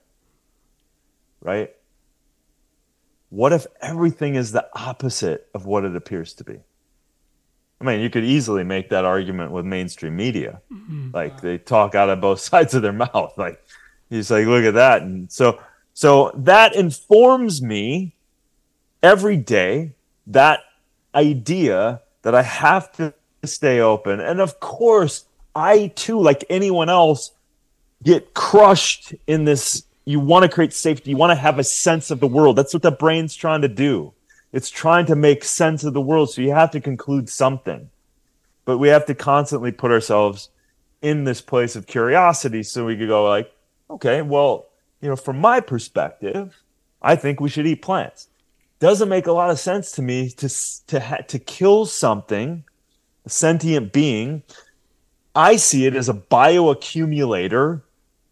right? 1.42 1.74
What 3.28 3.52
if 3.52 3.66
everything 3.82 4.36
is 4.36 4.52
the 4.52 4.66
opposite 4.74 5.48
of 5.52 5.66
what 5.66 5.84
it 5.84 5.94
appears 5.94 6.32
to 6.34 6.44
be 6.44 6.60
i 7.82 7.84
mean 7.84 8.00
you 8.00 8.10
could 8.10 8.24
easily 8.24 8.62
make 8.62 8.90
that 8.90 9.04
argument 9.04 9.50
with 9.50 9.64
mainstream 9.64 10.16
media. 10.16 10.60
Mm-hmm. 10.72 11.10
Like 11.12 11.40
they 11.40 11.58
talk 11.58 11.94
out 11.94 12.08
of 12.08 12.20
both 12.20 12.40
sides 12.50 12.74
of 12.74 12.82
their 12.82 12.92
mouth. 12.92 13.34
Like 13.36 13.62
he's 14.08 14.30
like 14.30 14.46
look 14.46 14.64
at 14.64 14.74
that. 14.74 15.02
And 15.02 15.30
so 15.30 15.60
so 15.94 16.30
that 16.34 16.74
informs 16.74 17.60
me 17.60 18.14
every 19.02 19.36
day 19.36 19.92
that 20.28 20.60
idea 21.14 22.00
that 22.22 22.34
i 22.34 22.42
have 22.42 22.92
to 22.92 23.12
stay 23.44 23.80
open. 23.80 24.20
And 24.20 24.40
of 24.40 24.60
course 24.60 25.24
i 25.54 25.88
too 25.88 26.20
like 26.20 26.44
anyone 26.48 26.88
else 26.88 27.32
get 28.02 28.32
crushed 28.32 29.14
in 29.26 29.44
this 29.44 29.84
you 30.04 30.18
want 30.18 30.42
to 30.44 30.48
create 30.48 30.72
safety 30.72 31.10
you 31.10 31.16
want 31.16 31.30
to 31.30 31.36
have 31.36 31.58
a 31.58 31.64
sense 31.64 32.10
of 32.10 32.20
the 32.20 32.28
world. 32.28 32.56
That's 32.56 32.72
what 32.72 32.82
the 32.82 32.92
brain's 32.92 33.34
trying 33.34 33.62
to 33.62 33.68
do 33.68 34.12
it's 34.52 34.70
trying 34.70 35.06
to 35.06 35.16
make 35.16 35.44
sense 35.44 35.84
of 35.84 35.94
the 35.94 36.00
world 36.00 36.30
so 36.30 36.42
you 36.42 36.50
have 36.50 36.70
to 36.72 36.80
conclude 36.80 37.28
something. 37.28 37.90
But 38.64 38.78
we 38.78 38.88
have 38.88 39.06
to 39.06 39.14
constantly 39.14 39.72
put 39.72 39.90
ourselves 39.90 40.50
in 41.00 41.24
this 41.24 41.40
place 41.40 41.74
of 41.74 41.86
curiosity 41.86 42.62
so 42.62 42.86
we 42.86 42.96
could 42.96 43.08
go 43.08 43.28
like 43.28 43.52
okay 43.90 44.22
well 44.22 44.66
you 45.00 45.08
know 45.08 45.16
from 45.16 45.36
my 45.36 45.58
perspective 45.58 46.62
i 47.02 47.16
think 47.16 47.40
we 47.40 47.48
should 47.48 47.66
eat 47.66 47.82
plants. 47.82 48.28
Doesn't 48.78 49.08
make 49.08 49.26
a 49.26 49.32
lot 49.32 49.50
of 49.50 49.58
sense 49.60 49.92
to 49.92 50.02
me 50.02 50.30
to 50.30 50.48
to 50.86 51.00
ha- 51.00 51.24
to 51.28 51.38
kill 51.38 51.86
something 51.86 52.64
a 53.24 53.30
sentient 53.30 53.92
being. 53.92 54.42
I 55.34 55.56
see 55.56 55.86
it 55.86 55.94
as 55.94 56.08
a 56.08 56.14
bioaccumulator 56.14 57.82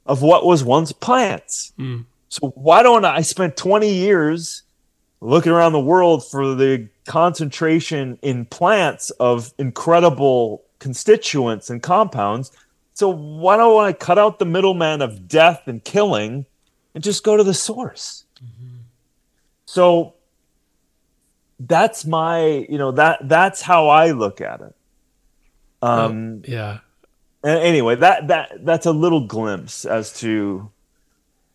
of 0.07 0.23
what 0.23 0.45
was 0.45 0.64
once 0.64 0.93
plants. 0.93 1.73
Mm. 1.79 2.05
so 2.29 2.49
why 2.51 2.83
don't 2.83 3.05
i 3.05 3.23
spend 3.23 3.57
20 3.57 3.93
years 3.93 4.62
looking 5.21 5.53
around 5.53 5.73
the 5.73 5.81
world 5.81 6.27
for 6.27 6.55
the 6.55 6.89
concentration 7.07 8.18
in 8.23 8.45
plants 8.47 9.11
of 9.21 9.53
incredible 9.59 10.62
constituents 10.79 11.68
and 11.71 11.83
compounds. 11.83 12.51
So 12.95 13.09
why 13.09 13.57
don't 13.57 13.85
I 13.85 13.93
cut 13.93 14.18
out 14.18 14.39
the 14.39 14.47
middleman 14.47 15.03
of 15.03 15.29
death 15.29 15.62
and 15.66 15.83
killing 15.85 16.47
and 16.95 17.05
just 17.05 17.23
go 17.23 17.37
to 17.37 17.45
the 17.45 17.55
source? 17.55 18.25
So 19.66 20.14
that's 21.59 22.05
my, 22.05 22.66
you 22.68 22.79
know, 22.79 22.93
that 22.93 23.29
that's 23.29 23.62
how 23.62 23.89
I 23.89 24.11
look 24.12 24.41
at 24.41 24.61
it. 24.61 24.75
Um 25.83 26.43
Yeah. 26.47 26.79
and 27.43 27.59
anyway, 27.59 27.97
that 27.97 28.29
that 28.29 28.64
that's 28.64 28.87
a 28.87 28.93
little 28.93 29.27
glimpse 29.27 29.85
as 29.85 30.12
to 30.21 30.71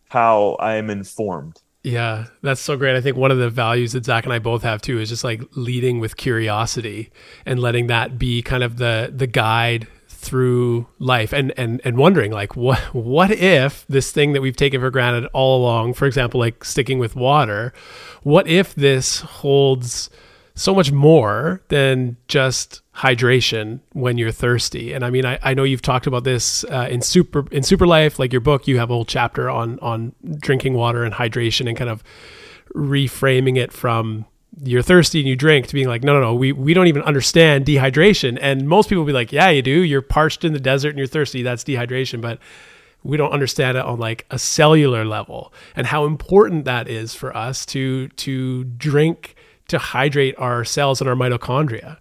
how 0.08 0.56
I 0.60 0.74
am 0.76 0.88
informed. 0.90 1.60
Yeah, 1.86 2.26
that's 2.42 2.60
so 2.60 2.76
great. 2.76 2.96
I 2.96 3.00
think 3.00 3.16
one 3.16 3.30
of 3.30 3.38
the 3.38 3.48
values 3.48 3.92
that 3.92 4.04
Zach 4.04 4.24
and 4.24 4.32
I 4.32 4.40
both 4.40 4.64
have 4.64 4.82
too 4.82 4.98
is 4.98 5.08
just 5.08 5.22
like 5.22 5.40
leading 5.54 6.00
with 6.00 6.16
curiosity 6.16 7.12
and 7.46 7.60
letting 7.60 7.86
that 7.86 8.18
be 8.18 8.42
kind 8.42 8.64
of 8.64 8.78
the 8.78 9.12
the 9.14 9.28
guide 9.28 9.86
through 10.08 10.88
life 10.98 11.32
and 11.32 11.52
and 11.56 11.80
and 11.84 11.96
wondering 11.96 12.32
like 12.32 12.56
what 12.56 12.80
what 12.92 13.30
if 13.30 13.86
this 13.86 14.10
thing 14.10 14.32
that 14.32 14.42
we've 14.42 14.56
taken 14.56 14.80
for 14.80 14.90
granted 14.90 15.28
all 15.32 15.62
along, 15.62 15.94
for 15.94 16.06
example, 16.06 16.40
like 16.40 16.64
sticking 16.64 16.98
with 16.98 17.14
water, 17.14 17.72
what 18.24 18.48
if 18.48 18.74
this 18.74 19.20
holds 19.20 20.10
so 20.56 20.74
much 20.74 20.90
more 20.90 21.60
than 21.68 22.16
just 22.28 22.80
hydration 22.96 23.78
when 23.92 24.18
you're 24.18 24.32
thirsty. 24.32 24.92
And 24.92 25.04
I 25.04 25.10
mean, 25.10 25.24
I, 25.24 25.38
I 25.42 25.54
know 25.54 25.62
you've 25.62 25.82
talked 25.82 26.06
about 26.06 26.24
this 26.24 26.64
uh, 26.64 26.88
in 26.90 27.02
super 27.02 27.40
in 27.52 27.62
Superlife, 27.62 28.18
like 28.18 28.32
your 28.32 28.40
book. 28.40 28.66
You 28.66 28.78
have 28.78 28.90
a 28.90 28.94
whole 28.94 29.04
chapter 29.04 29.48
on 29.48 29.78
on 29.80 30.14
drinking 30.38 30.74
water 30.74 31.04
and 31.04 31.14
hydration 31.14 31.68
and 31.68 31.76
kind 31.76 31.90
of 31.90 32.02
reframing 32.74 33.56
it 33.56 33.70
from 33.70 34.24
you're 34.62 34.82
thirsty 34.82 35.20
and 35.20 35.28
you 35.28 35.36
drink 35.36 35.66
to 35.66 35.74
being 35.74 35.88
like, 35.88 36.02
no, 36.02 36.14
no, 36.14 36.20
no, 36.20 36.34
we, 36.34 36.50
we 36.50 36.72
don't 36.72 36.86
even 36.86 37.02
understand 37.02 37.66
dehydration. 37.66 38.38
And 38.40 38.66
most 38.66 38.88
people 38.88 39.02
will 39.02 39.06
be 39.06 39.12
like, 39.12 39.30
yeah, 39.30 39.50
you 39.50 39.60
do. 39.60 39.82
You're 39.82 40.00
parched 40.00 40.44
in 40.44 40.54
the 40.54 40.60
desert 40.60 40.90
and 40.90 40.98
you're 40.98 41.06
thirsty. 41.06 41.42
That's 41.42 41.62
dehydration. 41.62 42.22
But 42.22 42.38
we 43.02 43.16
don't 43.16 43.32
understand 43.32 43.76
it 43.76 43.84
on 43.84 43.98
like 43.98 44.24
a 44.30 44.38
cellular 44.38 45.04
level 45.04 45.52
and 45.76 45.86
how 45.86 46.06
important 46.06 46.64
that 46.64 46.88
is 46.88 47.14
for 47.14 47.36
us 47.36 47.64
to 47.66 48.08
to 48.08 48.64
drink 48.64 49.35
to 49.68 49.78
hydrate 49.78 50.34
our 50.38 50.64
cells 50.64 51.00
and 51.00 51.08
our 51.08 51.16
mitochondria. 51.16 51.98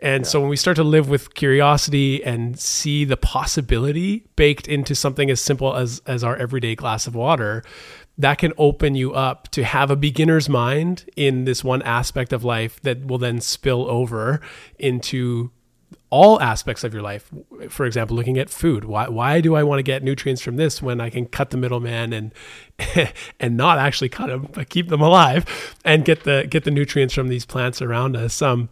And 0.00 0.26
so 0.26 0.40
when 0.40 0.50
we 0.50 0.56
start 0.56 0.76
to 0.76 0.84
live 0.84 1.08
with 1.08 1.34
curiosity 1.34 2.22
and 2.22 2.58
see 2.58 3.04
the 3.04 3.16
possibility 3.16 4.26
baked 4.36 4.68
into 4.68 4.94
something 4.94 5.30
as 5.30 5.40
simple 5.40 5.74
as 5.74 6.02
as 6.06 6.22
our 6.22 6.36
everyday 6.36 6.74
glass 6.74 7.06
of 7.06 7.14
water, 7.14 7.64
that 8.18 8.38
can 8.38 8.52
open 8.58 8.94
you 8.94 9.12
up 9.14 9.48
to 9.52 9.64
have 9.64 9.90
a 9.90 9.96
beginner's 9.96 10.48
mind 10.48 11.08
in 11.16 11.44
this 11.44 11.64
one 11.64 11.82
aspect 11.82 12.32
of 12.32 12.44
life 12.44 12.80
that 12.82 13.06
will 13.06 13.18
then 13.18 13.40
spill 13.40 13.88
over 13.90 14.40
into 14.78 15.50
all 16.14 16.40
aspects 16.40 16.84
of 16.84 16.94
your 16.94 17.02
life. 17.02 17.28
For 17.68 17.86
example, 17.86 18.14
looking 18.14 18.38
at 18.38 18.48
food. 18.48 18.84
Why 18.84 19.08
why 19.08 19.40
do 19.40 19.56
I 19.56 19.64
want 19.64 19.80
to 19.80 19.82
get 19.82 20.04
nutrients 20.04 20.40
from 20.40 20.54
this 20.54 20.80
when 20.80 21.00
I 21.00 21.10
can 21.10 21.26
cut 21.26 21.50
the 21.50 21.56
middleman 21.56 22.12
and 22.12 22.32
and 23.40 23.56
not 23.56 23.78
actually 23.78 24.10
cut 24.10 24.28
them, 24.28 24.48
but 24.52 24.68
keep 24.68 24.90
them 24.90 25.00
alive 25.00 25.44
and 25.84 26.04
get 26.04 26.22
the 26.22 26.46
get 26.48 26.62
the 26.62 26.70
nutrients 26.70 27.14
from 27.14 27.26
these 27.26 27.44
plants 27.44 27.82
around 27.82 28.16
us? 28.16 28.40
Um, 28.40 28.68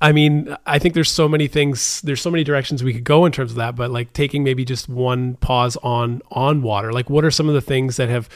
I 0.00 0.10
mean, 0.10 0.56
I 0.66 0.80
think 0.80 0.94
there's 0.94 1.10
so 1.10 1.28
many 1.28 1.46
things, 1.46 2.00
there's 2.00 2.20
so 2.20 2.32
many 2.32 2.42
directions 2.42 2.82
we 2.82 2.94
could 2.94 3.04
go 3.04 3.26
in 3.26 3.32
terms 3.32 3.52
of 3.52 3.56
that, 3.58 3.76
but 3.76 3.92
like 3.92 4.12
taking 4.12 4.42
maybe 4.42 4.64
just 4.64 4.88
one 4.88 5.36
pause 5.36 5.76
on 5.84 6.20
on 6.32 6.62
water. 6.62 6.92
Like 6.92 7.08
what 7.08 7.24
are 7.24 7.30
some 7.30 7.46
of 7.48 7.54
the 7.54 7.60
things 7.60 7.96
that 7.96 8.08
have 8.08 8.28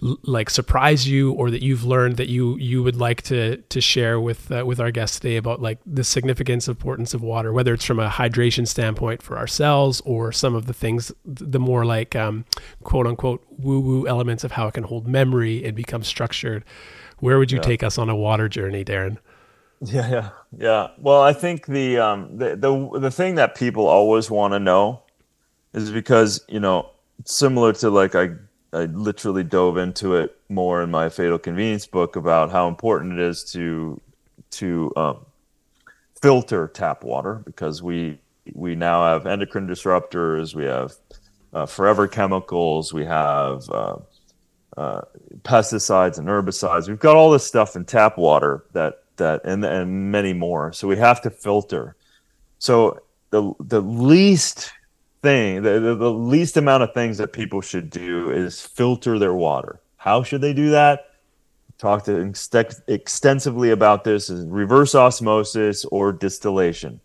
like 0.00 0.48
surprise 0.48 1.06
you 1.06 1.32
or 1.32 1.50
that 1.50 1.62
you've 1.62 1.84
learned 1.84 2.16
that 2.16 2.28
you 2.28 2.56
you 2.58 2.82
would 2.82 2.96
like 2.96 3.22
to 3.22 3.58
to 3.58 3.80
share 3.80 4.18
with 4.18 4.50
uh, 4.50 4.64
with 4.64 4.80
our 4.80 4.90
guests 4.90 5.18
today 5.18 5.36
about 5.36 5.60
like 5.60 5.78
the 5.84 6.04
significance 6.04 6.68
importance 6.68 7.12
of 7.12 7.22
water, 7.22 7.52
whether 7.52 7.74
it's 7.74 7.84
from 7.84 8.00
a 8.00 8.08
hydration 8.08 8.66
standpoint 8.66 9.22
for 9.22 9.36
ourselves 9.36 10.00
or 10.04 10.32
some 10.32 10.54
of 10.54 10.66
the 10.66 10.72
things 10.72 11.12
the 11.24 11.60
more 11.60 11.84
like 11.84 12.16
um, 12.16 12.44
quote 12.82 13.06
unquote 13.06 13.44
woo 13.58 13.80
woo 13.80 14.06
elements 14.06 14.42
of 14.44 14.52
how 14.52 14.68
it 14.68 14.74
can 14.74 14.84
hold 14.84 15.06
memory 15.06 15.64
and 15.64 15.76
become 15.76 16.02
structured. 16.02 16.64
Where 17.18 17.38
would 17.38 17.52
you 17.52 17.58
yeah. 17.58 17.62
take 17.62 17.82
us 17.82 17.98
on 17.98 18.08
a 18.08 18.16
water 18.16 18.48
journey, 18.48 18.84
Darin? 18.84 19.18
Yeah, 19.82 20.10
yeah, 20.10 20.30
yeah. 20.56 20.88
Well, 20.98 21.22
I 21.22 21.32
think 21.32 21.66
the 21.66 21.98
um 21.98 22.38
the 22.38 22.56
the 22.56 22.98
the 22.98 23.10
thing 23.10 23.34
that 23.34 23.54
people 23.54 23.86
always 23.86 24.30
want 24.30 24.54
to 24.54 24.58
know 24.58 25.02
is 25.74 25.90
because 25.90 26.44
you 26.48 26.60
know 26.60 26.90
similar 27.24 27.72
to 27.74 27.90
like 27.90 28.14
I 28.14 28.30
I 28.72 28.84
literally 28.84 29.42
dove 29.42 29.76
into 29.76 30.14
it 30.14 30.36
more 30.48 30.82
in 30.82 30.90
my 30.90 31.08
Fatal 31.08 31.38
Convenience 31.38 31.86
book 31.86 32.16
about 32.16 32.50
how 32.50 32.68
important 32.68 33.18
it 33.18 33.20
is 33.20 33.44
to 33.52 34.00
to 34.50 34.92
um, 34.96 35.26
filter 36.20 36.68
tap 36.68 37.02
water 37.02 37.42
because 37.44 37.82
we 37.82 38.18
we 38.54 38.74
now 38.74 39.04
have 39.04 39.26
endocrine 39.26 39.66
disruptors, 39.66 40.54
we 40.54 40.64
have 40.64 40.92
uh, 41.52 41.66
forever 41.66 42.06
chemicals, 42.06 42.92
we 42.92 43.04
have 43.04 43.68
uh, 43.70 43.96
uh, 44.76 45.02
pesticides 45.42 46.18
and 46.18 46.28
herbicides. 46.28 46.88
We've 46.88 46.98
got 46.98 47.16
all 47.16 47.30
this 47.30 47.46
stuff 47.46 47.76
in 47.76 47.84
tap 47.84 48.18
water 48.18 48.64
that 48.72 49.02
that 49.16 49.44
and 49.44 49.64
and 49.64 50.12
many 50.12 50.32
more. 50.32 50.72
So 50.72 50.86
we 50.86 50.96
have 50.96 51.20
to 51.22 51.30
filter. 51.30 51.96
So 52.58 53.00
the 53.30 53.52
the 53.60 53.80
least 53.80 54.72
thing, 55.22 55.62
the, 55.62 55.80
the, 55.80 55.94
the 55.94 56.10
least 56.10 56.56
amount 56.56 56.82
of 56.82 56.94
things 56.94 57.18
that 57.18 57.32
people 57.32 57.60
should 57.60 57.90
do 57.90 58.30
is 58.30 58.60
filter 58.60 59.18
their 59.18 59.34
water. 59.34 59.80
How 59.96 60.22
should 60.22 60.40
they 60.40 60.52
do 60.52 60.70
that? 60.70 61.06
Talked 61.78 62.08
ex- 62.08 62.82
extensively 62.86 63.70
about 63.70 64.04
this 64.04 64.30
is 64.30 64.46
reverse 64.46 64.94
osmosis 64.94 65.84
or 65.86 66.12
distillation. 66.12 67.00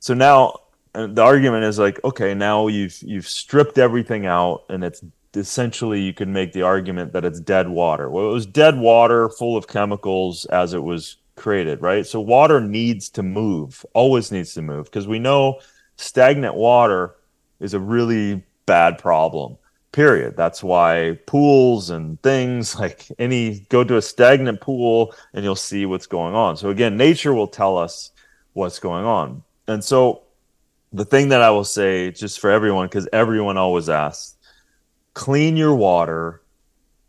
So 0.00 0.14
now 0.14 0.60
the 0.92 1.22
argument 1.22 1.64
is 1.64 1.78
like, 1.78 2.02
okay, 2.04 2.34
now 2.34 2.68
you've 2.68 2.96
you've 3.02 3.26
stripped 3.26 3.78
everything 3.78 4.24
out, 4.24 4.64
and 4.68 4.84
it's 4.84 5.02
essentially 5.34 6.00
you 6.00 6.14
can 6.14 6.32
make 6.32 6.52
the 6.52 6.62
argument 6.62 7.12
that 7.12 7.24
it's 7.24 7.40
dead 7.40 7.68
water. 7.68 8.08
Well, 8.08 8.30
it 8.30 8.32
was 8.32 8.46
dead 8.46 8.78
water 8.78 9.28
full 9.28 9.56
of 9.56 9.66
chemicals 9.66 10.46
as 10.46 10.72
it 10.72 10.82
was 10.82 11.16
created, 11.34 11.82
right? 11.82 12.06
So 12.06 12.20
water 12.20 12.60
needs 12.60 13.08
to 13.10 13.22
move, 13.22 13.84
always 13.92 14.32
needs 14.32 14.54
to 14.54 14.62
move, 14.62 14.86
because 14.86 15.06
we 15.06 15.18
know 15.18 15.60
stagnant 15.96 16.54
water 16.54 17.14
is 17.60 17.74
a 17.74 17.80
really 17.80 18.42
bad 18.66 18.98
problem. 18.98 19.56
Period. 19.92 20.36
That's 20.36 20.62
why 20.62 21.18
pools 21.26 21.90
and 21.90 22.20
things 22.22 22.74
like 22.80 23.06
any 23.18 23.60
go 23.68 23.84
to 23.84 23.96
a 23.96 24.02
stagnant 24.02 24.60
pool 24.60 25.14
and 25.32 25.44
you'll 25.44 25.56
see 25.56 25.86
what's 25.86 26.06
going 26.06 26.34
on. 26.34 26.56
So 26.56 26.70
again, 26.70 26.96
nature 26.96 27.32
will 27.32 27.48
tell 27.48 27.78
us 27.78 28.10
what's 28.52 28.78
going 28.78 29.04
on. 29.04 29.42
And 29.68 29.82
so 29.82 30.22
the 30.92 31.04
thing 31.04 31.28
that 31.30 31.42
I 31.42 31.50
will 31.50 31.64
say 31.64 32.10
just 32.10 32.40
for 32.40 32.50
everyone, 32.50 32.86
because 32.86 33.08
everyone 33.12 33.56
always 33.56 33.88
asks, 33.88 34.36
clean 35.14 35.56
your 35.56 35.74
water, 35.74 36.42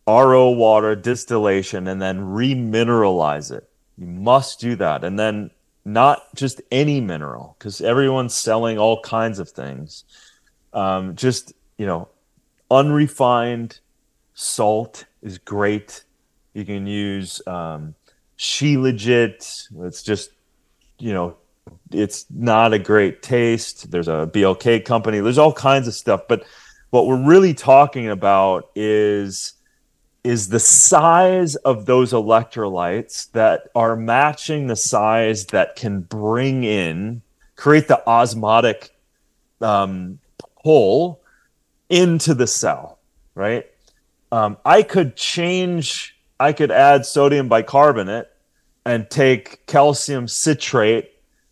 RO 0.08 0.50
water, 0.52 0.96
distillation, 0.96 1.88
and 1.88 2.02
then 2.02 2.20
remineralize 2.20 3.52
it. 3.52 3.70
You 3.98 4.08
must 4.08 4.60
do 4.60 4.76
that. 4.78 5.04
And 5.04 5.20
then 5.20 5.52
not 5.86 6.24
just 6.36 6.62
any 6.72 7.02
mineral, 7.02 7.56
because 7.58 7.82
everyone's 7.82 8.36
selling 8.36 8.78
all 8.78 9.02
kinds 9.02 9.40
of 9.40 9.50
things. 9.50 10.04
Um, 10.78 11.16
just, 11.16 11.54
you 11.80 11.88
know, 11.88 12.08
unrefined 12.70 13.80
salt 14.36 15.06
is 15.24 15.40
great. 15.40 16.04
You 16.54 16.66
can 16.66 16.86
use 16.86 17.42
um, 17.48 17.96
Shilajit. 18.38 19.70
It's 19.88 20.04
just, 20.04 20.30
you 21.00 21.14
know, 21.14 21.36
it's 21.92 22.28
not 22.30 22.74
a 22.74 22.80
great 22.80 23.24
taste. 23.24 23.90
There's 23.90 24.08
a 24.08 24.30
BLK 24.32 24.86
company. 24.86 25.20
There's 25.20 25.40
all 25.40 25.52
kinds 25.52 25.88
of 25.88 25.96
stuff. 25.96 26.28
But 26.30 26.46
what 26.92 27.08
we're 27.08 27.26
really 27.26 27.56
talking 27.56 28.08
about 28.10 28.70
is 28.76 29.54
is 30.24 30.50
the 30.50 30.60
size 30.60 31.56
of 31.56 31.86
those 31.86 32.12
electrolytes 32.12 33.32
that 33.32 33.70
are 33.74 33.96
matching 33.96 34.68
the 34.68 34.76
size 34.76 35.46
that 35.48 35.76
can 35.76 36.02
bring 36.02 36.64
in, 36.66 37.22
create 37.56 37.88
the 37.88 38.06
osmotic 38.08 38.92
um, 39.62 40.20
pull 40.64 41.22
into 41.90 42.34
the 42.34 42.48
cell, 42.48 43.00
right? 43.36 43.66
Um, 44.32 44.58
I 44.66 44.84
could 44.84 45.16
change, 45.16 46.18
I 46.40 46.54
could 46.54 46.72
add 46.72 47.06
sodium 47.06 47.48
bicarbonate 47.48 48.28
and 48.86 49.10
take 49.10 49.66
calcium 49.68 50.28
citrate, 50.28 51.12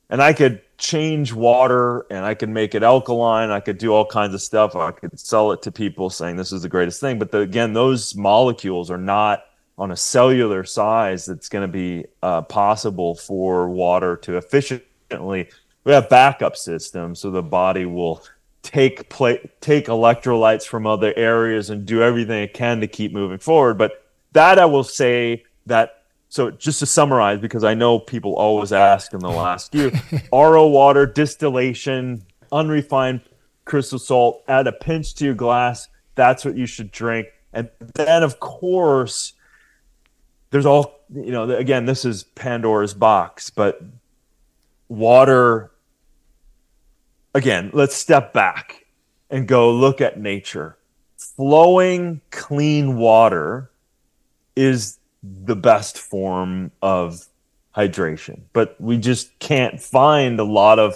and 0.10 0.22
I 0.22 0.34
could 0.34 0.62
change 0.78 1.34
water 1.34 2.06
and 2.10 2.26
I 2.26 2.34
could 2.34 2.50
make 2.50 2.76
it 2.76 2.84
alkaline. 2.84 3.50
I 3.50 3.60
could 3.60 3.78
do 3.78 3.94
all 3.94 4.06
kinds 4.06 4.34
of 4.34 4.42
stuff. 4.42 4.76
I 4.76 4.92
could 4.92 5.20
sell 5.20 5.52
it 5.52 5.62
to 5.64 5.72
people 5.72 6.10
saying 6.10 6.36
this 6.36 6.52
is 6.52 6.64
the 6.64 6.70
greatest 6.70 7.00
thing. 7.00 7.18
But 7.18 7.32
the, 7.32 7.40
again, 7.40 7.74
those 7.74 8.16
molecules 8.16 8.92
are 8.92 8.98
not 8.98 9.46
on 9.78 9.92
a 9.92 9.96
cellular 9.96 10.64
size 10.64 11.26
that's 11.26 11.50
going 11.50 11.62
to 11.62 11.72
be 11.72 12.06
uh, 12.24 12.42
possible 12.42 13.16
for 13.16 13.70
water 13.70 14.18
to 14.18 14.38
efficiently. 14.38 15.50
We 15.84 15.92
have 15.92 16.10
backup 16.10 16.56
systems, 16.56 17.20
so 17.20 17.30
the 17.30 17.44
body 17.44 17.86
will 17.86 18.24
take 18.66 19.08
play, 19.10 19.50
take 19.62 19.86
electrolytes 19.86 20.66
from 20.66 20.88
other 20.88 21.14
areas 21.16 21.70
and 21.70 21.86
do 21.86 22.02
everything 22.02 22.44
it 22.44 22.54
can 22.54 22.82
to 22.82 22.88
keep 22.88 23.14
moving 23.14 23.38
forward. 23.38 23.78
But 23.78 24.04
that 24.34 24.60
I 24.60 24.66
will 24.66 24.84
say 24.84 25.44
that 25.68 26.04
so 26.30 26.52
just 26.52 26.80
to 26.80 26.86
summarize, 26.86 27.40
because 27.40 27.64
I 27.64 27.76
know 27.76 28.00
people 28.00 28.36
always 28.36 28.74
ask 28.74 29.14
in 29.14 29.20
the 29.20 29.30
last 29.30 29.74
year, 29.74 29.92
RO 30.34 30.68
water, 30.68 31.06
distillation, 31.06 32.26
unrefined 32.52 33.22
crystal 33.64 34.00
salt, 34.00 34.44
add 34.48 34.68
a 34.68 34.72
pinch 34.74 35.16
to 35.16 35.26
your 35.26 35.34
glass. 35.34 35.88
That's 36.16 36.44
what 36.44 36.58
you 36.58 36.66
should 36.66 36.92
drink. 36.92 37.28
And 37.54 37.70
then, 37.94 38.24
of 38.24 38.40
course, 38.40 39.34
there's 40.50 40.66
all, 40.66 41.00
you 41.14 41.32
know, 41.32 41.50
again, 41.50 41.86
this 41.86 42.04
is 42.04 42.24
Pandora's 42.24 42.94
box, 42.94 43.50
but 43.50 43.82
water, 44.90 45.72
again, 47.36 47.70
let's 47.74 47.96
step 47.96 48.34
back 48.34 48.88
and 49.30 49.48
go 49.48 49.72
look 49.72 50.02
at 50.02 50.20
nature. 50.20 50.76
Flowing 51.18 52.22
clean 52.32 52.98
water 52.98 53.70
is 54.56 54.98
the 55.22 55.56
best 55.56 56.00
form 56.00 56.72
of 56.82 57.28
hydration. 57.76 58.42
But 58.54 58.76
we 58.80 58.98
just 58.98 59.38
can't 59.40 59.82
find 59.82 60.40
a 60.40 60.46
lot 60.46 60.80
of 60.80 60.96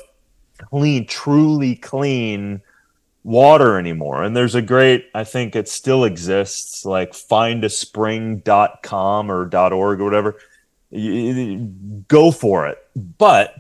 clean, 0.70 1.06
truly 1.06 1.76
clean 1.76 2.62
water 3.24 3.78
anymore. 3.78 4.24
And 4.24 4.36
there's 4.36 4.56
a 4.56 4.62
great, 4.62 5.10
I 5.14 5.26
think 5.26 5.58
it 5.58 5.68
still 5.68 6.06
exists, 6.06 6.86
like 6.86 7.12
findaspring.com 7.12 9.32
or 9.32 9.50
.org 9.54 10.00
or 10.00 10.06
whatever. 10.06 10.38
go 12.08 12.32
for 12.32 12.68
it. 12.68 12.78
But 12.96 13.56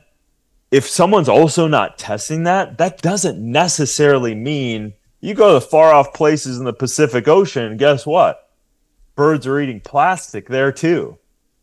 if 0.72 0.88
someone's 0.88 1.30
also 1.30 1.67
not 1.67 1.97
testing 1.97 2.43
that, 2.43 2.78
that 2.78 3.01
doesn't 3.01 3.39
necessarily 3.39 4.36
mean 4.36 4.93
you 5.22 5.34
go 5.34 5.53
to 5.53 5.61
far 5.61 5.93
off 5.93 6.13
places 6.13 6.57
in 6.57 6.65
the 6.65 6.74
Pacific 6.74 7.28
Ocean, 7.28 7.78
guess 7.78 8.05
what? 8.05 8.49
birds 9.20 9.45
are 9.45 9.59
eating 9.59 9.82
plastic 9.82 10.47
there 10.47 10.72
too. 10.72 11.17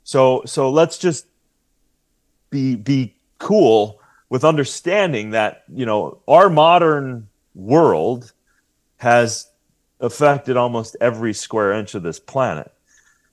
So 0.04 0.42
so 0.44 0.68
let's 0.68 0.98
just 0.98 1.26
be 2.50 2.76
be 2.76 3.16
cool 3.38 3.98
with 4.28 4.44
understanding 4.44 5.30
that 5.30 5.64
you 5.72 5.86
know 5.86 6.20
our 6.28 6.50
modern 6.50 7.28
world 7.54 8.34
has 8.98 9.50
affected 10.00 10.58
almost 10.58 10.98
every 11.00 11.32
square 11.32 11.72
inch 11.72 11.94
of 11.94 12.02
this 12.02 12.20
planet. 12.20 12.70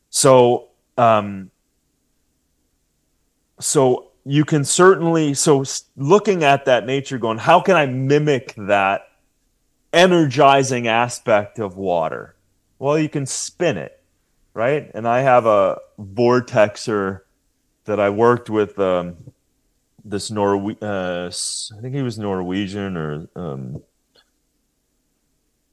So 0.09 0.69
um, 0.97 1.51
so 3.59 4.12
you 4.25 4.45
can 4.45 4.63
certainly 4.63 5.33
so 5.33 5.63
looking 5.97 6.43
at 6.43 6.65
that 6.65 6.85
nature 6.85 7.17
going 7.17 7.37
how 7.37 7.59
can 7.59 7.75
i 7.75 7.85
mimic 7.85 8.53
that 8.55 9.07
energizing 9.93 10.87
aspect 10.87 11.59
of 11.59 11.77
water 11.77 12.35
Well, 12.79 12.99
you 12.99 13.07
can 13.07 13.25
spin 13.25 13.77
it, 13.77 14.03
right? 14.53 14.91
And 14.93 15.07
I 15.07 15.21
have 15.21 15.45
a 15.45 15.77
vortexer 15.99 17.21
that 17.85 17.99
I 17.99 18.09
worked 18.09 18.49
with 18.49 18.77
um, 18.79 19.15
this 20.03 20.29
Norwe 20.31 20.75
uh, 20.81 21.27
I 21.77 21.81
think 21.81 21.95
he 21.95 22.01
was 22.01 22.17
Norwegian 22.17 22.97
or 22.97 23.27
um, 23.35 23.81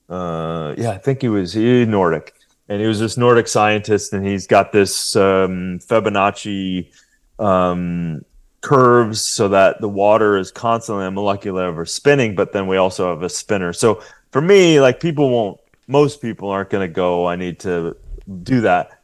uh, 0.08 0.74
yeah, 0.76 0.90
I 0.90 0.98
think 0.98 1.22
he 1.22 1.28
was 1.28 1.52
he 1.52 1.84
Nordic, 1.86 2.34
and 2.68 2.80
he 2.80 2.86
was 2.86 3.00
this 3.00 3.16
Nordic 3.16 3.48
scientist, 3.48 4.12
and 4.12 4.26
he's 4.26 4.46
got 4.46 4.70
this 4.70 5.16
um, 5.16 5.78
Fibonacci 5.80 6.92
um, 7.38 8.24
curves 8.60 9.20
so 9.22 9.48
that 9.48 9.80
the 9.80 9.88
water 9.88 10.36
is 10.36 10.50
constantly 10.50 11.06
a 11.06 11.10
molecular 11.10 11.66
level 11.66 11.86
spinning, 11.86 12.34
but 12.34 12.52
then 12.52 12.66
we 12.66 12.76
also 12.76 13.08
have 13.08 13.22
a 13.22 13.28
spinner. 13.28 13.72
So 13.72 14.02
for 14.30 14.40
me, 14.40 14.80
like 14.80 15.00
people 15.00 15.30
won't, 15.30 15.60
most 15.86 16.20
people 16.20 16.50
aren't 16.50 16.70
going 16.70 16.86
to 16.88 16.92
go. 16.92 17.26
I 17.26 17.36
need 17.36 17.60
to 17.60 17.96
do 18.42 18.60
that, 18.62 19.00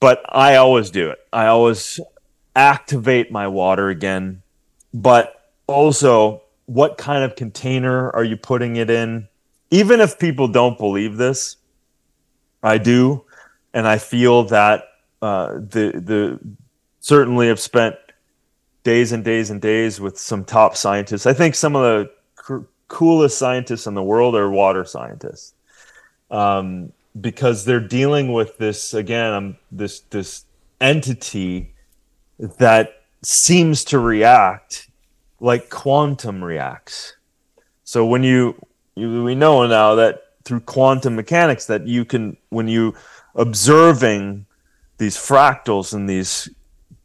but 0.00 0.22
I 0.28 0.56
always 0.56 0.90
do 0.90 1.10
it. 1.10 1.18
I 1.32 1.46
always 1.46 2.00
activate 2.56 3.30
my 3.30 3.48
water 3.48 3.88
again, 3.88 4.42
but 4.92 5.50
also 5.66 6.42
what 6.66 6.96
kind 6.96 7.24
of 7.24 7.36
container 7.36 8.10
are 8.10 8.24
you 8.24 8.36
putting 8.36 8.76
it 8.76 8.88
in? 8.88 9.28
Even 9.70 10.00
if 10.00 10.18
people 10.18 10.48
don't 10.48 10.78
believe 10.78 11.16
this, 11.16 11.56
I 12.62 12.78
do, 12.78 13.24
and 13.74 13.86
I 13.86 13.98
feel 13.98 14.44
that 14.44 14.84
uh, 15.20 15.54
the 15.54 15.92
the 15.94 16.40
certainly 17.00 17.48
have 17.48 17.60
spent 17.60 17.96
days 18.84 19.12
and 19.12 19.24
days 19.24 19.50
and 19.50 19.60
days 19.60 20.00
with 20.00 20.18
some 20.18 20.44
top 20.44 20.76
scientists. 20.76 21.26
I 21.26 21.32
think 21.32 21.54
some 21.54 21.74
of 21.74 21.82
the 21.82 22.64
coolest 22.88 23.38
scientists 23.38 23.86
in 23.86 23.94
the 23.94 24.02
world 24.02 24.36
are 24.36 24.50
water 24.50 24.84
scientists, 24.84 25.54
um, 26.30 26.92
because 27.20 27.64
they're 27.64 27.80
dealing 27.80 28.32
with 28.32 28.56
this 28.58 28.94
again. 28.94 29.32
Um, 29.32 29.56
this 29.72 30.00
this 30.10 30.44
entity 30.80 31.74
that 32.38 33.02
seems 33.22 33.84
to 33.84 33.98
react 33.98 34.90
like 35.40 35.70
quantum 35.70 36.44
reacts. 36.44 37.16
So 37.84 38.04
when 38.04 38.22
you, 38.22 38.54
you 38.94 39.24
we 39.24 39.34
know 39.34 39.66
now 39.66 39.94
that 39.94 40.22
through 40.44 40.60
quantum 40.60 41.16
mechanics 41.16 41.66
that 41.66 41.86
you 41.86 42.04
can 42.04 42.36
when 42.50 42.68
you 42.68 42.94
observing 43.34 44.46
these 44.98 45.16
fractals 45.16 45.94
and 45.94 46.08
these 46.08 46.50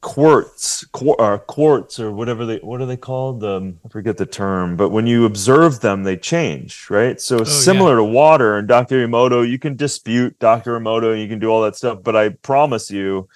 quartz 0.02 0.86
qu- 0.94 1.16
uh, 1.16 1.38
quartz 1.40 2.00
or 2.00 2.12
whatever 2.12 2.46
they 2.46 2.58
what 2.58 2.80
are 2.82 2.86
they 2.86 2.96
called 2.96 3.44
um, 3.44 3.78
i 3.86 3.90
forget 3.90 4.16
the 4.16 4.26
term 4.26 4.78
but 4.78 4.90
when 4.90 5.06
you 5.06 5.26
observe 5.26 5.82
them 5.82 6.04
they 6.04 6.16
change 6.16 6.88
right 6.90 7.20
so 7.20 7.40
oh, 7.40 7.44
similar 7.44 7.92
yeah. 7.92 7.98
to 7.98 8.04
water 8.04 8.58
and 8.58 8.68
dr 8.68 9.08
emoto 9.08 9.48
you 9.48 9.60
can 9.60 9.76
dispute 9.76 10.38
dr 10.40 10.80
emoto 10.80 11.22
you 11.22 11.28
can 11.28 11.40
do 11.40 11.50
all 11.50 11.62
that 11.62 11.76
stuff 11.76 12.00
but 12.02 12.16
i 12.16 12.30
promise 12.30 12.90
you 12.90 13.28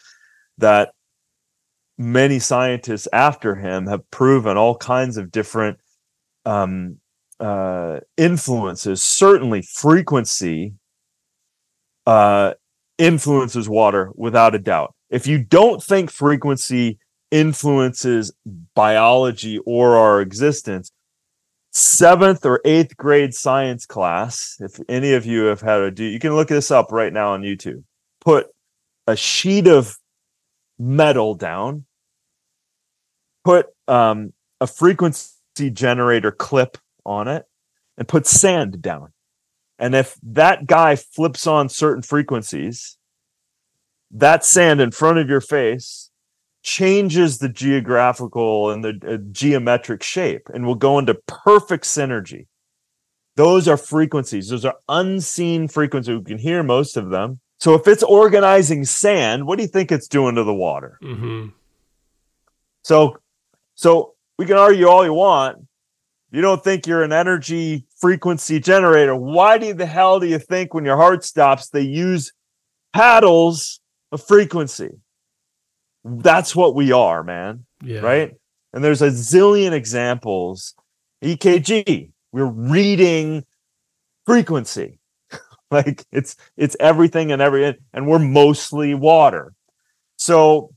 that 0.57 0.93
many 1.97 2.39
scientists 2.39 3.07
after 3.11 3.55
him 3.55 3.87
have 3.87 4.09
proven 4.09 4.57
all 4.57 4.75
kinds 4.75 5.17
of 5.17 5.31
different 5.31 5.77
um, 6.45 6.97
uh, 7.39 7.99
influences. 8.17 9.03
Certainly, 9.03 9.63
frequency 9.63 10.73
uh, 12.05 12.53
influences 12.97 13.69
water 13.69 14.11
without 14.15 14.55
a 14.55 14.59
doubt. 14.59 14.95
If 15.13 15.27
you 15.27 15.37
don't 15.37 15.81
think 15.81 16.09
frequency 16.09 16.97
influences 17.29 18.33
biology 18.73 19.59
or 19.59 19.95
our 19.95 20.19
existence, 20.19 20.91
seventh 21.71 22.43
or 22.47 22.61
eighth 22.65 22.97
grade 22.97 23.35
science 23.35 23.85
class, 23.85 24.57
if 24.59 24.79
any 24.89 25.13
of 25.13 25.23
you 25.23 25.43
have 25.43 25.61
had 25.61 25.81
a 25.81 25.91
do, 25.91 26.03
you 26.03 26.17
can 26.17 26.35
look 26.35 26.47
this 26.47 26.71
up 26.71 26.91
right 26.91 27.13
now 27.13 27.33
on 27.33 27.43
YouTube. 27.43 27.83
Put 28.21 28.47
a 29.05 29.15
sheet 29.15 29.67
of 29.67 29.95
metal 30.79 31.35
down, 31.35 31.85
put 33.45 33.67
um, 33.87 34.33
a 34.59 34.65
frequency 34.65 35.69
generator 35.71 36.31
clip 36.31 36.79
on 37.05 37.27
it, 37.27 37.45
and 37.99 38.07
put 38.07 38.25
sand 38.25 38.81
down. 38.81 39.13
And 39.77 39.93
if 39.93 40.17
that 40.23 40.65
guy 40.65 40.95
flips 40.95 41.45
on 41.45 41.69
certain 41.69 42.01
frequencies, 42.01 42.97
that 44.13 44.45
sand 44.45 44.79
in 44.79 44.91
front 44.91 45.17
of 45.17 45.27
your 45.27 45.41
face 45.41 46.11
changes 46.61 47.39
the 47.39 47.49
geographical 47.49 48.69
and 48.69 48.83
the 48.83 48.99
uh, 49.05 49.17
geometric 49.31 50.01
shape 50.01 50.49
and 50.53 50.65
will 50.65 50.75
go 50.75 50.97
into 50.97 51.15
perfect 51.27 51.83
synergy. 51.83 52.47
Those 53.35 53.67
are 53.67 53.77
frequencies. 53.77 54.49
Those 54.49 54.63
are 54.63 54.75
unseen 54.87 55.67
frequencies. 55.67 56.19
We 56.19 56.23
can 56.23 56.37
hear 56.37 56.63
most 56.63 56.95
of 56.95 57.09
them. 57.09 57.39
So 57.59 57.73
if 57.73 57.87
it's 57.87 58.03
organizing 58.03 58.85
sand, 58.85 59.47
what 59.47 59.57
do 59.57 59.63
you 59.63 59.69
think 59.69 59.91
it's 59.91 60.07
doing 60.07 60.35
to 60.35 60.43
the 60.43 60.53
water? 60.53 60.99
Mm-hmm. 61.01 61.47
So, 62.83 63.17
so 63.75 64.13
we 64.37 64.45
can 64.45 64.57
argue 64.57 64.87
all 64.87 65.03
you 65.03 65.13
want. 65.13 65.65
You 66.31 66.41
don't 66.41 66.63
think 66.63 66.87
you're 66.87 67.03
an 67.03 67.13
energy 67.13 67.85
frequency 67.97 68.59
generator. 68.59 69.15
Why 69.15 69.57
do 69.57 69.73
the 69.73 69.85
hell 69.85 70.19
do 70.19 70.27
you 70.27 70.39
think 70.39 70.73
when 70.73 70.85
your 70.85 70.97
heart 70.97 71.23
stops 71.23 71.69
they 71.69 71.81
use 71.81 72.33
paddles 72.93 73.79
of 74.13 74.23
frequency? 74.23 74.91
That's 76.05 76.55
what 76.55 76.75
we 76.75 76.91
are, 76.91 77.23
man. 77.23 77.65
Yeah. 77.81 78.01
Right? 78.01 78.33
And 78.73 78.83
there's 78.83 79.01
a 79.01 79.09
zillion 79.09 79.71
examples. 79.71 80.73
EKG, 81.23 82.11
we're 82.31 82.45
reading 82.45 83.45
frequency. 84.25 84.99
like 85.71 86.05
it's 86.11 86.35
it's 86.57 86.75
everything 86.79 87.31
and 87.31 87.41
every 87.41 87.77
and 87.93 88.07
we're 88.07 88.19
mostly 88.19 88.93
water 88.93 89.53
so 90.17 90.71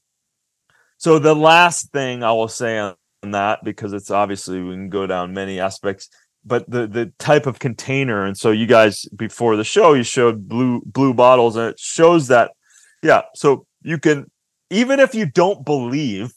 so 0.97 1.19
the 1.19 1.35
last 1.35 1.93
thing 1.93 2.23
i 2.23 2.33
will 2.33 2.49
say 2.49 2.79
on 2.79 2.95
that 3.23 3.63
because 3.63 3.93
it's 3.93 4.11
obviously 4.11 4.63
we 4.63 4.73
can 4.73 4.89
go 4.89 5.07
down 5.07 5.35
many 5.35 5.61
aspects 5.61 6.09
but 6.47 6.69
the 6.71 6.87
the 6.87 7.13
type 7.19 7.47
of 7.47 7.59
container 7.59 8.25
and 8.25 8.39
so 8.39 8.51
you 8.51 8.67
guys 8.67 9.05
before 9.17 9.57
the 9.57 9.65
show 9.65 9.93
you 9.93 10.03
showed 10.03 10.49
blue 10.49 10.81
blue 10.87 11.13
bottles 11.13 11.57
and 11.57 11.71
it 11.71 11.79
shows 11.79 12.29
that 12.29 12.53
yeah 13.07 13.23
so 13.35 13.67
you 13.83 13.99
can 13.99 14.31
even 14.71 15.01
if 15.01 15.15
you 15.15 15.27
don't 15.27 15.65
believe 15.65 16.33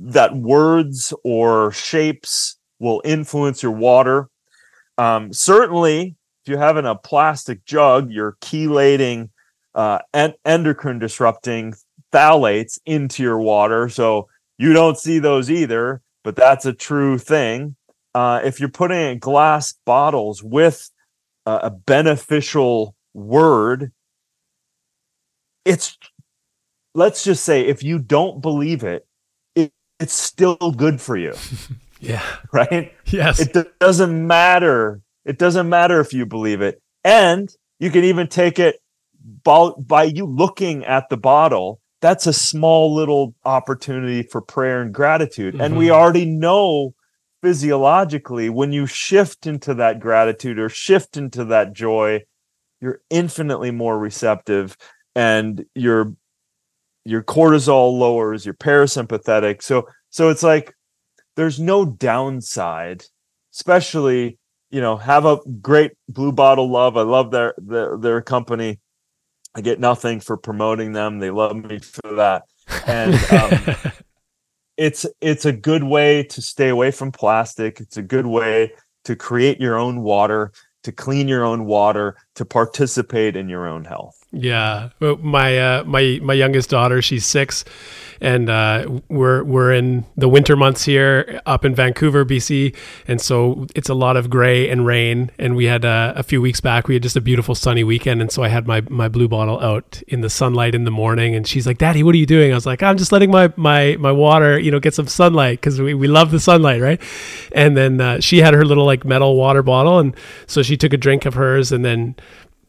that 0.00 0.34
words 0.34 1.12
or 1.22 1.70
shapes 1.72 2.58
will 2.80 3.00
influence 3.04 3.62
your 3.62 3.72
water 3.72 4.28
um, 4.98 5.32
certainly 5.32 6.16
if 6.44 6.50
you're 6.50 6.58
having 6.58 6.84
a 6.84 6.94
plastic 6.94 7.64
jug, 7.64 8.10
you're 8.10 8.36
chelating 8.42 9.30
uh, 9.74 10.00
en- 10.12 10.34
endocrine 10.44 10.98
disrupting 10.98 11.74
phthalates 12.12 12.78
into 12.84 13.22
your 13.22 13.40
water. 13.40 13.88
So 13.88 14.28
you 14.58 14.74
don't 14.74 14.98
see 14.98 15.18
those 15.18 15.50
either, 15.50 16.02
but 16.22 16.36
that's 16.36 16.66
a 16.66 16.74
true 16.74 17.16
thing. 17.16 17.76
Uh, 18.14 18.42
if 18.44 18.60
you're 18.60 18.68
putting 18.68 18.98
in 18.98 19.18
glass 19.20 19.72
bottles 19.86 20.42
with 20.42 20.90
uh, 21.46 21.60
a 21.62 21.70
beneficial 21.70 22.94
word, 23.14 23.90
it's 25.64 25.96
let's 26.94 27.24
just 27.24 27.44
say 27.44 27.66
if 27.66 27.82
you 27.82 27.98
don't 27.98 28.40
believe 28.40 28.84
it, 28.84 29.06
it 29.54 29.72
it's 30.00 30.14
still 30.14 30.56
good 30.56 31.00
for 31.00 31.16
you. 31.16 31.34
yeah. 32.00 32.24
Right? 32.52 32.92
Yes. 33.06 33.40
It 33.40 33.78
doesn't 33.78 34.26
matter 34.26 35.02
it 35.24 35.38
doesn't 35.38 35.68
matter 35.68 36.00
if 36.00 36.12
you 36.12 36.26
believe 36.26 36.60
it. 36.60 36.80
And 37.02 37.54
you 37.78 37.90
can 37.90 38.04
even 38.04 38.28
take 38.28 38.58
it 38.58 38.76
by, 39.42 39.70
by 39.78 40.04
you 40.04 40.26
looking 40.26 40.84
at 40.84 41.08
the 41.08 41.16
bottle. 41.16 41.80
That's 42.00 42.26
a 42.26 42.32
small 42.32 42.94
little 42.94 43.34
opportunity 43.44 44.22
for 44.22 44.40
prayer 44.40 44.82
and 44.82 44.92
gratitude. 44.92 45.54
Mm-hmm. 45.54 45.62
And 45.62 45.78
we 45.78 45.86
mm-hmm. 45.86 45.94
already 45.94 46.26
know 46.26 46.94
physiologically 47.42 48.48
when 48.48 48.72
you 48.72 48.86
shift 48.86 49.46
into 49.46 49.74
that 49.74 50.00
gratitude 50.00 50.58
or 50.58 50.68
shift 50.68 51.16
into 51.16 51.44
that 51.46 51.72
joy, 51.72 52.22
you're 52.80 53.00
infinitely 53.10 53.70
more 53.70 53.98
receptive 53.98 54.76
and 55.14 55.64
your 55.74 56.14
your 57.04 57.22
cortisol 57.22 57.98
lowers, 57.98 58.44
your 58.44 58.54
parasympathetic. 58.54 59.62
So 59.62 59.88
so 60.10 60.30
it's 60.30 60.42
like 60.42 60.74
there's 61.36 61.60
no 61.60 61.84
downside, 61.84 63.04
especially 63.52 64.38
you 64.74 64.80
know, 64.80 64.96
have 64.96 65.24
a 65.24 65.38
great 65.62 65.92
blue 66.08 66.32
bottle 66.32 66.68
love. 66.68 66.96
I 66.96 67.02
love 67.02 67.30
their 67.30 67.54
their, 67.58 67.96
their 67.96 68.20
company. 68.20 68.80
I 69.54 69.60
get 69.60 69.78
nothing 69.78 70.18
for 70.18 70.36
promoting 70.36 70.92
them. 70.92 71.20
They 71.20 71.30
love 71.30 71.54
me 71.54 71.78
for 71.78 72.14
that. 72.16 72.42
And 72.84 73.14
um, 73.30 73.92
it's 74.76 75.06
it's 75.20 75.44
a 75.44 75.52
good 75.52 75.84
way 75.84 76.24
to 76.24 76.42
stay 76.42 76.70
away 76.70 76.90
from 76.90 77.12
plastic. 77.12 77.78
It's 77.78 77.96
a 77.96 78.02
good 78.02 78.26
way 78.26 78.72
to 79.04 79.14
create 79.14 79.60
your 79.60 79.76
own 79.76 80.00
water, 80.00 80.50
to 80.82 80.90
clean 80.90 81.28
your 81.28 81.44
own 81.44 81.66
water, 81.66 82.16
to 82.34 82.44
participate 82.44 83.36
in 83.36 83.48
your 83.48 83.66
own 83.66 83.84
health. 83.84 84.24
Yeah, 84.32 84.88
my 85.00 85.58
uh, 85.58 85.84
my 85.84 86.18
my 86.20 86.34
youngest 86.34 86.68
daughter, 86.68 87.00
she's 87.00 87.24
six, 87.24 87.64
and 88.20 88.50
uh, 88.50 88.98
we're 89.08 89.44
we're 89.44 89.72
in 89.72 90.06
the 90.16 90.28
winter 90.28 90.56
months 90.56 90.84
here 90.84 91.40
up 91.46 91.64
in 91.64 91.72
Vancouver, 91.72 92.24
BC, 92.24 92.74
and 93.06 93.20
so 93.20 93.68
it's 93.76 93.88
a 93.88 93.94
lot 93.94 94.16
of 94.16 94.28
gray 94.28 94.68
and 94.68 94.84
rain. 94.84 95.30
And 95.38 95.54
we 95.54 95.66
had 95.66 95.84
uh, 95.84 96.14
a 96.16 96.24
few 96.24 96.42
weeks 96.42 96.60
back, 96.60 96.88
we 96.88 96.94
had 96.94 97.02
just 97.04 97.14
a 97.14 97.20
beautiful 97.20 97.54
sunny 97.54 97.84
weekend, 97.84 98.20
and 98.20 98.32
so 98.32 98.42
I 98.42 98.48
had 98.48 98.66
my 98.66 98.80
my 98.88 99.06
blue 99.06 99.28
bottle 99.28 99.60
out 99.60 100.02
in 100.08 100.20
the 100.20 100.30
sunlight 100.30 100.74
in 100.74 100.82
the 100.82 100.90
morning, 100.90 101.36
and 101.36 101.46
she's 101.46 101.64
like, 101.64 101.78
"Daddy, 101.78 102.02
what 102.02 102.16
are 102.16 102.18
you 102.18 102.26
doing?" 102.26 102.50
I 102.50 102.56
was 102.56 102.66
like, 102.66 102.82
"I'm 102.82 102.96
just 102.96 103.12
letting 103.12 103.30
my 103.30 103.52
my 103.54 103.94
my 104.00 104.10
water, 104.10 104.58
you 104.58 104.72
know, 104.72 104.80
get 104.80 104.94
some 104.94 105.06
sunlight 105.06 105.60
because 105.60 105.80
we 105.80 105.94
we 105.94 106.08
love 106.08 106.32
the 106.32 106.40
sunlight, 106.40 106.80
right?" 106.80 107.00
And 107.52 107.76
then 107.76 108.00
uh, 108.00 108.18
she 108.18 108.38
had 108.38 108.52
her 108.52 108.64
little 108.64 108.84
like 108.84 109.04
metal 109.04 109.36
water 109.36 109.62
bottle, 109.62 110.00
and 110.00 110.16
so 110.48 110.64
she 110.64 110.76
took 110.76 110.92
a 110.92 110.96
drink 110.96 111.24
of 111.24 111.34
hers, 111.34 111.70
and 111.70 111.84
then 111.84 112.16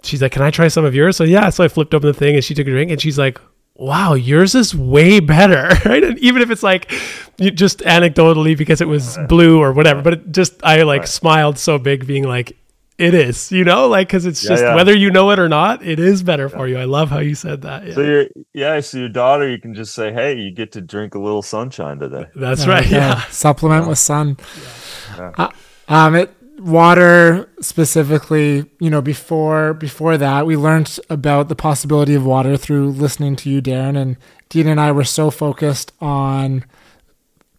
she's 0.06 0.22
like, 0.22 0.32
"Can 0.32 0.42
I 0.42 0.52
try 0.52 0.68
some 0.68 0.86
of 0.86 0.94
yours?" 0.96 1.18
So 1.18 1.24
yeah, 1.24 1.50
so 1.50 1.64
I 1.64 1.68
flipped 1.68 1.94
open 1.94 2.08
the 2.08 2.14
thing 2.14 2.36
and 2.36 2.44
she 2.44 2.54
took 2.54 2.68
a 2.68 2.72
drink 2.72 2.92
and 2.92 3.02
she's 3.02 3.18
like, 3.18 3.40
"Wow, 3.76 4.14
yours 4.14 4.56
is 4.56 4.74
way 4.76 5.20
better." 5.20 5.70
Right? 5.86 6.04
And 6.04 6.18
even 6.20 6.42
if 6.42 6.50
it's 6.52 6.64
like 6.64 6.90
just 7.40 7.80
anecdotally 7.80 8.58
because 8.58 8.82
it 8.82 8.88
was 8.88 9.18
blue 9.28 9.60
or 9.60 9.72
whatever, 9.74 10.02
but 10.02 10.14
it 10.14 10.32
just 10.32 10.64
I 10.64 10.84
like 10.84 11.02
Right. 11.02 11.08
smiled 11.10 11.58
so 11.58 11.78
big 11.78 12.06
being 12.08 12.24
like 12.24 12.56
it 12.98 13.14
is, 13.14 13.52
you 13.52 13.66
know, 13.66 13.90
like 13.90 14.08
because 14.08 14.26
it's 14.26 14.42
Yeah, 14.42 14.50
just 14.52 14.64
yeah. 14.64 14.74
whether 14.76 14.96
you 14.96 15.12
know 15.12 15.30
it 15.32 15.38
or 15.38 15.50
not, 15.50 15.86
it 15.86 16.00
is 16.00 16.24
better 16.24 16.48
for 16.48 16.66
you. 16.66 16.78
I 16.78 16.86
love 16.86 17.10
how 17.10 17.20
you 17.20 17.36
said 17.36 17.64
that. 17.64 17.86
Yeah. 17.86 17.94
So 17.94 18.02
your 18.02 18.26
yeah, 18.54 18.80
so 18.80 19.00
your 19.00 19.10
daughter, 19.10 19.50
you 19.50 19.60
can 19.60 19.74
just 19.74 19.94
say, 19.94 20.14
"Hey, 20.14 20.38
you 20.40 20.50
get 20.52 20.72
to 20.74 20.82
drink 20.82 21.14
a 21.14 21.20
little 21.20 21.42
sunshine 21.42 22.00
today." 22.00 22.28
That's 22.36 22.64
There 22.64 22.74
right. 22.76 22.90
go. 22.90 22.96
Yeah. 22.96 23.22
Supplement 23.32 23.90
with 23.90 23.98
sun. 24.00 24.38
Yeah. 25.18 25.32
Uh, 25.38 25.50
um, 25.90 26.16
it, 26.16 26.34
water 26.66 27.48
specifically, 27.62 28.66
you 28.80 28.90
know, 28.90 29.02
before 29.02 29.76
before 29.76 30.18
that, 30.18 30.48
we 30.48 30.58
learned 30.58 31.00
about 31.10 31.48
the 31.48 31.56
possibility 31.56 32.16
of 32.16 32.26
water 32.26 32.58
through 32.58 32.90
listening 32.90 33.36
to 33.38 33.50
you, 33.50 33.62
Darin, 33.62 33.96
and 33.96 34.18
Dean 34.50 34.68
and 34.68 34.82
I 34.82 34.92
were 34.92 35.04
so 35.04 35.30
focused 35.30 35.92
on 36.02 36.66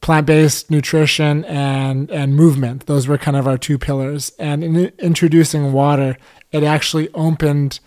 plant-based 0.01 0.71
nutrition 0.73 1.45
and 1.45 2.11
and 2.11 2.35
movement. 2.35 2.87
Those 2.87 3.07
were 3.07 3.17
kind 3.17 3.37
of 3.37 3.47
our 3.47 3.57
two 3.57 3.79
pillars. 3.79 4.33
And 4.41 4.65
in 4.65 4.93
introducing 4.99 5.73
water, 5.73 6.19
it 6.51 6.65
actually 6.65 7.09
opened 7.15 7.79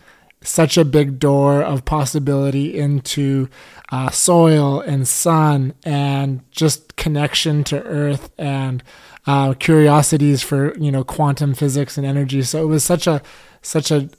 such 0.42 0.78
a 0.78 0.86
big 0.86 1.20
door 1.20 1.62
of 1.62 1.84
possibility 1.84 2.80
into 2.80 3.50
uh, 3.92 4.10
soil 4.10 4.80
and 4.80 5.06
sun 5.06 5.74
and 5.84 6.50
just 6.52 6.96
connection 6.96 7.66
to 7.66 7.84
earth 7.84 8.32
and 8.38 8.82
uh, 9.30 9.54
curiosities 9.54 10.42
for 10.42 10.76
you 10.80 10.92
know 10.92 11.04
quantum 11.04 11.54
physics 11.54 12.00
and 12.00 12.08
energy. 12.08 12.42
So 12.42 12.64
it 12.64 12.66
was 12.66 12.84
such 12.84 13.06
a 13.06 13.22
such 13.62 13.92
a 13.92 14.10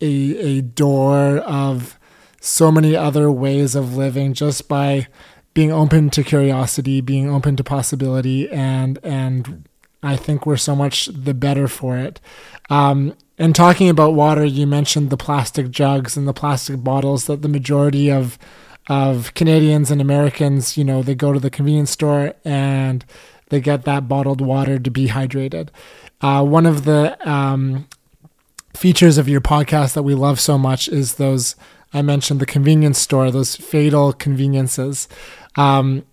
a, 0.00 0.06
a 0.06 0.60
door 0.60 1.38
of 1.38 1.96
so 2.40 2.72
many 2.72 2.96
other 2.96 3.30
ways 3.30 3.76
of 3.76 3.96
living 3.96 4.34
just 4.34 4.66
by 4.66 5.06
being 5.54 5.70
open 5.70 6.10
to 6.10 6.24
curiosity, 6.24 7.00
being 7.00 7.30
open 7.30 7.54
to 7.54 7.62
possibility, 7.62 8.50
and 8.50 8.98
and 9.04 9.68
I 10.02 10.16
think 10.16 10.46
we're 10.46 10.56
so 10.56 10.74
much 10.74 11.06
the 11.06 11.32
better 11.32 11.68
for 11.68 11.96
it. 11.96 12.20
Um, 12.68 13.14
and 13.38 13.54
talking 13.54 13.88
about 13.88 14.14
water, 14.14 14.44
you 14.44 14.66
mentioned 14.66 15.10
the 15.10 15.16
plastic 15.16 15.70
jugs 15.70 16.16
and 16.16 16.26
the 16.26 16.34
plastic 16.34 16.82
bottles 16.82 17.26
that 17.26 17.42
the 17.42 17.48
majority 17.48 18.10
of 18.10 18.36
of 18.88 19.32
Canadians 19.34 19.92
and 19.92 20.00
Americans, 20.00 20.76
you 20.76 20.82
know, 20.82 21.02
they 21.02 21.14
go 21.14 21.32
to 21.32 21.40
the 21.40 21.50
convenience 21.50 21.92
store 21.92 22.34
and 22.44 23.04
they 23.48 23.60
get 23.60 23.84
that 23.84 24.08
bottled 24.08 24.40
water 24.40 24.78
to 24.78 24.90
be 24.90 25.08
hydrated. 25.08 25.68
Uh, 26.20 26.44
one 26.44 26.66
of 26.66 26.84
the 26.84 27.16
um, 27.28 27.86
features 28.74 29.18
of 29.18 29.28
your 29.28 29.40
podcast 29.40 29.94
that 29.94 30.02
we 30.02 30.14
love 30.14 30.40
so 30.40 30.58
much 30.58 30.88
is 30.88 31.14
those 31.14 31.56
I 31.92 32.02
mentioned 32.02 32.40
the 32.40 32.46
convenience 32.46 32.98
store, 32.98 33.30
those 33.30 33.56
fatal 33.56 34.12
conveniences. 34.12 35.08
Um, 35.56 36.04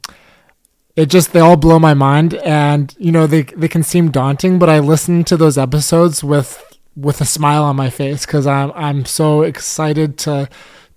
it 0.96 1.08
just 1.08 1.34
they 1.34 1.40
all 1.40 1.58
blow 1.58 1.80
my 1.80 1.94
mind, 1.94 2.36
and 2.36 2.96
you 3.00 3.12
know 3.12 3.26
they 3.26 3.44
they 3.44 3.68
can 3.68 3.84
seem 3.84 4.12
daunting, 4.12 4.60
but 4.60 4.70
I 4.70 4.80
listen 4.80 5.24
to 5.26 5.36
those 5.36 5.58
episodes 5.58 6.24
with 6.24 6.78
with 6.96 7.20
a 7.20 7.26
smile 7.26 7.64
on 7.64 7.76
my 7.76 7.90
face 7.90 8.26
because 8.26 8.46
I'm 8.46 8.72
I'm 8.76 9.06
so 9.06 9.42
excited 9.42 10.18
to 10.20 10.48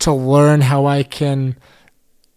to 0.01 0.12
learn 0.12 0.61
how 0.61 0.87
I 0.87 1.03
can 1.03 1.57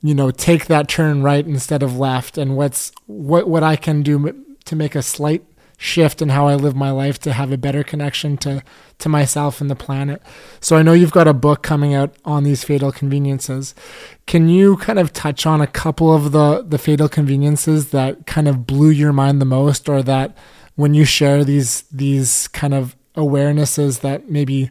you 0.02 0.14
know 0.14 0.32
take 0.32 0.66
that 0.66 0.88
turn 0.88 1.22
right 1.24 1.46
instead 1.46 1.84
of 1.84 1.98
left 1.98 2.38
and 2.38 2.56
what's 2.56 2.92
what 3.06 3.48
what 3.48 3.64
I 3.64 3.76
can 3.76 4.02
do 4.02 4.46
to 4.66 4.76
make 4.76 4.96
a 4.96 5.02
slight 5.02 5.44
shift 5.82 6.22
in 6.22 6.28
how 6.28 6.46
I 6.46 6.56
live 6.56 6.76
my 6.76 6.92
life 6.92 7.20
to 7.20 7.32
have 7.32 7.54
a 7.54 7.58
better 7.58 7.84
connection 7.84 8.38
to 8.38 8.62
to 9.00 9.10
myself 9.10 9.62
and 9.62 9.70
the 9.70 9.76
planet. 9.76 10.22
So 10.60 10.76
I 10.76 10.84
know 10.84 10.92
you've 10.92 11.14
got 11.14 11.28
a 11.28 11.34
book 11.34 11.64
coming 11.64 11.94
out 11.94 12.14
on 12.26 12.44
these 12.44 12.66
fatal 12.66 12.92
conveniences. 12.92 13.74
Can 14.28 14.50
you 14.50 14.76
kind 14.76 15.00
of 15.00 15.14
touch 15.14 15.46
on 15.46 15.62
a 15.62 15.68
couple 15.68 16.14
of 16.14 16.34
the 16.34 16.64
the 16.68 16.78
fatal 16.78 17.08
conveniences 17.08 17.92
that 17.92 18.26
kind 18.26 18.48
of 18.48 18.68
blew 18.68 18.90
your 18.90 19.14
mind 19.14 19.42
the 19.42 19.46
most 19.46 19.88
or 19.88 20.04
that 20.04 20.38
when 20.76 20.94
you 20.94 21.06
share 21.06 21.44
these 21.44 21.84
these 21.84 22.50
kind 22.50 22.74
of 22.74 22.96
awarenesses 23.16 24.02
that 24.02 24.30
maybe 24.30 24.70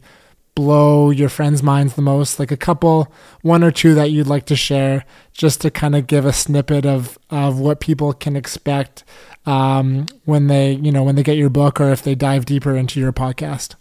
blow 0.59 1.11
your 1.11 1.29
friends' 1.29 1.63
minds 1.63 1.95
the 1.95 2.03
most? 2.03 2.41
Like 2.41 2.51
a 2.51 2.57
couple, 2.57 3.13
one 3.43 3.63
or 3.63 3.71
two 3.71 3.95
that 3.95 4.11
you'd 4.11 4.27
like 4.27 4.45
to 4.47 4.57
share, 4.57 5.05
just 5.33 5.61
to 5.61 5.71
kind 5.71 5.95
of 5.95 6.09
give 6.09 6.27
a 6.27 6.33
snippet 6.33 6.85
of 6.85 7.17
of 7.31 7.61
what 7.61 7.79
people 7.79 8.13
can 8.13 8.35
expect 8.35 9.05
um, 9.47 10.07
when 10.25 10.49
they, 10.49 10.73
you 10.73 10.91
know, 10.91 11.05
when 11.05 11.15
they 11.15 11.23
get 11.23 11.37
your 11.37 11.49
book 11.49 11.81
or 11.81 11.93
if 11.93 12.03
they 12.03 12.17
dive 12.17 12.45
deeper 12.45 12.77
into 12.77 12.99
your 12.99 13.13
podcast. 13.13 13.77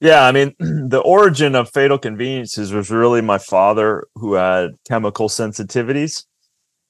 Yeah, 0.00 0.24
I 0.24 0.32
mean, 0.32 0.56
the 0.58 1.02
origin 1.04 1.54
of 1.54 1.70
fatal 1.70 1.98
conveniences 1.98 2.72
was 2.72 2.90
really 2.90 3.20
my 3.20 3.38
father 3.38 4.08
who 4.16 4.34
had 4.34 4.72
chemical 4.88 5.28
sensitivities. 5.28 6.24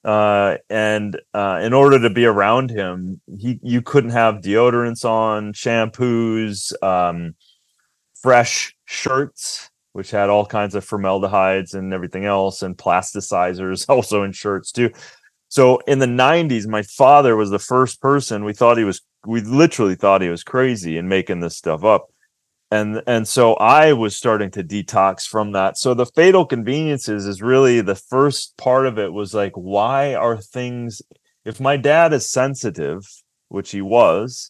Uh, 0.03 0.57
and 0.71 1.19
uh, 1.35 1.59
in 1.63 1.73
order 1.73 1.99
to 1.99 2.09
be 2.09 2.25
around 2.25 2.71
him, 2.71 3.21
he 3.39 3.59
you 3.61 3.83
couldn't 3.83 4.11
have 4.11 4.35
deodorants 4.35 5.05
on, 5.05 5.53
shampoos, 5.53 6.73
um, 6.83 7.35
fresh 8.25 8.75
shirts, 8.85 9.69
which 9.93 10.09
had 10.09 10.31
all 10.31 10.47
kinds 10.47 10.73
of 10.73 10.83
formaldehydes 10.83 11.75
and 11.75 11.93
everything 11.93 12.25
else, 12.25 12.63
and 12.63 12.75
plasticizers 12.75 13.85
also 13.89 14.23
in 14.23 14.31
shirts 14.31 14.71
too. 14.71 14.89
So 15.47 15.77
in 15.85 15.99
the 15.99 16.07
90s, 16.07 16.65
my 16.65 16.81
father 16.81 17.35
was 17.35 17.51
the 17.51 17.59
first 17.59 18.01
person 18.01 18.43
we 18.43 18.53
thought 18.53 18.79
he 18.79 18.83
was, 18.83 18.99
we 19.27 19.41
literally 19.41 19.93
thought 19.93 20.23
he 20.23 20.29
was 20.29 20.43
crazy 20.43 20.97
and 20.97 21.07
making 21.07 21.41
this 21.41 21.55
stuff 21.55 21.83
up 21.83 22.07
and 22.71 23.03
and 23.05 23.27
so 23.27 23.53
i 23.57 23.93
was 23.93 24.15
starting 24.15 24.49
to 24.49 24.63
detox 24.63 25.27
from 25.27 25.51
that 25.51 25.77
so 25.77 25.93
the 25.93 26.07
fatal 26.07 26.47
conveniences 26.47 27.27
is 27.27 27.39
really 27.39 27.79
the 27.79 27.93
first 27.93 28.57
part 28.57 28.87
of 28.87 28.97
it 28.97 29.13
was 29.13 29.35
like 29.35 29.53
why 29.53 30.15
are 30.15 30.35
things 30.35 30.99
if 31.45 31.59
my 31.59 31.77
dad 31.77 32.11
is 32.11 32.27
sensitive 32.27 33.05
which 33.49 33.69
he 33.69 33.83
was 33.83 34.49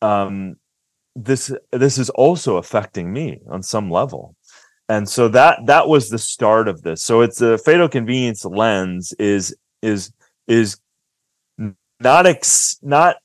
um 0.00 0.56
this 1.16 1.52
this 1.72 1.98
is 1.98 2.10
also 2.10 2.56
affecting 2.56 3.12
me 3.12 3.40
on 3.48 3.62
some 3.62 3.90
level. 3.90 4.34
And 4.88 5.08
so 5.08 5.28
that 5.28 5.60
that 5.66 5.88
was 5.88 6.08
the 6.08 6.18
start 6.18 6.68
of 6.68 6.82
this. 6.82 7.02
So 7.02 7.20
it's 7.20 7.40
a 7.40 7.58
fatal 7.58 7.88
convenience 7.88 8.44
lens 8.44 9.12
is 9.18 9.54
is 9.82 10.12
is 10.46 10.78
not 12.00 12.26
ex 12.26 12.78
not 12.82 13.16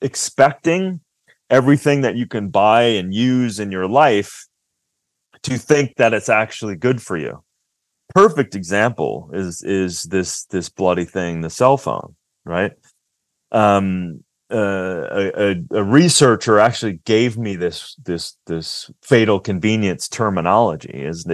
expecting 0.00 1.00
everything 1.48 2.00
that 2.00 2.16
you 2.16 2.26
can 2.26 2.48
buy 2.48 2.82
and 2.82 3.14
use 3.14 3.60
in 3.60 3.70
your 3.70 3.86
life 3.86 4.46
to 5.42 5.56
think 5.56 5.94
that 5.96 6.12
it's 6.12 6.28
actually 6.28 6.74
good 6.74 7.00
for 7.00 7.16
you. 7.16 7.42
Perfect 8.14 8.54
example 8.54 9.30
is 9.32 9.62
is 9.62 10.02
this 10.04 10.44
this 10.46 10.68
bloody 10.68 11.04
thing 11.04 11.40
the 11.40 11.50
cell 11.50 11.76
phone 11.76 12.16
right? 12.44 12.72
Um 13.52 14.24
uh, 14.50 15.30
a, 15.36 15.56
a, 15.72 15.82
researcher 15.82 16.60
actually 16.60 17.00
gave 17.04 17.36
me 17.36 17.56
this 17.56 17.96
this 18.04 18.36
this 18.46 18.90
fatal 19.02 19.40
convenience 19.40 20.08
terminology. 20.08 21.02
His, 21.04 21.24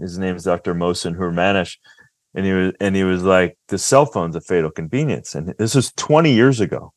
his 0.00 0.18
name 0.18 0.36
is 0.36 0.44
dr 0.44 0.74
mohsen 0.74 1.14
hurmanish 1.14 1.78
and 2.34 2.46
he 2.46 2.52
was 2.52 2.72
and 2.80 2.96
he 2.96 3.04
was 3.04 3.22
like 3.22 3.58
the 3.68 3.78
cell 3.78 4.06
phone's 4.06 4.36
a 4.36 4.40
fatal 4.40 4.70
convenience. 4.70 5.34
And 5.34 5.54
this 5.58 5.74
was 5.74 5.92
20 5.92 6.32
years 6.32 6.60
ago. 6.60 6.92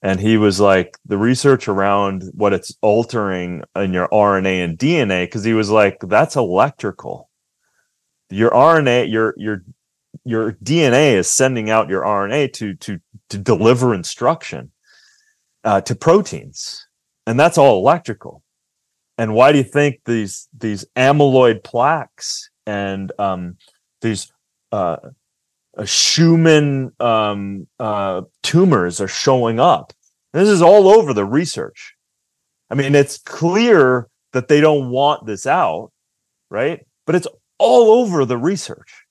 And 0.00 0.20
he 0.20 0.36
was 0.36 0.60
like 0.60 0.96
the 1.06 1.18
research 1.18 1.66
around 1.66 2.22
what 2.34 2.52
it's 2.52 2.76
altering 2.82 3.64
in 3.74 3.92
your 3.92 4.08
RNA 4.08 4.64
and 4.64 4.78
DNA 4.78 5.24
because 5.24 5.42
he 5.42 5.54
was 5.54 5.70
like 5.70 5.98
that's 6.02 6.36
electrical. 6.36 7.30
Your 8.30 8.50
RNA 8.50 9.10
your 9.10 9.34
your 9.36 9.64
your 10.24 10.52
DNA 10.52 11.14
is 11.14 11.30
sending 11.30 11.70
out 11.70 11.88
your 11.88 12.02
RNA 12.02 12.52
to 12.54 12.74
to 12.74 13.00
to 13.30 13.38
deliver 13.38 13.94
instruction 13.94 14.70
uh, 15.64 15.80
to 15.80 15.94
proteins 15.94 16.86
and 17.26 17.38
that's 17.38 17.58
all 17.58 17.78
electrical 17.78 18.42
and 19.16 19.34
why 19.34 19.52
do 19.52 19.58
you 19.58 19.64
think 19.64 20.00
these 20.04 20.48
these 20.56 20.84
amyloid 20.96 21.62
plaques 21.64 22.50
and 22.66 23.12
um 23.18 23.56
these 24.00 24.32
uh 24.72 24.96
Schwann 25.84 26.92
um, 27.00 27.66
uh, 27.78 28.22
tumors 28.42 29.00
are 29.00 29.08
showing 29.08 29.60
up. 29.60 29.92
This 30.32 30.48
is 30.48 30.62
all 30.62 30.88
over 30.88 31.14
the 31.14 31.24
research. 31.24 31.94
I 32.70 32.74
mean, 32.74 32.94
it's 32.94 33.18
clear 33.18 34.08
that 34.32 34.48
they 34.48 34.60
don't 34.60 34.90
want 34.90 35.26
this 35.26 35.46
out, 35.46 35.90
right? 36.50 36.84
But 37.06 37.14
it's 37.14 37.28
all 37.58 38.00
over 38.00 38.24
the 38.24 38.36
research 38.36 39.04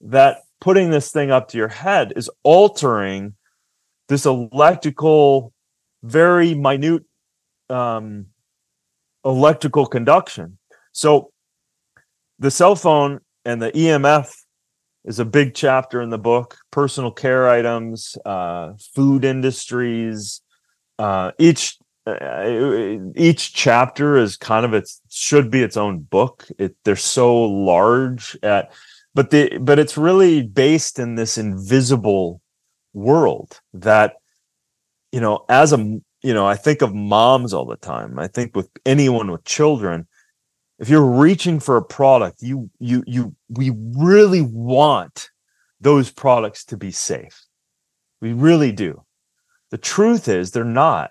that 0.00 0.38
putting 0.60 0.90
this 0.90 1.12
thing 1.12 1.30
up 1.30 1.48
to 1.48 1.58
your 1.58 1.68
head 1.68 2.12
is 2.16 2.30
altering 2.42 3.34
this 4.08 4.26
electrical, 4.26 5.52
very 6.02 6.54
minute 6.54 7.04
um, 7.68 8.26
electrical 9.24 9.86
conduction. 9.86 10.58
So 10.92 11.32
the 12.38 12.50
cell 12.50 12.76
phone 12.76 13.20
and 13.44 13.60
the 13.60 13.72
EMF 13.72 14.32
is 15.04 15.18
a 15.18 15.24
big 15.24 15.54
chapter 15.54 16.02
in 16.02 16.10
the 16.10 16.18
book. 16.18 16.56
Personal 16.70 17.10
care 17.10 17.48
items, 17.48 18.16
uh, 18.24 18.72
food 18.94 19.24
industries. 19.24 20.42
Uh, 20.98 21.32
each 21.38 21.78
uh, 22.06 22.98
each 23.16 23.52
chapter 23.52 24.16
is 24.16 24.36
kind 24.36 24.64
of 24.64 24.72
its 24.72 25.00
should 25.10 25.50
be 25.50 25.62
its 25.62 25.76
own 25.76 26.00
book. 26.00 26.46
It, 26.58 26.76
they're 26.84 26.96
so 26.96 27.34
large 27.42 28.36
at, 28.42 28.72
but 29.14 29.30
the 29.30 29.58
but 29.58 29.78
it's 29.78 29.96
really 29.96 30.42
based 30.42 30.98
in 30.98 31.16
this 31.16 31.36
invisible 31.36 32.40
world 32.96 33.60
that 33.74 34.16
you 35.12 35.20
know 35.20 35.44
as 35.48 35.72
a 35.72 35.78
you 35.78 36.34
know 36.34 36.46
I 36.46 36.56
think 36.56 36.82
of 36.82 36.94
moms 36.94 37.52
all 37.52 37.66
the 37.66 37.76
time. 37.76 38.18
I 38.18 38.26
think 38.26 38.56
with 38.56 38.68
anyone 38.84 39.30
with 39.30 39.44
children, 39.44 40.06
if 40.78 40.88
you're 40.88 41.04
reaching 41.04 41.60
for 41.60 41.76
a 41.76 41.84
product, 41.84 42.42
you 42.42 42.70
you 42.80 43.04
you 43.06 43.34
we 43.48 43.72
really 43.96 44.42
want 44.42 45.30
those 45.80 46.10
products 46.10 46.64
to 46.66 46.76
be 46.76 46.90
safe. 46.90 47.44
We 48.20 48.32
really 48.32 48.72
do. 48.72 49.04
The 49.70 49.78
truth 49.78 50.26
is 50.28 50.50
they're 50.50 50.64
not 50.64 51.10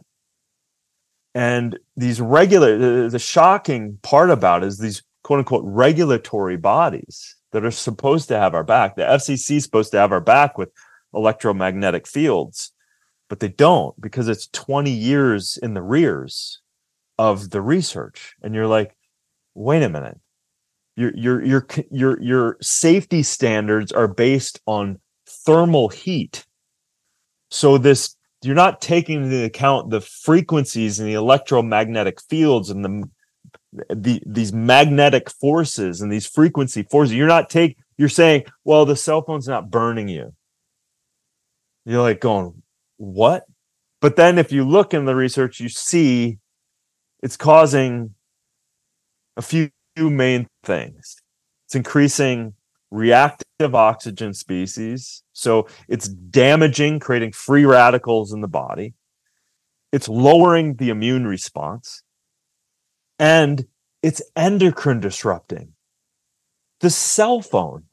and 1.35 1.77
these 1.97 2.21
regular, 2.21 3.09
the, 3.09 3.19
shocking 3.19 3.99
part 4.01 4.29
about 4.29 4.63
is 4.63 4.79
these 4.79 5.03
quote 5.21 5.39
unquote 5.39 5.65
regulatory 5.65 6.55
bodies 6.55 7.35
that 7.51 7.65
are 7.65 7.71
supposed 7.71 8.29
to 8.29 8.39
have 8.39 8.55
our 8.55 8.63
back. 8.63 8.95
The 8.95 9.03
FCC 9.03 9.57
is 9.57 9.65
supposed 9.65 9.91
to 9.91 9.97
have 9.97 10.13
our 10.13 10.21
back 10.21 10.57
with 10.57 10.71
electromagnetic 11.15 12.07
fields, 12.07 12.71
but 13.29 13.39
they 13.39 13.47
don't 13.47 13.99
because 13.99 14.27
it's 14.27 14.47
20 14.47 14.91
years 14.91 15.57
in 15.61 15.73
the 15.73 15.81
rears 15.81 16.61
of 17.17 17.49
the 17.49 17.61
research. 17.61 18.35
And 18.41 18.53
you're 18.53 18.67
like, 18.67 18.95
wait 19.53 19.83
a 19.83 19.89
minute. 19.89 20.19
Your 20.97 21.13
your 21.15 21.43
your 21.43 21.67
your 21.91 22.21
your 22.21 22.57
safety 22.61 23.21
standards 23.21 23.91
are 23.91 24.07
based 24.07 24.61
on 24.65 24.99
thermal 25.27 25.89
heat. 25.89 26.45
So 27.51 27.77
this 27.77 28.15
you're 28.43 28.55
not 28.55 28.79
taking 28.79 29.23
into 29.23 29.43
account 29.43 29.89
the 29.89 30.01
frequencies 30.01 30.99
and 30.99 31.09
the 31.09 31.13
electromagnetic 31.13 32.21
fields 32.21 32.69
and 32.69 32.85
the 32.85 33.09
the 33.89 34.21
these 34.25 34.53
magnetic 34.53 35.29
forces 35.29 36.01
and 36.01 36.11
these 36.11 36.27
frequency 36.27 36.83
forces 36.83 37.15
you're 37.15 37.27
not 37.27 37.49
take 37.49 37.77
you're 37.97 38.07
saying 38.07 38.43
well 38.63 38.85
the 38.85 38.95
cell 38.95 39.21
phone's 39.21 39.47
not 39.47 39.69
burning 39.69 40.07
you 40.07 40.33
you're 41.85 42.01
like 42.01 42.19
going 42.19 42.61
what 42.97 43.45
but 44.01 44.15
then 44.15 44.37
if 44.37 44.51
you 44.51 44.63
look 44.63 44.93
in 44.93 45.05
the 45.05 45.15
research 45.15 45.59
you 45.59 45.69
see 45.69 46.37
it's 47.21 47.37
causing 47.37 48.13
a 49.37 49.41
few 49.41 49.69
main 49.97 50.47
things 50.63 51.17
it's 51.65 51.75
increasing 51.75 52.53
reactive 52.91 53.75
oxygen 53.75 54.33
species. 54.33 55.23
So 55.33 55.67
it's 55.87 56.07
damaging, 56.07 56.99
creating 56.99 57.33
free 57.33 57.65
radicals 57.65 58.31
in 58.31 58.41
the 58.41 58.47
body. 58.47 58.93
It's 59.91 60.07
lowering 60.07 60.75
the 60.75 60.89
immune 60.89 61.27
response. 61.27 62.03
And 63.19 63.65
it's 64.01 64.21
endocrine 64.35 64.99
disrupting. 64.99 65.73
The 66.81 66.89
cell 66.89 67.41
phone, 67.41 67.83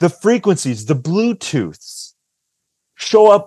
the 0.00 0.08
frequencies, 0.08 0.86
the 0.86 0.96
Bluetooths 0.96 2.11
show 3.02 3.30
up 3.30 3.46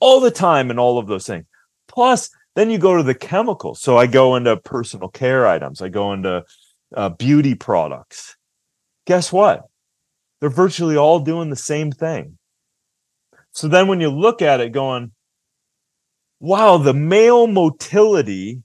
all 0.00 0.20
the 0.20 0.30
time 0.30 0.70
in 0.70 0.78
all 0.78 0.98
of 0.98 1.06
those 1.06 1.26
things. 1.26 1.44
Plus, 1.88 2.30
then 2.54 2.70
you 2.70 2.78
go 2.78 2.96
to 2.96 3.02
the 3.02 3.14
chemicals. 3.14 3.80
So 3.80 3.96
I 3.96 4.06
go 4.06 4.36
into 4.36 4.56
personal 4.56 5.08
care 5.08 5.46
items, 5.46 5.80
I 5.80 5.88
go 5.88 6.12
into 6.12 6.44
uh, 6.94 7.10
beauty 7.10 7.54
products. 7.54 8.36
Guess 9.06 9.32
what? 9.32 9.64
they're 10.40 10.50
virtually 10.50 10.96
all 10.96 11.20
doing 11.20 11.50
the 11.50 11.56
same 11.56 11.90
thing. 11.90 12.38
So 13.52 13.68
then 13.68 13.88
when 13.88 14.00
you 14.00 14.10
look 14.10 14.42
at 14.42 14.60
it 14.60 14.72
going, 14.72 15.12
wow, 16.40 16.76
the 16.76 16.92
male 16.92 17.46
motility, 17.46 18.62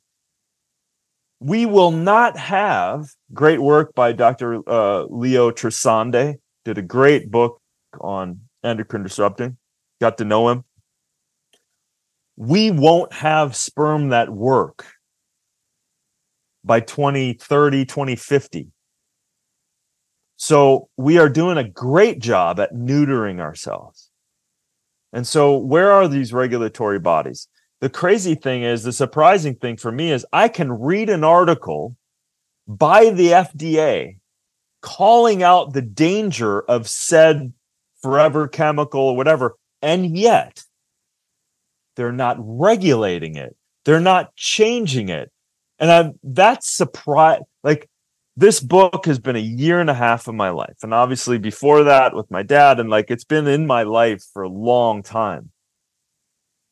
we 1.39 1.65
will 1.65 1.91
not 1.91 2.37
have 2.37 3.07
great 3.33 3.61
work 3.61 3.95
by 3.95 4.11
Dr. 4.11 4.61
Uh, 4.69 5.05
Leo 5.05 5.51
Trasande, 5.51 6.35
did 6.65 6.77
a 6.77 6.83
great 6.83 7.31
book 7.31 7.59
on 7.99 8.41
endocrine 8.63 9.03
disrupting, 9.03 9.57
got 10.01 10.17
to 10.17 10.25
know 10.25 10.49
him. 10.49 10.65
We 12.35 12.71
won't 12.71 13.13
have 13.13 13.55
sperm 13.55 14.09
that 14.09 14.29
work 14.29 14.85
by 16.63 16.81
2030, 16.81 17.85
2050. 17.85 18.67
So 20.37 20.89
we 20.97 21.19
are 21.19 21.29
doing 21.29 21.57
a 21.57 21.69
great 21.69 22.19
job 22.19 22.59
at 22.59 22.73
neutering 22.73 23.39
ourselves. 23.39 24.09
And 25.13 25.27
so, 25.27 25.57
where 25.57 25.91
are 25.91 26.07
these 26.07 26.33
regulatory 26.33 26.99
bodies? 26.99 27.47
The 27.81 27.89
crazy 27.89 28.35
thing 28.35 28.63
is, 28.63 28.83
the 28.83 28.93
surprising 28.93 29.55
thing 29.55 29.77
for 29.77 29.91
me 29.91 30.11
is 30.11 30.25
I 30.31 30.47
can 30.47 30.71
read 30.71 31.09
an 31.09 31.23
article 31.23 31.95
by 32.67 33.09
the 33.09 33.29
FDA 33.29 34.17
calling 34.81 35.43
out 35.43 35.73
the 35.73 35.81
danger 35.81 36.61
of 36.61 36.87
said 36.87 37.53
forever 38.01 38.47
chemical 38.47 39.01
or 39.01 39.15
whatever, 39.15 39.57
and 39.81 40.17
yet 40.17 40.63
they're 41.95 42.11
not 42.11 42.37
regulating 42.39 43.35
it. 43.35 43.55
They're 43.85 43.99
not 43.99 44.35
changing 44.35 45.09
it. 45.09 45.31
And 45.79 45.91
I'm 45.91 46.19
that's 46.23 46.71
surprise 46.71 47.41
like 47.63 47.89
this 48.37 48.59
book 48.59 49.05
has 49.05 49.19
been 49.19 49.35
a 49.35 49.39
year 49.39 49.79
and 49.79 49.89
a 49.89 49.93
half 49.93 50.27
of 50.27 50.35
my 50.35 50.49
life. 50.49 50.77
And 50.83 50.93
obviously 50.93 51.37
before 51.37 51.83
that 51.83 52.15
with 52.15 52.31
my 52.31 52.43
dad, 52.43 52.79
and 52.79 52.89
like 52.89 53.11
it's 53.11 53.23
been 53.23 53.47
in 53.47 53.67
my 53.67 53.83
life 53.83 54.23
for 54.33 54.43
a 54.43 54.49
long 54.49 55.03
time. 55.03 55.51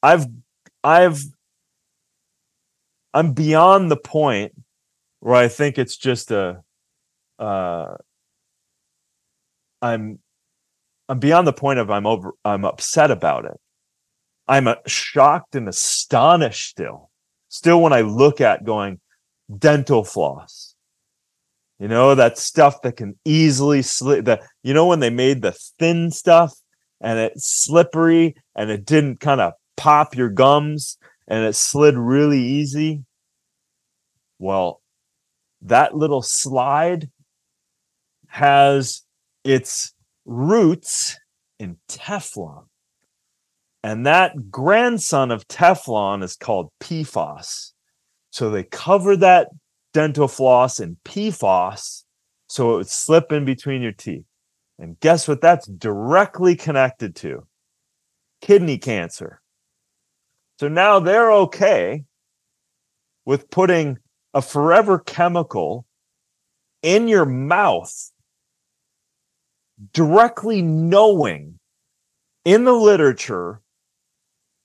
I've, 0.02 0.26
I've, 0.84 1.22
I'm 3.14 3.34
beyond 3.34 3.92
the 3.92 3.98
point 3.98 4.54
where 5.20 5.36
I 5.36 5.50
think 5.50 5.78
it's 5.78 5.98
just 5.98 6.32
a, 6.32 6.64
uh, 7.38 7.96
I'm, 9.82 10.20
I'm 11.10 11.18
beyond 11.20 11.48
the 11.48 11.54
point 11.54 11.80
of 11.80 11.90
I'm 11.90 12.06
over, 12.06 12.34
I'm 12.46 12.64
upset 12.64 13.10
about 13.10 13.46
it. 13.46 13.60
I'm 14.48 14.68
uh, 14.68 14.76
shocked 14.86 15.56
and 15.56 15.68
astonished 15.68 16.70
still. 16.70 17.10
Still, 17.50 17.82
when 17.82 17.94
I 17.94 18.02
look 18.02 18.40
at 18.40 18.64
going 18.64 19.00
dental 19.58 20.04
floss, 20.04 20.76
you 21.80 21.88
know, 21.88 22.14
that 22.14 22.38
stuff 22.38 22.84
that 22.84 22.98
can 22.98 23.18
easily 23.26 23.82
slip 23.82 24.26
the 24.26 24.40
you 24.62 24.74
know 24.74 24.86
when 24.86 25.00
they 25.00 25.10
made 25.10 25.42
the 25.42 25.58
thin 25.80 26.12
stuff 26.12 26.54
and 27.02 27.18
it's 27.18 27.50
slippery 27.50 28.36
and 28.56 28.70
it 28.70 28.86
didn't 28.86 29.20
kind 29.20 29.42
of 29.42 29.54
pop 29.78 30.16
your 30.16 30.30
gums 30.30 30.98
and 31.28 31.44
it 31.44 31.56
slid 31.56 31.98
really 31.98 32.42
easy. 32.42 33.04
Well, 34.38 34.82
that 35.64 35.96
little 35.96 36.22
slide 36.22 37.10
has 38.28 39.02
its 39.44 39.94
roots 40.30 41.18
in 41.60 41.78
Teflon. 41.90 42.66
And 43.84 44.06
that 44.06 44.52
grandson 44.52 45.32
of 45.32 45.48
Teflon 45.48 46.24
is 46.24 46.36
called 46.36 46.70
PFAS. 46.82 47.72
So 48.30 48.50
they 48.50 48.64
cover 48.64 49.18
that 49.18 49.50
dental 49.94 50.28
floss 50.28 50.80
in 50.80 50.98
PFAS 51.04 52.04
so 52.48 52.74
it 52.74 52.78
would 52.78 52.90
slip 52.90 53.32
in 53.32 53.46
between 53.46 53.82
your 53.82 53.92
teeth. 53.92 54.26
And 54.78 55.00
guess 55.00 55.28
what 55.28 55.42
that's 55.42 55.68
directly 55.68 56.56
connected 56.56 57.16
to? 57.18 57.48
Kidney 58.42 58.78
cancer. 58.78 59.42
So 60.60 60.68
now 60.68 61.00
they're 61.00 61.32
okay 61.32 62.04
with 63.26 63.50
putting 63.50 63.98
a 64.34 64.42
forever 64.42 65.00
chemical 65.00 65.86
in 66.82 67.08
your 67.08 67.26
mouth, 67.26 68.12
directly 69.94 70.62
knowing 70.62 71.60
in 72.46 72.64
the 72.64 72.74
literature 72.74 73.62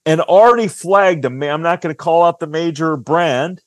and 0.07 0.21
already 0.21 0.69
flagged 0.69 1.23
them. 1.23 1.43
I'm 1.43 1.63
not 1.63 1.81
going 1.81 1.95
to 1.95 1.97
call 1.97 2.23
out 2.23 2.41
the 2.41 2.47
major 2.47 2.97
brand 2.97 3.63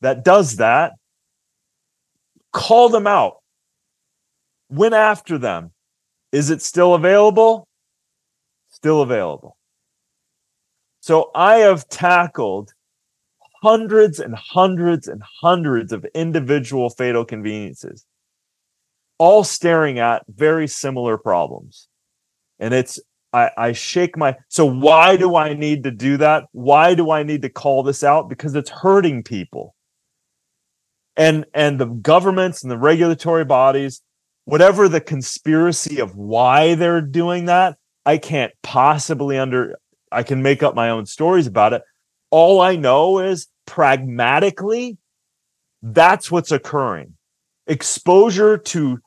that 0.00 0.24
does 0.24 0.56
that, 0.56 0.92
call 2.52 2.88
them 2.88 3.06
out, 3.06 3.38
went 4.68 4.94
after 4.94 5.38
them. 5.38 5.72
Is 6.32 6.50
it 6.50 6.62
still 6.62 6.94
available? 6.94 7.66
Still 8.70 9.02
available. 9.02 9.56
So 11.00 11.30
I 11.34 11.58
have 11.58 11.88
tackled 11.88 12.72
hundreds 13.62 14.20
and 14.20 14.34
hundreds 14.34 15.08
and 15.08 15.22
hundreds 15.40 15.92
of 15.92 16.04
individual 16.14 16.90
fatal 16.90 17.24
conveniences. 17.24 18.04
All 19.18 19.44
staring 19.44 19.98
at 19.98 20.24
very 20.28 20.68
similar 20.68 21.16
problems. 21.18 21.88
And 22.58 22.72
it's 22.74 23.00
I, 23.32 23.50
I 23.56 23.72
shake 23.72 24.16
my 24.16 24.36
so 24.48 24.64
why 24.64 25.16
do 25.16 25.36
I 25.36 25.54
need 25.54 25.84
to 25.84 25.90
do 25.90 26.16
that? 26.18 26.44
Why 26.52 26.94
do 26.94 27.10
I 27.10 27.22
need 27.22 27.42
to 27.42 27.50
call 27.50 27.82
this 27.82 28.02
out? 28.02 28.28
Because 28.28 28.54
it's 28.54 28.70
hurting 28.70 29.22
people. 29.22 29.74
And 31.16 31.44
and 31.54 31.78
the 31.78 31.86
governments 31.86 32.62
and 32.62 32.70
the 32.70 32.78
regulatory 32.78 33.44
bodies, 33.44 34.02
whatever 34.44 34.88
the 34.88 35.00
conspiracy 35.00 36.00
of 36.00 36.16
why 36.16 36.74
they're 36.74 37.00
doing 37.00 37.46
that, 37.46 37.76
I 38.04 38.18
can't 38.18 38.52
possibly 38.62 39.38
under 39.38 39.76
I 40.12 40.22
can 40.22 40.42
make 40.42 40.62
up 40.62 40.74
my 40.74 40.90
own 40.90 41.06
stories 41.06 41.46
about 41.46 41.72
it. 41.72 41.82
All 42.30 42.60
I 42.60 42.76
know 42.76 43.18
is 43.18 43.48
pragmatically, 43.66 44.98
that's 45.82 46.30
what's 46.30 46.52
occurring. 46.52 47.14
Exposure 47.66 48.56
to 48.56 49.00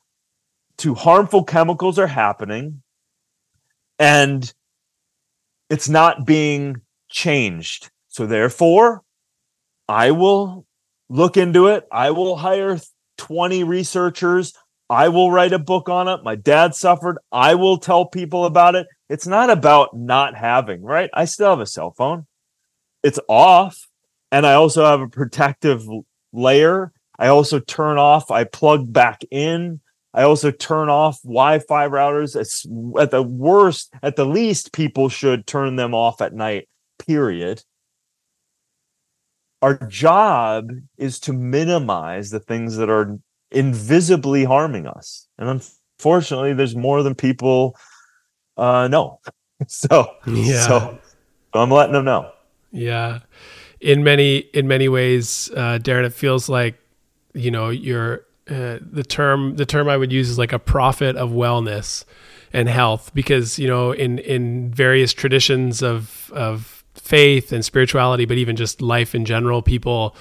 to 0.80 0.96
harmful 0.96 1.44
chemicals 1.44 2.00
are 2.00 2.08
happening 2.08 2.82
and 3.98 4.54
it's 5.70 5.90
not 5.90 6.26
being 6.26 6.82
changed. 7.10 7.92
So 8.08 8.26
therefore, 8.26 9.04
I 9.88 10.12
will 10.12 10.66
look 11.10 11.38
into 11.38 11.68
it. 11.68 11.86
I 11.92 12.12
will 12.12 12.38
hire 12.38 12.80
20 13.18 13.64
researchers. 13.64 14.54
I 14.90 15.10
will 15.10 15.32
write 15.32 15.54
a 15.54 15.60
book 15.60 15.90
on 15.90 16.08
it. 16.08 16.24
My 16.24 16.36
dad 16.36 16.74
suffered. 16.74 17.18
I 17.32 17.56
will 17.56 17.78
tell 17.78 18.06
people 18.06 18.46
about 18.46 18.76
it. 18.76 18.88
It's 19.10 19.28
not 19.28 19.50
about 19.50 19.96
not 19.96 20.36
having, 20.36 20.82
right? 20.82 21.10
I 21.14 21.26
still 21.26 21.50
have 21.50 21.60
a 21.60 21.66
cell 21.66 21.92
phone. 21.92 22.26
It's 23.04 23.20
off. 23.28 23.88
And 24.32 24.46
I 24.46 24.54
also 24.54 24.86
have 24.86 25.02
a 25.02 25.08
protective 25.08 25.84
layer. 26.32 26.94
I 27.18 27.28
also 27.28 27.60
turn 27.60 27.98
off, 27.98 28.32
I 28.32 28.46
plug 28.46 28.92
back 28.94 29.22
in. 29.30 29.82
I 30.14 30.24
also 30.24 30.52
turn 30.52 30.90
off 30.90 31.22
Wi-Fi 31.24 31.88
routers. 31.88 32.36
At 33.00 33.12
the 33.12 33.22
worst, 33.22 33.94
at 34.02 34.16
the 34.16 34.26
least, 34.26 34.74
people 34.74 35.10
should 35.10 35.46
turn 35.46 35.76
them 35.76 35.94
off 35.94 36.22
at 36.22 36.34
night. 36.34 36.68
Period. 36.98 37.64
Our 39.62 39.76
job 39.88 40.72
is 40.98 41.20
to 41.22 41.34
minimize 41.34 42.32
the 42.32 42.40
things 42.40 42.78
that 42.78 42.90
are 42.90 43.20
invisibly 43.52 44.46
harming 44.46 44.88
us, 44.88 45.28
and 45.38 45.50
unfortunately, 45.50 46.54
there's 46.54 46.76
more 46.76 47.04
than 47.04 47.14
people 47.14 47.76
uh, 48.58 48.88
know. 48.88 49.20
so, 49.68 50.16
yeah. 50.26 50.66
so 50.66 51.00
I'm 51.54 51.70
letting 51.70 51.94
them 51.94 52.06
know. 52.06 52.32
Yeah, 52.72 53.20
in 53.82 54.04
many 54.04 54.38
in 54.38 54.68
many 54.68 54.88
ways, 54.88 55.52
uh, 55.56 55.78
Darin, 55.80 56.06
it 56.06 56.14
feels 56.14 56.48
like 56.48 56.80
you 57.34 57.52
know 57.52 57.70
you're 57.70 58.26
uh, 58.50 58.80
the 58.82 59.04
term 59.04 59.56
the 59.56 59.66
term 59.66 59.88
I 59.88 59.98
would 59.98 60.12
use 60.12 60.30
is 60.30 60.38
like 60.38 60.54
a 60.54 60.60
prophet 60.60 61.16
of 61.16 61.30
wellness 61.30 62.06
and 62.52 62.68
health 62.68 63.12
because 63.14 63.60
you 63.60 63.68
know 63.68 63.92
in 63.92 64.20
in 64.20 64.72
various 64.72 65.14
traditions 65.14 65.84
of 65.84 66.32
of 66.34 66.84
faith 66.96 67.52
and 67.52 67.64
spirituality 67.64 68.26
but 68.26 68.38
even 68.38 68.56
just 68.56 68.82
life 68.82 69.16
in 69.16 69.26
general 69.26 69.62
people 69.62 70.16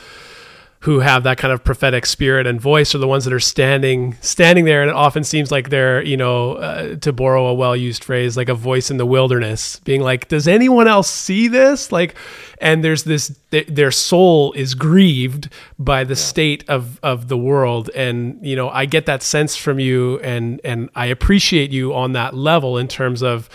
who 0.81 1.01
have 1.01 1.25
that 1.25 1.39
kind 1.39 1.53
of 1.53 1.65
prophetic 1.65 2.07
spirit 2.07 2.47
and 2.47 2.61
voice 2.61 2.95
are 2.95 2.99
the 2.99 3.09
ones 3.09 3.25
that 3.25 3.33
are 3.33 3.41
standing 3.41 4.17
standing 4.21 4.65
there. 4.65 4.81
And 4.81 4.91
it 4.91 4.95
often 4.95 5.25
seems 5.25 5.51
like 5.51 5.71
they're 5.71 6.03
you 6.03 6.17
know 6.17 6.53
uh, 6.55 6.97
to 6.97 7.13
borrow 7.13 7.47
a 7.47 7.55
well 7.55 7.75
used 7.75 8.05
phrase 8.05 8.37
like 8.37 8.49
a 8.49 8.55
voice 8.55 8.91
in 8.91 8.97
the 8.97 9.07
wilderness 9.07 9.81
being 9.81 10.03
like 10.03 10.29
does 10.29 10.47
anyone 10.47 10.87
else 10.87 11.11
see 11.11 11.49
this? 11.49 11.91
Like 11.91 12.15
and 12.61 12.85
there's 12.85 13.05
this 13.05 13.37
th- 13.51 13.67
their 13.67 13.91
soul 13.91 14.53
is 14.53 14.75
grieved 14.75 15.49
by 15.79 16.05
the 16.05 16.15
yeah. 16.15 16.17
state 16.17 16.65
of 16.69 17.01
of 17.03 17.27
the 17.27 17.39
world. 17.39 17.91
And 17.95 18.39
you 18.47 18.55
know 18.55 18.69
I 18.69 18.87
get 18.87 19.07
that 19.07 19.23
sense 19.23 19.57
from 19.57 19.81
you 19.81 20.21
and 20.21 20.61
and 20.63 20.91
I 20.95 21.07
appreciate 21.07 21.73
you 21.73 21.93
on 21.93 22.13
that 22.13 22.35
level 22.35 22.79
in 22.79 22.87
terms 22.87 23.23
of 23.23 23.49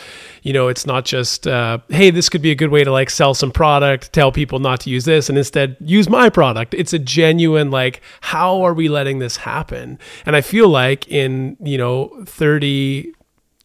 you 0.44 0.52
know, 0.52 0.68
it's 0.68 0.86
not 0.86 1.06
just, 1.06 1.48
uh, 1.48 1.80
hey, 1.90 2.12
this 2.12 2.30
could 2.30 2.42
be 2.42 2.52
a 2.52 2.56
good 2.56 2.70
way 2.70 2.84
to 2.84 2.92
like 2.92 3.10
sell 3.10 3.34
some 3.34 3.52
product, 3.52 4.12
tell 4.12 4.32
people 4.32 4.60
not 4.60 4.82
to 4.82 4.90
use 4.90 5.06
this, 5.06 5.30
and 5.30 5.38
instead 5.38 5.78
use 5.80 6.10
my 6.10 6.30
product. 6.30 6.74
It's 6.74 6.94
a 6.94 7.00
genuine, 7.00 7.72
like, 7.72 8.02
how 8.22 8.62
are 8.62 8.74
we 8.74 8.90
letting 8.90 9.20
this 9.20 9.38
happen? 9.38 9.98
And 10.26 10.36
I 10.36 10.42
feel 10.42 10.68
like 10.68 11.08
in, 11.08 11.56
you 11.64 11.78
know, 11.78 12.24
30 12.26 13.14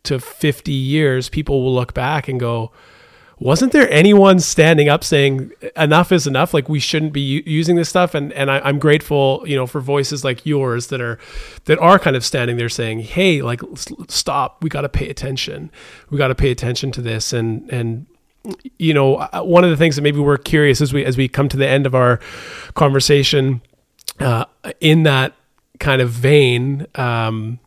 to 0.05 0.21
50 0.21 0.73
years, 0.73 1.29
people 1.29 1.63
will 1.65 1.75
look 1.75 1.95
back 1.95 2.29
and 2.29 2.39
go, 2.39 2.71
wasn't 3.41 3.73
there 3.73 3.89
anyone 3.91 4.41
standing 4.41 4.89
up 4.89 5.05
saying 5.05 5.53
enough 5.77 6.11
is 6.11 6.27
enough? 6.27 6.53
Like 6.53 6.69
we 6.69 6.81
shouldn't 6.81 7.13
be 7.13 7.21
u- 7.21 7.43
using 7.47 7.77
this 7.77 7.89
stuff? 7.89 8.15
And 8.15 8.33
and 8.33 8.51
I, 8.51 8.69
am 8.69 8.79
grateful 8.79 9.45
you 9.47 9.55
know 9.57 9.67
for 9.67 9.81
voices 9.81 10.25
like 10.25 10.45
yours 10.45 10.89
that 10.89 11.01
are 11.01 11.19
that 11.67 11.79
are 11.79 11.99
kind 11.99 12.17
of 12.17 12.25
standing 12.25 12.57
there 12.57 12.69
saying 12.69 13.01
hey 13.01 13.43
like 13.43 13.61
stop. 14.09 14.63
We 14.63 14.69
got 14.69 14.83
to 14.83 14.89
pay 14.89 15.09
attention. 15.09 15.71
We 16.11 16.19
got 16.19 16.29
to 16.29 16.35
pay 16.35 16.51
attention 16.51 16.91
to 16.93 17.03
this. 17.03 17.33
And 17.33 17.71
and 17.71 18.07
you 18.79 18.95
know 18.95 19.17
uh, 19.17 19.43
one 19.43 19.65
of 19.65 19.71
the 19.71 19.77
things 19.77 19.97
that 19.97 20.03
maybe 20.03 20.21
we're 20.21 20.37
curious 20.37 20.81
as 20.81 20.93
we 20.93 21.05
as 21.05 21.17
we 21.17 21.29
come 21.29 21.49
to 21.49 21.57
the 21.57 21.69
end 21.69 21.87
of 21.87 21.95
our 21.95 22.19
conversation 22.75 23.63
uh, 24.21 24.47
in 24.81 25.05
that 25.05 25.35
kind 25.79 26.03
of 26.03 26.11
vein 26.11 26.87
um, 26.97 27.61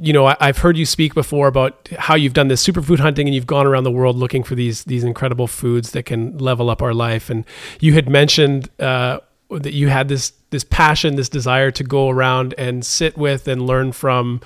you 0.00 0.12
know, 0.12 0.26
I, 0.26 0.36
have 0.40 0.58
heard 0.58 0.76
you 0.76 0.86
speak 0.86 1.14
before 1.14 1.48
about 1.48 1.88
how 1.98 2.14
you've 2.14 2.32
done 2.32 2.48
this 2.48 2.66
superfood 2.66 2.98
hunting 2.98 3.26
and 3.26 3.34
you've 3.34 3.46
gone 3.46 3.66
around 3.66 3.84
the 3.84 3.90
world 3.90 4.16
looking 4.16 4.42
for 4.42 4.54
these 4.54 4.84
these 4.84 5.04
incredible 5.04 5.46
foods 5.46 5.92
that 5.92 6.04
can 6.04 6.38
level 6.38 6.70
up 6.70 6.82
our 6.82 6.94
life. 6.94 7.30
And 7.30 7.44
you 7.80 7.94
had 7.94 8.08
mentioned 8.08 8.70
uh, 8.78 9.20
that 9.50 9.72
you 9.72 9.88
had 9.88 10.08
this 10.08 10.32
this 10.50 10.64
passion, 10.64 11.16
this 11.16 11.28
desire 11.28 11.70
to 11.70 11.84
go 11.84 12.08
around 12.08 12.54
and 12.56 12.84
sit 12.84 13.18
with 13.18 13.46
and 13.48 13.66
learn 13.66 13.92
from, 13.92 14.40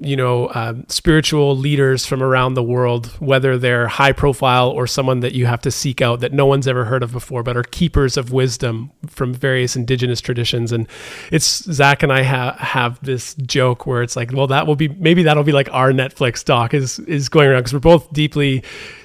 you 0.00 0.16
know, 0.16 0.50
um, 0.54 0.86
spiritual 0.88 1.54
leaders 1.54 2.06
from 2.06 2.22
around 2.22 2.54
the 2.54 2.62
world, 2.62 3.08
whether 3.20 3.58
they're 3.58 3.86
high 3.86 4.12
profile 4.12 4.70
or 4.70 4.86
someone 4.86 5.20
that 5.20 5.34
you 5.34 5.44
have 5.44 5.60
to 5.60 5.70
seek 5.70 6.00
out 6.00 6.20
that 6.20 6.32
no 6.32 6.46
one's 6.46 6.66
ever 6.66 6.86
heard 6.86 7.02
of 7.02 7.12
before, 7.12 7.42
but 7.42 7.58
are 7.58 7.62
keepers 7.62 8.16
of 8.16 8.32
wisdom 8.32 8.90
from 9.06 9.34
various 9.34 9.76
indigenous 9.76 10.20
traditions. 10.22 10.72
And 10.72 10.88
it's 11.30 11.64
Zach 11.64 12.02
and 12.02 12.10
I 12.10 12.22
ha- 12.22 12.56
have 12.58 12.98
this 13.04 13.34
joke 13.34 13.86
where 13.86 14.02
it's 14.02 14.16
like, 14.16 14.32
well, 14.32 14.46
that 14.46 14.66
will 14.66 14.76
be 14.76 14.88
maybe 14.88 15.22
that'll 15.24 15.44
be 15.44 15.52
like 15.52 15.68
our 15.72 15.92
Netflix 15.92 16.42
doc 16.42 16.72
is 16.72 16.98
is 17.00 17.28
going 17.28 17.48
around 17.48 17.60
because 17.60 17.74
we're 17.74 17.80
both 17.80 18.10
deeply 18.14 18.62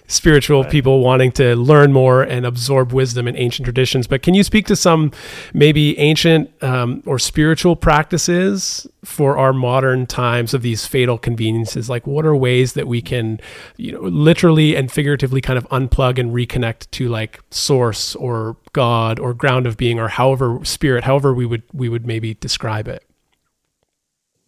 spiritual 0.09 0.63
right. 0.63 0.71
people 0.71 0.99
wanting 1.01 1.31
to 1.31 1.55
learn 1.55 1.93
more 1.93 2.23
and 2.23 2.45
absorb 2.45 2.91
wisdom 2.91 3.27
in 3.27 3.37
ancient 3.37 3.63
traditions. 3.63 4.07
But 4.07 4.23
can 4.23 4.33
you 4.33 4.43
speak 4.43 4.65
to 4.67 4.75
some 4.75 5.11
maybe 5.53 5.97
ancient 5.99 6.51
um, 6.63 7.03
or 7.05 7.19
spiritual 7.19 7.75
practices 7.75 8.87
for 9.05 9.37
our 9.37 9.53
modern 9.53 10.07
times 10.07 10.53
of 10.53 10.63
these 10.63 10.85
fatal 10.85 11.17
conveniences? 11.17 11.89
Like, 11.89 12.07
what 12.07 12.25
are 12.25 12.35
ways 12.35 12.73
that 12.73 12.87
we 12.87 13.01
can, 13.01 13.39
you 13.77 13.91
know, 13.91 14.01
literally 14.01 14.75
and 14.75 14.91
figuratively 14.91 15.41
kind 15.41 15.57
of 15.57 15.69
unplug 15.69 16.17
and 16.17 16.31
reconnect 16.31 16.89
to 16.91 17.07
like 17.07 17.39
source 17.51 18.15
or 18.15 18.57
God 18.73 19.19
or 19.19 19.33
ground 19.33 19.67
of 19.67 19.77
being 19.77 19.99
or 19.99 20.07
however 20.07 20.59
spirit, 20.63 21.03
however 21.03 21.33
we 21.33 21.45
would 21.45 21.63
we 21.71 21.87
would 21.87 22.05
maybe 22.05 22.33
describe 22.33 22.87
it? 22.87 23.05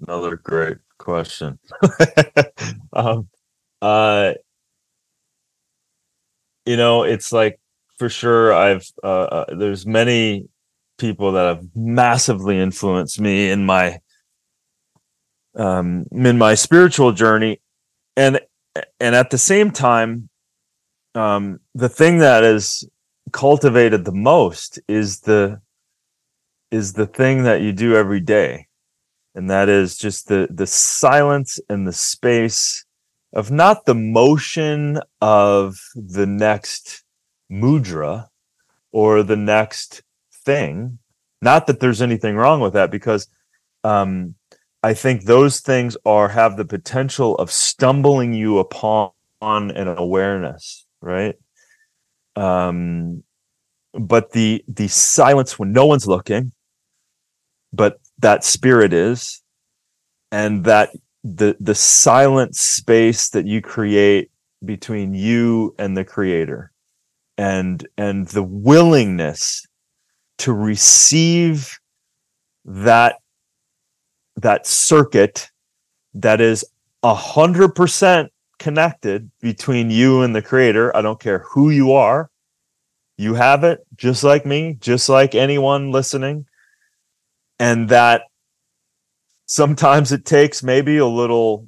Another 0.07 0.35
great 0.37 0.77
question. 0.97 1.59
um, 2.93 3.29
uh, 3.81 4.33
you 6.65 6.77
know, 6.77 7.03
it's 7.03 7.31
like 7.31 7.59
for 7.97 8.09
sure 8.09 8.53
I've 8.53 8.85
uh, 9.03 9.07
uh, 9.07 9.55
there's 9.55 9.85
many 9.85 10.47
people 10.97 11.31
that 11.33 11.45
have 11.45 11.65
massively 11.75 12.59
influenced 12.59 13.19
me 13.19 13.49
in 13.49 13.65
my 13.65 13.99
um 15.55 16.05
in 16.11 16.37
my 16.37 16.53
spiritual 16.53 17.11
journey. 17.11 17.59
And 18.15 18.39
and 18.99 19.15
at 19.15 19.29
the 19.29 19.37
same 19.37 19.71
time 19.71 20.29
um 21.15 21.59
the 21.75 21.89
thing 21.89 22.19
that 22.19 22.43
is 22.43 22.87
cultivated 23.31 24.05
the 24.05 24.11
most 24.11 24.79
is 24.87 25.21
the 25.21 25.59
is 26.69 26.93
the 26.93 27.07
thing 27.07 27.43
that 27.43 27.61
you 27.61 27.73
do 27.73 27.95
every 27.95 28.21
day. 28.21 28.67
And 29.35 29.49
that 29.49 29.69
is 29.69 29.97
just 29.97 30.27
the 30.27 30.47
the 30.49 30.67
silence 30.67 31.59
and 31.69 31.87
the 31.87 31.93
space 31.93 32.85
of 33.33 33.51
not 33.51 33.85
the 33.85 33.95
motion 33.95 34.99
of 35.21 35.79
the 35.95 36.25
next 36.25 37.03
mudra 37.51 38.27
or 38.91 39.23
the 39.23 39.37
next 39.37 40.03
thing. 40.45 40.99
Not 41.41 41.67
that 41.67 41.79
there's 41.79 42.01
anything 42.01 42.35
wrong 42.35 42.59
with 42.59 42.73
that, 42.73 42.91
because 42.91 43.27
um, 43.83 44.35
I 44.83 44.93
think 44.93 45.23
those 45.23 45.59
things 45.59 45.97
are 46.05 46.29
have 46.29 46.57
the 46.57 46.65
potential 46.65 47.35
of 47.35 47.51
stumbling 47.51 48.33
you 48.33 48.59
upon 48.59 49.11
an 49.41 49.87
awareness, 49.87 50.85
right? 51.01 51.35
Um, 52.35 53.23
but 53.93 54.31
the 54.31 54.63
the 54.67 54.87
silence 54.87 55.57
when 55.57 55.73
no 55.73 55.85
one's 55.85 56.07
looking, 56.07 56.51
but 57.73 57.99
that 58.19 58.43
spirit 58.43 58.93
is, 58.93 59.41
and 60.31 60.63
that 60.65 60.91
the 61.23 61.55
the 61.59 61.75
silent 61.75 62.55
space 62.55 63.29
that 63.29 63.45
you 63.45 63.61
create 63.61 64.31
between 64.65 65.13
you 65.13 65.75
and 65.77 65.95
the 65.95 66.05
creator 66.05 66.71
and 67.37 67.87
and 67.97 68.27
the 68.29 68.43
willingness 68.43 69.65
to 70.37 70.53
receive 70.53 71.79
that 72.65 73.17
that 74.35 74.65
circuit 74.65 75.49
that 76.13 76.41
is 76.41 76.65
a 77.03 77.13
hundred 77.13 77.75
percent 77.75 78.31
connected 78.59 79.29
between 79.41 79.89
you 79.89 80.21
and 80.21 80.35
the 80.35 80.41
creator. 80.41 80.95
I 80.95 81.01
don't 81.01 81.19
care 81.19 81.39
who 81.39 81.69
you 81.71 81.93
are. 81.93 82.29
You 83.17 83.33
have 83.33 83.63
it 83.63 83.85
just 83.95 84.23
like 84.23 84.45
me, 84.45 84.77
just 84.79 85.09
like 85.09 85.35
anyone 85.35 85.91
listening. 85.91 86.45
And 87.59 87.89
that 87.89 88.23
sometimes 89.51 90.13
it 90.13 90.23
takes 90.23 90.63
maybe 90.63 90.95
a 90.95 91.05
little 91.05 91.67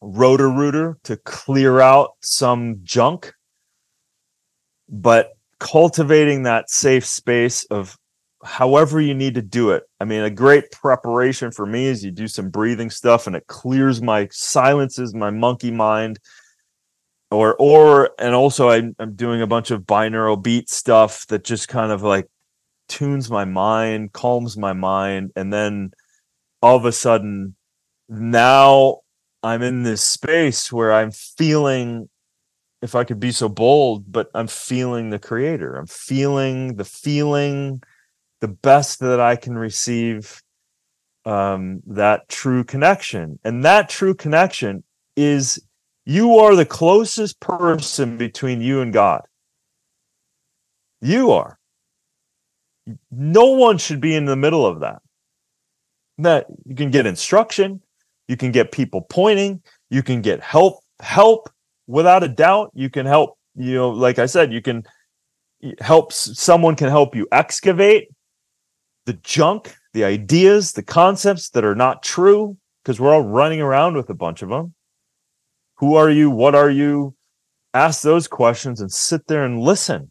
rotor 0.00 0.48
rooter 0.48 0.96
to 1.02 1.16
clear 1.16 1.80
out 1.80 2.10
some 2.20 2.78
junk. 2.84 3.32
But 4.88 5.32
cultivating 5.58 6.44
that 6.44 6.70
safe 6.70 7.04
space 7.04 7.64
of 7.64 7.98
however 8.44 9.00
you 9.00 9.12
need 9.12 9.34
to 9.34 9.42
do 9.42 9.70
it. 9.70 9.82
I 9.98 10.04
mean, 10.04 10.22
a 10.22 10.30
great 10.30 10.70
preparation 10.70 11.50
for 11.50 11.66
me 11.66 11.86
is 11.86 12.04
you 12.04 12.12
do 12.12 12.28
some 12.28 12.48
breathing 12.48 12.90
stuff 12.90 13.26
and 13.26 13.34
it 13.34 13.48
clears 13.48 14.00
my 14.00 14.28
silences 14.30 15.12
my 15.12 15.30
monkey 15.30 15.72
mind. 15.72 16.20
Or 17.32 17.56
or 17.58 18.10
and 18.20 18.36
also 18.36 18.68
I, 18.68 18.82
I'm 19.00 19.16
doing 19.16 19.42
a 19.42 19.48
bunch 19.48 19.72
of 19.72 19.82
binaural 19.82 20.40
beat 20.40 20.70
stuff 20.70 21.26
that 21.26 21.42
just 21.42 21.66
kind 21.66 21.90
of 21.90 22.02
like 22.02 22.28
tunes 22.88 23.28
my 23.28 23.44
mind, 23.44 24.12
calms 24.12 24.56
my 24.56 24.74
mind, 24.74 25.32
and 25.34 25.52
then 25.52 25.90
all 26.62 26.76
of 26.76 26.84
a 26.84 26.92
sudden 26.92 27.54
now 28.08 29.00
I'm 29.42 29.62
in 29.62 29.82
this 29.82 30.02
space 30.02 30.72
where 30.72 30.92
I'm 30.92 31.10
feeling 31.10 32.08
if 32.82 32.94
I 32.94 33.04
could 33.04 33.20
be 33.20 33.32
so 33.32 33.48
bold, 33.48 34.10
but 34.10 34.30
I'm 34.34 34.46
feeling 34.46 35.10
the 35.10 35.18
creator. 35.18 35.76
I'm 35.76 35.86
feeling 35.86 36.76
the 36.76 36.84
feeling 36.84 37.82
the 38.40 38.48
best 38.48 39.00
that 39.00 39.20
I 39.20 39.36
can 39.36 39.56
receive 39.56 40.42
um, 41.26 41.82
that 41.86 42.28
true 42.28 42.64
connection. 42.64 43.38
And 43.44 43.64
that 43.64 43.88
true 43.90 44.14
connection 44.14 44.82
is 45.16 45.62
you 46.06 46.38
are 46.38 46.56
the 46.56 46.64
closest 46.64 47.38
person 47.40 48.16
between 48.16 48.62
you 48.62 48.80
and 48.80 48.92
God. 48.92 49.22
You 51.02 51.32
are. 51.32 51.58
No 53.10 53.52
one 53.52 53.78
should 53.78 54.00
be 54.00 54.14
in 54.14 54.24
the 54.24 54.36
middle 54.36 54.66
of 54.66 54.80
that. 54.80 55.02
That 56.22 56.46
you 56.66 56.74
can 56.74 56.90
get 56.90 57.06
instruction, 57.06 57.80
you 58.28 58.36
can 58.36 58.52
get 58.52 58.72
people 58.72 59.02
pointing, 59.02 59.62
you 59.88 60.02
can 60.02 60.20
get 60.20 60.40
help, 60.40 60.80
help 61.00 61.48
without 61.86 62.22
a 62.22 62.28
doubt. 62.28 62.70
You 62.74 62.90
can 62.90 63.06
help, 63.06 63.38
you 63.56 63.74
know, 63.74 63.90
like 63.90 64.18
I 64.18 64.26
said, 64.26 64.52
you 64.52 64.60
can 64.60 64.84
help 65.80 66.12
someone 66.12 66.76
can 66.76 66.88
help 66.88 67.14
you 67.14 67.26
excavate 67.32 68.08
the 69.06 69.14
junk, 69.14 69.74
the 69.92 70.04
ideas, 70.04 70.72
the 70.72 70.82
concepts 70.82 71.50
that 71.50 71.64
are 71.64 71.74
not 71.74 72.02
true, 72.02 72.56
because 72.82 73.00
we're 73.00 73.12
all 73.12 73.22
running 73.22 73.60
around 73.60 73.96
with 73.96 74.10
a 74.10 74.14
bunch 74.14 74.42
of 74.42 74.48
them. 74.48 74.74
Who 75.78 75.96
are 75.96 76.10
you? 76.10 76.30
What 76.30 76.54
are 76.54 76.70
you? 76.70 77.14
Ask 77.72 78.02
those 78.02 78.28
questions 78.28 78.80
and 78.80 78.92
sit 78.92 79.26
there 79.26 79.44
and 79.44 79.60
listen. 79.60 80.09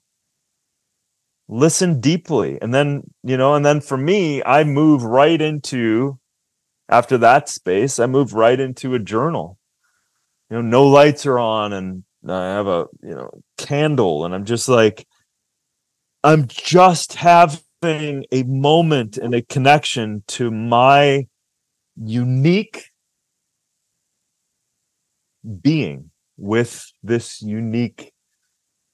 Listen 1.51 1.99
deeply. 1.99 2.61
And 2.61 2.71
then, 2.73 3.09
you 3.23 3.35
know, 3.35 3.55
and 3.55 3.65
then 3.65 3.81
for 3.81 3.97
me, 3.97 4.43
I 4.43 4.63
move 4.63 5.03
right 5.03 5.41
into, 5.41 6.19
after 6.87 7.17
that 7.17 7.49
space, 7.49 7.99
I 7.99 8.05
move 8.05 8.33
right 8.33 8.59
into 8.59 8.93
a 8.93 8.99
journal. 8.99 9.57
You 10.51 10.57
know, 10.57 10.61
no 10.61 10.87
lights 10.87 11.25
are 11.25 11.39
on 11.39 11.73
and 11.73 12.03
I 12.27 12.53
have 12.53 12.67
a, 12.67 12.85
you 13.01 13.15
know, 13.15 13.41
candle 13.57 14.25
and 14.25 14.35
I'm 14.35 14.45
just 14.45 14.69
like, 14.69 15.07
I'm 16.23 16.47
just 16.47 17.13
having 17.13 18.25
a 18.31 18.43
moment 18.43 19.17
and 19.17 19.33
a 19.33 19.41
connection 19.41 20.23
to 20.27 20.51
my 20.51 21.27
unique 21.95 22.91
being 25.61 26.11
with 26.37 26.91
this 27.01 27.41
unique 27.41 28.13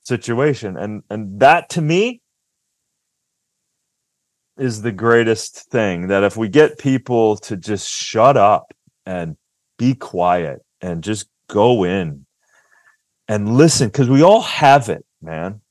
situation 0.03 0.77
and 0.77 1.01
and 1.09 1.39
that 1.39 1.69
to 1.69 1.81
me 1.81 2.21
is 4.57 4.81
the 4.81 4.91
greatest 4.91 5.69
thing 5.69 6.07
that 6.07 6.23
if 6.23 6.37
we 6.37 6.47
get 6.47 6.79
people 6.79 7.37
to 7.37 7.57
just 7.57 7.89
shut 7.89 8.37
up 8.37 8.73
and 9.05 9.35
be 9.77 9.93
quiet 9.93 10.59
and 10.81 11.03
just 11.03 11.27
go 11.49 11.83
in 11.83 12.25
and 13.27 13.57
listen 13.57 13.89
because 13.89 14.09
we 14.09 14.23
all 14.23 14.41
have 14.41 14.89
it 14.89 15.05
man. 15.25 15.61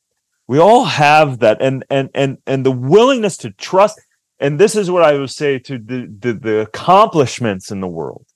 We 0.46 0.58
all 0.58 0.84
have 0.84 1.38
that 1.38 1.62
and 1.62 1.84
and 1.88 2.10
and 2.14 2.38
and 2.46 2.66
the 2.66 2.70
willingness 2.70 3.38
to 3.38 3.50
trust 3.52 3.98
and 4.38 4.60
this 4.60 4.76
is 4.76 4.90
what 4.90 5.02
i 5.02 5.16
would 5.16 5.30
say 5.30 5.58
to 5.60 5.78
the 5.78 6.14
the, 6.18 6.34
the 6.34 6.60
accomplishments 6.60 7.70
in 7.70 7.80
the 7.80 7.88
world. 7.88 8.26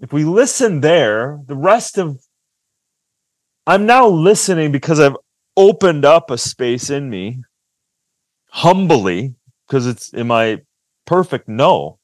If 0.00 0.12
we 0.12 0.24
listen 0.24 0.80
there 0.80 1.40
the 1.46 1.56
rest 1.56 1.98
of 1.98 2.20
i'm 3.66 3.86
now 3.86 4.06
listening 4.06 4.70
because 4.70 5.00
i've 5.00 5.16
opened 5.56 6.04
up 6.04 6.30
a 6.30 6.38
space 6.38 6.88
in 6.90 7.10
me 7.10 7.42
humbly 8.50 9.34
because 9.66 9.86
it's 9.86 10.12
am 10.14 10.30
i 10.30 10.58
perfect 11.06 11.48
no 11.48 11.98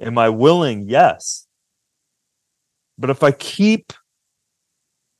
am 0.00 0.18
i 0.18 0.28
willing 0.28 0.88
yes 0.88 1.46
but 2.98 3.10
if 3.10 3.22
i 3.22 3.30
keep 3.32 3.92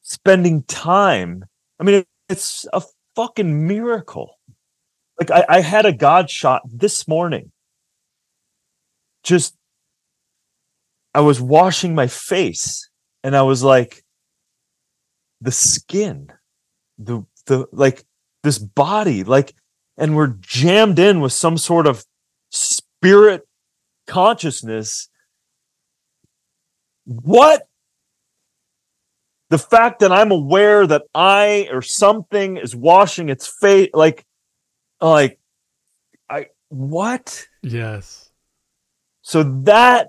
spending 0.03 0.63
time 0.65 1.45
i 1.81 1.85
mean 1.85 2.05
it's 2.29 2.67
a 2.73 2.83
fucking 3.15 3.67
miracle. 3.67 4.39
Like 5.21 5.31
I, 5.31 5.45
I 5.49 5.61
had 5.61 5.87
a 5.87 5.93
God 5.93 6.31
shot 6.31 6.63
this 6.65 7.07
morning. 7.07 7.53
Just 9.23 9.55
I 11.15 11.21
was 11.21 11.41
washing 11.41 11.95
my 11.95 12.07
face 12.07 12.89
and 13.23 13.37
I 13.37 13.43
was 13.43 13.63
like, 13.63 14.03
the 15.41 15.53
skin, 15.53 16.29
the 16.99 17.25
the 17.47 17.67
like 17.73 18.05
this 18.43 18.59
body, 18.59 19.25
like, 19.25 19.55
and 19.97 20.17
we're 20.17 20.35
jammed 20.41 20.99
in 20.99 21.21
with 21.21 21.33
some 21.33 21.59
sort 21.59 21.87
of 21.87 22.05
spirit 22.51 23.47
consciousness. 24.07 25.09
What 27.05 27.63
the 29.51 29.59
fact 29.59 30.01
that 30.01 30.13
I'm 30.13 30.31
aware 30.31 30.87
that 30.87 31.03
I 31.15 31.69
or 31.71 31.83
something 31.83 32.57
is 32.57 32.75
washing 32.75 33.29
its 33.29 33.47
face, 33.47 33.91
like, 33.93 34.25
like, 35.01 35.39
I 36.31 36.47
what? 36.69 37.47
Yes. 37.63 38.31
So 39.21 39.43
that 39.65 40.09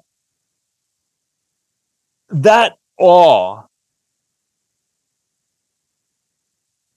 that 2.30 2.74
awe 2.98 3.64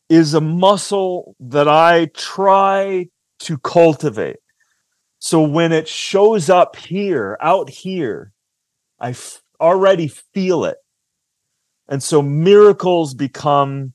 is 0.08 0.34
a 0.34 0.40
muscle 0.40 1.34
that 1.40 1.68
I 1.68 2.06
try 2.14 3.08
to 3.40 3.58
cultivate. 3.58 4.36
So 5.18 5.42
when 5.42 5.72
it 5.72 5.88
shows 5.88 6.48
up 6.48 6.76
here, 6.76 7.36
out 7.40 7.68
here, 7.68 8.32
I 9.00 9.10
f- 9.10 9.42
already 9.60 10.08
feel 10.08 10.64
it. 10.64 10.76
And 11.88 12.02
so 12.02 12.22
miracles 12.22 13.14
become 13.14 13.94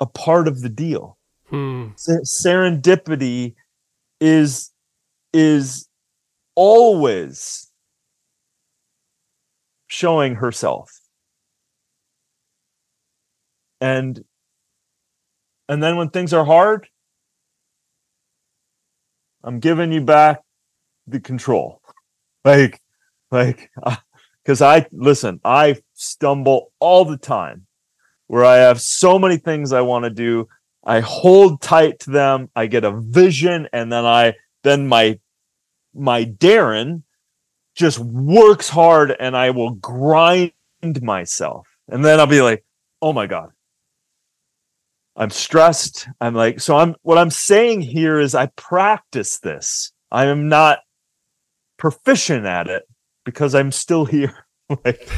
a 0.00 0.06
part 0.06 0.48
of 0.48 0.60
the 0.60 0.68
deal. 0.68 1.18
Hmm. 1.48 1.88
Serendipity 1.96 3.54
is 4.20 4.72
is 5.32 5.88
always 6.54 7.70
showing 9.86 10.36
herself. 10.36 11.01
And 13.82 14.24
and 15.68 15.82
then 15.82 15.96
when 15.96 16.10
things 16.10 16.32
are 16.32 16.44
hard, 16.44 16.86
I'm 19.42 19.58
giving 19.58 19.90
you 19.90 20.00
back 20.00 20.42
the 21.08 21.18
control. 21.18 21.82
Like 22.44 22.80
like 23.32 23.72
because 24.44 24.62
I 24.62 24.86
listen, 24.92 25.40
I 25.44 25.78
stumble 25.94 26.72
all 26.78 27.04
the 27.04 27.16
time 27.16 27.66
where 28.28 28.44
I 28.44 28.58
have 28.58 28.80
so 28.80 29.18
many 29.18 29.36
things 29.36 29.72
I 29.72 29.80
want 29.80 30.04
to 30.04 30.10
do. 30.10 30.46
I 30.84 31.00
hold 31.00 31.60
tight 31.60 31.98
to 32.00 32.10
them. 32.10 32.50
I 32.54 32.66
get 32.66 32.84
a 32.84 32.92
vision, 33.00 33.68
and 33.72 33.90
then 33.90 34.04
I 34.04 34.34
then 34.62 34.86
my 34.86 35.18
my 35.92 36.22
Darin 36.22 37.02
just 37.74 37.98
works 37.98 38.68
hard, 38.68 39.12
and 39.18 39.36
I 39.36 39.50
will 39.50 39.72
grind 39.72 40.52
myself, 41.02 41.66
and 41.88 42.04
then 42.04 42.20
I'll 42.20 42.28
be 42.28 42.42
like, 42.42 42.64
"Oh 43.00 43.12
my 43.12 43.26
god, 43.26 43.50
I'm 45.16 45.30
stressed." 45.30 46.08
I'm 46.20 46.34
like, 46.34 46.60
so 46.60 46.76
I'm 46.76 46.94
what 47.02 47.18
I'm 47.18 47.30
saying 47.30 47.82
here 47.82 48.18
is 48.18 48.34
I 48.34 48.46
practice 48.56 49.38
this. 49.40 49.92
I 50.10 50.26
am 50.26 50.48
not 50.48 50.80
proficient 51.78 52.46
at 52.46 52.68
it, 52.68 52.84
because 53.24 53.54
I'm 53.54 53.72
still 53.72 54.04
here. 54.04 54.46
like, 54.84 55.08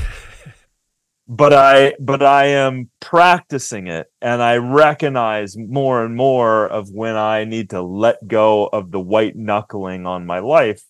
but 1.26 1.52
I 1.52 1.94
but 2.00 2.22
I 2.22 2.46
am 2.46 2.90
practicing 3.00 3.86
it 3.86 4.08
and 4.20 4.42
I 4.42 4.56
recognize 4.56 5.56
more 5.56 6.04
and 6.04 6.14
more 6.16 6.66
of 6.66 6.90
when 6.90 7.16
I 7.16 7.44
need 7.44 7.70
to 7.70 7.82
let 7.82 8.26
go 8.26 8.66
of 8.66 8.90
the 8.90 9.00
white 9.00 9.36
knuckling 9.36 10.06
on 10.06 10.26
my 10.26 10.40
life 10.40 10.82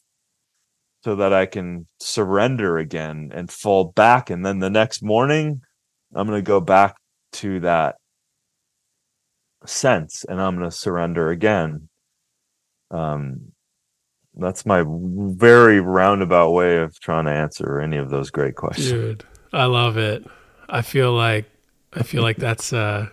so 1.05 1.17
that 1.17 1.33
I 1.33 1.47
can 1.47 1.87
surrender 2.01 2.79
again 2.79 3.31
and 3.35 3.51
fall 3.51 3.93
back. 3.95 4.31
And 4.31 4.45
then 4.45 4.59
the 4.59 4.71
next 4.71 5.03
morning, 5.03 5.61
I'm 6.15 6.27
going 6.27 6.39
to 6.39 6.43
go 6.43 6.61
back 6.61 6.97
to 7.35 7.61
that 7.61 7.97
sense 9.67 10.25
and 10.29 10.41
I'm 10.41 10.57
going 10.57 10.69
to 10.69 10.77
surrender 10.77 11.31
again. 11.31 11.89
Um, 12.91 13.53
that's 14.37 14.67
my 14.67 14.85
very 14.87 15.81
roundabout 15.81 16.51
way 16.51 16.79
of 16.79 16.99
trying 17.01 17.27
to 17.27 17.31
answer 17.31 17.81
any 17.81 17.97
of 17.97 18.11
those 18.11 18.31
great 18.31 18.57
questions. 18.57 18.91
Dude, 18.91 19.25
I 19.53 19.67
love 19.67 19.97
it. 19.97 20.25
I 20.69 20.83
feel 20.83 21.13
like 21.13 21.47
I 21.93 22.03
feel 22.03 22.23
like 22.23 22.37
that's 22.37 22.73
uh 22.73 23.09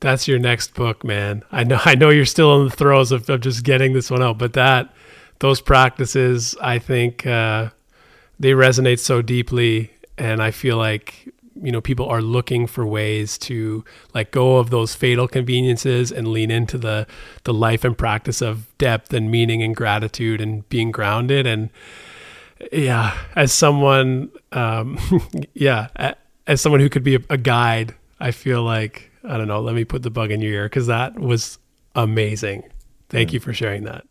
that's 0.00 0.28
your 0.28 0.38
next 0.38 0.74
book, 0.74 1.04
man. 1.04 1.42
I 1.52 1.64
know 1.64 1.80
I 1.84 1.94
know 1.94 2.10
you're 2.10 2.26
still 2.26 2.60
in 2.60 2.68
the 2.68 2.76
throes 2.76 3.12
of, 3.12 3.28
of 3.30 3.40
just 3.40 3.64
getting 3.64 3.92
this 3.94 4.10
one 4.10 4.22
out, 4.22 4.36
but 4.36 4.52
that 4.54 4.92
those 5.38 5.60
practices 5.60 6.54
I 6.60 6.78
think 6.78 7.26
uh 7.26 7.70
they 8.38 8.50
resonate 8.50 8.98
so 8.98 9.22
deeply 9.22 9.90
and 10.18 10.42
I 10.42 10.50
feel 10.50 10.76
like 10.76 11.32
you 11.62 11.72
know 11.72 11.80
people 11.80 12.06
are 12.06 12.22
looking 12.22 12.66
for 12.66 12.86
ways 12.86 13.38
to 13.38 13.84
let 14.14 14.30
go 14.30 14.58
of 14.58 14.70
those 14.70 14.94
fatal 14.94 15.26
conveniences 15.28 16.12
and 16.12 16.28
lean 16.28 16.50
into 16.50 16.78
the 16.78 17.06
the 17.44 17.54
life 17.54 17.84
and 17.84 17.96
practice 17.96 18.40
of 18.42 18.76
depth 18.78 19.12
and 19.12 19.30
meaning 19.30 19.62
and 19.62 19.74
gratitude 19.76 20.40
and 20.40 20.68
being 20.68 20.90
grounded. 20.90 21.46
And 21.46 21.70
yeah 22.72 23.16
as 23.34 23.52
someone 23.52 24.30
um 24.52 24.98
yeah 25.54 25.88
as 26.46 26.60
someone 26.60 26.80
who 26.80 26.88
could 26.88 27.04
be 27.04 27.16
a, 27.16 27.20
a 27.28 27.36
guide 27.36 27.94
i 28.18 28.30
feel 28.30 28.62
like 28.62 29.10
i 29.24 29.36
don't 29.36 29.48
know 29.48 29.60
let 29.60 29.74
me 29.74 29.84
put 29.84 30.02
the 30.02 30.10
bug 30.10 30.30
in 30.30 30.40
your 30.40 30.52
ear 30.52 30.64
because 30.64 30.86
that 30.86 31.18
was 31.18 31.58
amazing. 31.94 32.62
Thank 33.08 33.30
mm. 33.30 33.34
you 33.34 33.40
for 33.40 33.52
sharing 33.52 33.84
that. 33.84 34.06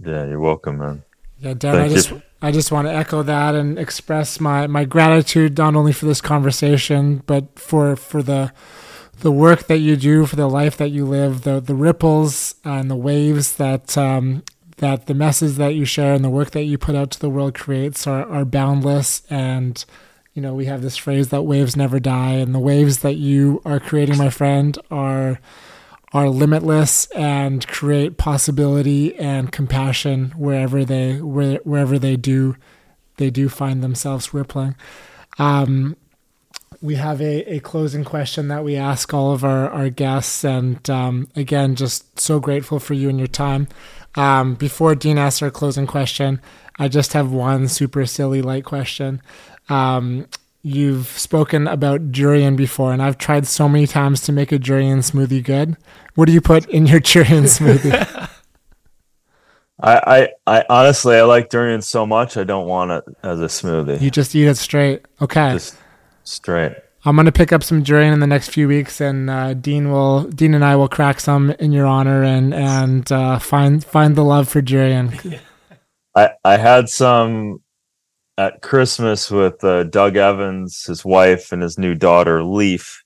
Yeah 0.00 0.26
you're 0.26 0.40
welcome 0.40 0.78
man 0.78 1.02
yeah 1.40 1.54
dan 1.54 1.74
Thank 1.74 1.90
i 1.90 1.94
just 1.94 2.10
you. 2.10 2.22
I 2.42 2.50
just 2.52 2.72
want 2.72 2.88
to 2.88 2.94
echo 2.94 3.22
that 3.22 3.54
and 3.54 3.78
express 3.78 4.40
my, 4.40 4.66
my 4.66 4.86
gratitude 4.86 5.58
not 5.58 5.76
only 5.76 5.92
for 5.92 6.06
this 6.06 6.22
conversation, 6.22 7.22
but 7.26 7.58
for 7.58 7.96
for 7.96 8.22
the 8.22 8.52
the 9.18 9.30
work 9.30 9.66
that 9.66 9.78
you 9.78 9.96
do, 9.96 10.24
for 10.24 10.36
the 10.36 10.48
life 10.48 10.78
that 10.78 10.88
you 10.88 11.04
live, 11.04 11.42
the 11.42 11.60
the 11.60 11.74
ripples 11.74 12.54
and 12.64 12.90
the 12.90 12.96
waves 12.96 13.56
that 13.56 13.96
um, 13.98 14.42
that 14.78 15.06
the 15.06 15.12
message 15.12 15.56
that 15.56 15.74
you 15.74 15.84
share 15.84 16.14
and 16.14 16.24
the 16.24 16.30
work 16.30 16.52
that 16.52 16.64
you 16.64 16.78
put 16.78 16.94
out 16.94 17.10
to 17.10 17.20
the 17.20 17.28
world 17.28 17.54
creates 17.54 18.06
are, 18.06 18.26
are 18.26 18.46
boundless. 18.46 19.22
And 19.28 19.84
you 20.32 20.40
know, 20.40 20.54
we 20.54 20.64
have 20.64 20.80
this 20.80 20.96
phrase 20.96 21.28
that 21.28 21.42
waves 21.42 21.76
never 21.76 22.00
die, 22.00 22.34
and 22.34 22.54
the 22.54 22.58
waves 22.58 23.00
that 23.00 23.16
you 23.16 23.60
are 23.66 23.80
creating, 23.80 24.16
my 24.16 24.30
friend, 24.30 24.78
are 24.90 25.40
are 26.12 26.28
limitless 26.28 27.06
and 27.12 27.66
create 27.68 28.16
possibility 28.16 29.16
and 29.16 29.52
compassion 29.52 30.32
wherever 30.36 30.84
they 30.84 31.20
where, 31.20 31.60
wherever 31.64 31.98
they 31.98 32.16
do 32.16 32.56
they 33.16 33.30
do 33.30 33.48
find 33.48 33.82
themselves 33.82 34.34
rippling. 34.34 34.74
Um, 35.38 35.96
we 36.82 36.94
have 36.94 37.20
a, 37.20 37.54
a 37.54 37.60
closing 37.60 38.04
question 38.04 38.48
that 38.48 38.64
we 38.64 38.76
ask 38.76 39.12
all 39.12 39.32
of 39.32 39.44
our, 39.44 39.68
our 39.70 39.90
guests. 39.90 40.44
And 40.44 40.88
um, 40.88 41.28
again, 41.36 41.76
just 41.76 42.18
so 42.18 42.40
grateful 42.40 42.80
for 42.80 42.94
you 42.94 43.08
and 43.08 43.18
your 43.18 43.28
time. 43.28 43.68
Um, 44.14 44.54
before 44.54 44.94
Dean 44.94 45.18
asks 45.18 45.42
our 45.42 45.50
closing 45.50 45.86
question, 45.86 46.40
I 46.78 46.88
just 46.88 47.12
have 47.12 47.30
one 47.30 47.68
super 47.68 48.06
silly 48.06 48.40
light 48.40 48.64
question. 48.64 49.20
Um, 49.68 50.26
you've 50.62 51.06
spoken 51.06 51.66
about 51.66 52.12
durian 52.12 52.56
before, 52.56 52.92
and 52.92 53.02
I've 53.02 53.18
tried 53.18 53.46
so 53.46 53.68
many 53.68 53.86
times 53.86 54.20
to 54.22 54.32
make 54.32 54.52
a 54.52 54.58
durian 54.58 54.98
smoothie 54.98 55.42
good. 55.42 55.76
What 56.14 56.26
do 56.26 56.32
you 56.32 56.40
put 56.40 56.66
in 56.66 56.86
your 56.86 57.00
durian 57.10 57.44
smoothie? 57.44 58.28
I, 59.82 60.28
I, 60.46 60.58
I 60.58 60.64
honestly, 60.68 61.16
I 61.16 61.22
like 61.22 61.48
durian 61.48 61.80
so 61.80 62.06
much, 62.06 62.36
I 62.36 62.44
don't 62.44 62.66
want 62.66 62.90
it 62.90 63.04
as 63.22 63.40
a 63.40 63.46
smoothie. 63.46 64.00
You 64.00 64.10
just 64.10 64.34
eat 64.34 64.46
it 64.46 64.56
straight. 64.56 65.06
Okay. 65.22 65.52
Just 65.52 65.76
straight. 66.24 66.74
I'm 67.04 67.16
gonna 67.16 67.32
pick 67.32 67.50
up 67.50 67.62
some 67.62 67.82
durian 67.82 68.12
in 68.12 68.20
the 68.20 68.26
next 68.26 68.50
few 68.50 68.68
weeks, 68.68 69.00
and 69.00 69.30
uh, 69.30 69.54
Dean 69.54 69.90
will, 69.90 70.24
Dean 70.24 70.52
and 70.52 70.62
I 70.62 70.76
will 70.76 70.88
crack 70.88 71.18
some 71.18 71.50
in 71.52 71.72
your 71.72 71.86
honor, 71.86 72.22
and 72.22 72.52
and 72.52 73.10
uh, 73.10 73.38
find 73.38 73.82
find 73.82 74.16
the 74.16 74.22
love 74.22 74.50
for 74.50 74.60
durian. 74.60 75.18
I 76.14 76.32
I 76.44 76.58
had 76.58 76.90
some 76.90 77.62
at 78.40 78.62
Christmas 78.62 79.30
with 79.30 79.62
uh, 79.62 79.84
Doug 79.84 80.16
Evans, 80.16 80.84
his 80.84 81.04
wife, 81.04 81.52
and 81.52 81.60
his 81.60 81.76
new 81.76 81.94
daughter 81.94 82.42
Leaf, 82.42 83.04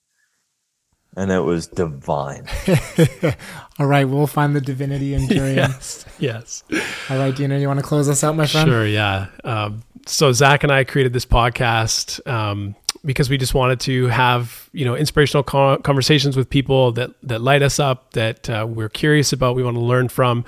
and 1.16 1.32
it 1.32 1.40
was 1.40 1.66
divine. 1.66 2.47
All 3.81 3.86
right, 3.86 4.05
we'll 4.05 4.28
find 4.28 4.55
the 4.55 4.61
divinity 4.61 5.12
in 5.12 5.27
durian. 5.28 5.56
yes, 5.56 6.05
yes. 6.20 6.62
All 7.11 7.19
right, 7.19 7.35
Dina, 7.35 7.59
you 7.59 7.66
want 7.66 7.81
to 7.81 7.85
close 7.85 8.09
us 8.09 8.23
out, 8.23 8.36
my 8.36 8.47
friend? 8.47 8.69
Sure. 8.69 8.86
Yeah. 8.86 9.27
Um, 9.43 9.82
so 10.06 10.31
Zach 10.31 10.62
and 10.62 10.70
I 10.70 10.85
created 10.85 11.12
this 11.12 11.27
podcast. 11.27 12.24
Um, 12.31 12.77
because 13.05 13.29
we 13.29 13.37
just 13.37 13.55
wanted 13.55 13.81
to 13.81 14.07
have 14.07 14.71
you 14.73 14.85
know 14.85 14.97
inspirational 14.97 15.43
conversations 15.43 16.37
with 16.37 16.49
people 16.49 16.93
that 16.93 17.11
that 17.23 17.41
light 17.41 17.63
us 17.63 17.79
up 17.79 18.13
that 18.13 18.49
uh, 18.49 18.67
we're 18.69 18.89
curious 18.89 19.33
about 19.33 19.57
we 19.57 19.63
want 19.63 19.77
to 19.77 19.83
learn 19.83 20.09
from 20.09 20.45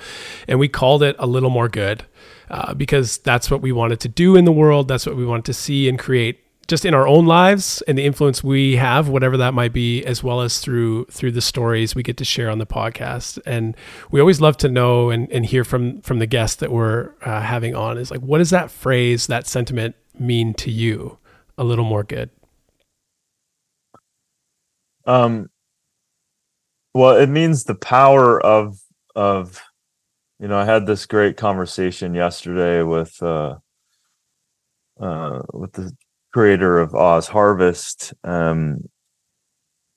and 0.47 0.59
we 0.59 0.67
called 0.67 1.03
it 1.03 1.15
a 1.19 1.27
little 1.27 1.49
more 1.49 1.69
good 1.69 2.05
uh, 2.49 2.73
because 2.73 3.17
that's 3.19 3.51
what 3.51 3.61
we 3.61 3.71
wanted 3.71 3.99
to 4.01 4.07
do 4.07 4.35
in 4.35 4.45
the 4.45 4.51
world. 4.51 4.87
That's 4.87 5.05
what 5.05 5.15
we 5.15 5.25
wanted 5.25 5.45
to 5.45 5.53
see 5.53 5.89
and 5.89 5.99
create 5.99 6.43
just 6.67 6.85
in 6.85 6.93
our 6.93 7.07
own 7.07 7.25
lives 7.25 7.81
and 7.87 7.97
the 7.97 8.05
influence 8.05 8.43
we 8.43 8.75
have 8.75 9.07
whatever 9.07 9.37
that 9.37 9.53
might 9.53 9.71
be 9.71 10.03
as 10.03 10.21
well 10.21 10.41
as 10.41 10.59
through 10.59 11.05
through 11.05 11.31
the 11.31 11.39
stories 11.39 11.95
we 11.95 12.03
get 12.03 12.17
to 12.17 12.25
share 12.25 12.49
on 12.49 12.57
the 12.57 12.65
podcast 12.65 13.39
and 13.45 13.73
we 14.11 14.19
always 14.19 14.41
love 14.41 14.57
to 14.57 14.67
know 14.67 15.09
and, 15.09 15.31
and 15.31 15.45
hear 15.45 15.63
from 15.63 16.01
from 16.01 16.19
the 16.19 16.25
guests 16.25 16.57
that 16.57 16.69
we're 16.69 17.11
uh, 17.21 17.39
having 17.39 17.73
on 17.73 17.97
is 17.97 18.11
like 18.11 18.19
what 18.19 18.39
does 18.39 18.49
that 18.49 18.69
phrase 18.69 19.27
that 19.27 19.47
sentiment 19.47 19.95
mean 20.19 20.53
to 20.53 20.69
you 20.69 21.17
a 21.57 21.63
little 21.63 21.85
more 21.85 22.03
good 22.03 22.29
um 25.07 25.49
well 26.93 27.17
it 27.17 27.29
means 27.29 27.63
the 27.63 27.75
power 27.75 28.39
of 28.39 28.79
of 29.15 29.61
you 30.39 30.47
know, 30.47 30.57
I 30.57 30.65
had 30.65 30.85
this 30.85 31.05
great 31.05 31.35
conversation 31.35 32.13
yesterday 32.13 32.83
with 32.83 33.21
uh, 33.23 33.55
uh, 34.99 35.41
with 35.53 35.73
the 35.73 35.91
creator 36.31 36.79
of 36.79 36.91
OzHarvest, 36.91 38.13
um, 38.23 38.87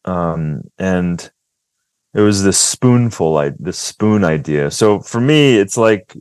um, 0.06 0.62
and 0.78 1.30
it 2.14 2.20
was 2.20 2.42
this 2.42 2.58
spoonful, 2.58 3.32
like 3.32 3.54
this 3.58 3.78
spoon 3.78 4.24
idea. 4.24 4.70
So 4.70 5.00
for 5.00 5.20
me, 5.20 5.58
it's 5.58 5.76
like, 5.76 6.16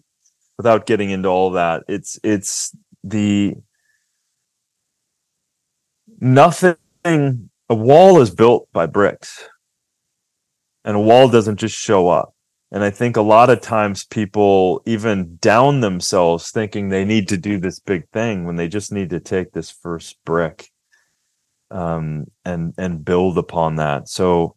without 0.57 0.85
getting 0.85 1.09
into 1.09 1.29
all 1.29 1.51
that, 1.51 1.83
it's 1.87 2.19
it's 2.23 2.75
the 3.03 3.55
nothing. 6.19 7.48
A 7.69 7.75
wall 7.75 8.19
is 8.19 8.33
built 8.33 8.67
by 8.73 8.87
bricks, 8.87 9.47
and 10.83 10.97
a 10.97 10.99
wall 10.99 11.29
doesn't 11.29 11.57
just 11.57 11.75
show 11.75 12.09
up 12.09 12.33
and 12.71 12.83
I 12.83 12.91
think 12.91 13.17
a 13.17 13.21
lot 13.21 13.49
of 13.49 13.61
times 13.61 14.05
people 14.05 14.81
even 14.85 15.37
down 15.37 15.81
themselves 15.81 16.51
thinking 16.51 16.89
they 16.89 17.03
need 17.03 17.27
to 17.29 17.37
do 17.37 17.59
this 17.59 17.79
big 17.79 18.07
thing 18.09 18.45
when 18.45 18.57
they 18.57 18.67
just 18.67 18.91
need 18.91 19.09
to 19.09 19.19
take 19.19 19.51
this 19.51 19.71
first 19.71 20.17
brick 20.23 20.69
um, 21.71 22.25
and 22.45 22.73
and 22.77 23.03
build 23.03 23.37
upon 23.37 23.77
that. 23.77 24.07
So, 24.07 24.55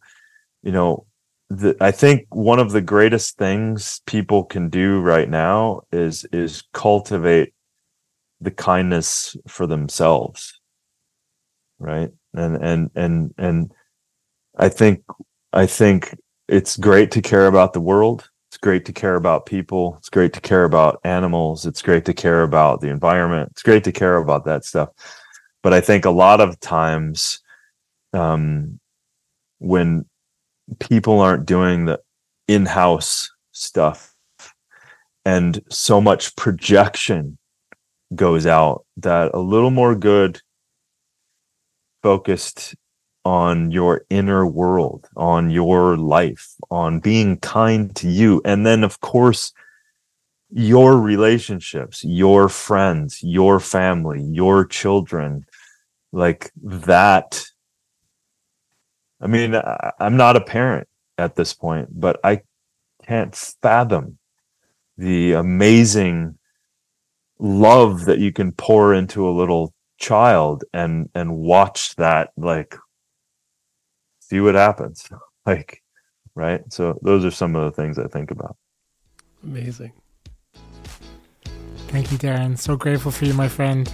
you 0.61 0.71
know, 0.71 1.07
the, 1.49 1.75
I 1.81 1.91
think 1.91 2.27
one 2.29 2.59
of 2.59 2.71
the 2.71 2.81
greatest 2.81 3.37
things 3.37 4.01
people 4.05 4.43
can 4.43 4.69
do 4.69 4.99
right 4.99 5.29
now 5.29 5.81
is 5.91 6.25
is 6.31 6.63
cultivate 6.71 7.53
the 8.41 8.51
kindness 8.51 9.35
for 9.47 9.65
themselves, 9.65 10.59
right? 11.79 12.11
And 12.33 12.55
and 12.57 12.89
and 12.95 13.33
and 13.37 13.71
I 14.57 14.69
think 14.69 15.03
I 15.51 15.65
think 15.65 16.17
it's 16.47 16.77
great 16.77 17.11
to 17.11 17.21
care 17.21 17.47
about 17.47 17.73
the 17.73 17.81
world. 17.81 18.29
It's 18.49 18.57
great 18.57 18.85
to 18.85 18.93
care 18.93 19.15
about 19.15 19.45
people. 19.45 19.95
It's 19.97 20.09
great 20.09 20.33
to 20.33 20.41
care 20.41 20.63
about 20.63 20.99
animals. 21.03 21.65
It's 21.65 21.81
great 21.81 22.05
to 22.05 22.13
care 22.13 22.43
about 22.43 22.81
the 22.81 22.89
environment. 22.89 23.49
It's 23.51 23.63
great 23.63 23.83
to 23.85 23.91
care 23.91 24.17
about 24.17 24.45
that 24.45 24.65
stuff. 24.65 24.89
But 25.63 25.73
I 25.73 25.81
think 25.81 26.05
a 26.05 26.11
lot 26.11 26.41
of 26.41 26.59
times, 26.59 27.39
um, 28.13 28.79
when 29.59 30.05
people 30.79 31.19
aren't 31.19 31.45
doing 31.45 31.85
the 31.85 31.99
in-house 32.47 33.31
stuff 33.51 34.13
and 35.25 35.61
so 35.69 36.01
much 36.01 36.35
projection 36.35 37.37
goes 38.15 38.45
out 38.45 38.85
that 38.97 39.31
a 39.33 39.39
little 39.39 39.71
more 39.71 39.95
good 39.95 40.41
focused 42.03 42.75
on 43.25 43.71
your 43.71 44.05
inner 44.09 44.45
world, 44.45 45.07
on 45.15 45.49
your 45.49 45.97
life, 45.97 46.53
on 46.69 46.99
being 46.99 47.37
kind 47.37 47.95
to 47.95 48.09
you. 48.09 48.41
And 48.43 48.65
then, 48.65 48.83
of 48.83 48.99
course, 48.99 49.53
your 50.51 50.99
relationships, 50.99 52.03
your 52.03 52.49
friends, 52.49 53.23
your 53.23 53.59
family, 53.59 54.21
your 54.21 54.65
children, 54.65 55.45
like 56.11 56.51
that. 56.61 57.45
I 59.19 59.27
mean, 59.27 59.55
I'm 59.99 60.17
not 60.17 60.35
a 60.35 60.41
parent 60.41 60.87
at 61.17 61.35
this 61.35 61.53
point, 61.53 61.89
but 61.91 62.19
I 62.23 62.41
can't 63.07 63.35
fathom 63.35 64.19
the 64.97 65.33
amazing 65.33 66.37
love 67.39 68.05
that 68.05 68.19
you 68.19 68.31
can 68.31 68.51
pour 68.51 68.93
into 68.93 69.27
a 69.27 69.31
little 69.31 69.72
child 70.03 70.63
and 70.73 71.09
and 71.15 71.37
watch 71.37 71.95
that 71.95 72.31
like 72.35 72.75
see 74.19 74.39
what 74.39 74.55
happens 74.55 75.09
like 75.45 75.81
right 76.35 76.61
so 76.71 76.99
those 77.03 77.23
are 77.23 77.31
some 77.31 77.55
of 77.55 77.63
the 77.63 77.71
things 77.81 77.97
i 77.97 78.07
think 78.07 78.31
about 78.31 78.57
Amazing. 79.43 79.91
Thank 81.89 82.11
you, 82.13 82.17
Darin. 82.17 82.55
So 82.55 82.75
grateful 82.77 83.11
for 83.11 83.25
you, 83.25 83.33
my 83.33 83.49
friend. 83.49 83.91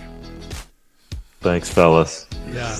thanks 1.41 1.69
fellas 1.69 2.27
Yeah. 2.51 2.77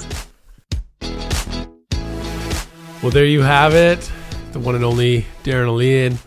Well, 3.02 3.12
there 3.12 3.26
you 3.26 3.42
have 3.42 3.74
it. 3.74 4.12
The 4.52 4.60
one 4.60 4.76
and 4.76 4.84
only 4.84 5.26
Darin 5.44 5.68
Olien. 5.70 6.18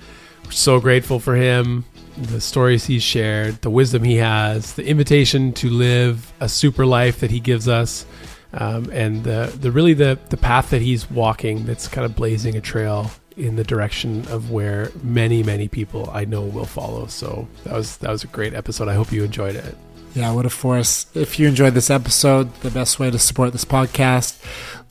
We're 0.45 0.51
so 0.51 0.81
grateful 0.81 1.21
for 1.21 1.37
him, 1.37 1.85
the 2.23 2.41
stories 2.41 2.87
he's 2.87 3.03
shared, 3.03 3.61
the 3.63 3.71
wisdom 3.71 4.03
he 4.03 4.17
has, 4.17 4.75
the 4.75 4.87
invitation 4.87 5.53
to 5.55 5.69
live 5.69 6.33
a 6.41 6.49
super 6.49 6.87
life 6.87 7.21
that 7.21 7.31
he 7.31 7.41
gives 7.41 7.69
us, 7.69 8.07
um, 8.55 8.91
and 8.91 9.25
the, 9.25 9.55
the 9.61 9.71
really 9.71 9.95
the, 9.95 10.19
the 10.29 10.37
path 10.37 10.71
that 10.71 10.83
he's 10.83 11.11
walking 11.11 11.65
that's 11.65 11.89
kind 11.89 12.05
of 12.05 12.15
blazing 12.15 12.57
a 12.57 12.61
trail 12.61 13.11
in 13.37 13.57
the 13.57 13.65
direction 13.65 14.27
of 14.29 14.51
where 14.51 14.91
many, 15.03 15.43
many 15.43 15.69
people 15.69 16.11
I 16.13 16.25
know 16.25 16.43
will 16.43 16.67
follow. 16.67 17.07
So 17.07 17.49
that 17.65 17.75
was 17.75 17.97
that 17.99 18.11
was 18.11 18.25
a 18.25 18.27
great 18.29 18.55
episode. 18.55 18.89
I 18.89 18.95
hope 18.95 19.13
you 19.13 19.25
enjoyed 19.25 19.57
it. 19.57 19.77
Yeah, 20.15 20.33
what 20.33 20.45
a 20.45 20.51
force. 20.51 21.07
If 21.15 21.39
you 21.39 21.49
enjoyed 21.49 21.73
this 21.73 21.89
episode, 21.89 22.55
the 22.57 22.71
best 22.71 22.99
way 22.99 23.11
to 23.11 23.19
support 23.19 23.53
this 23.53 23.65
podcast, 23.65 24.45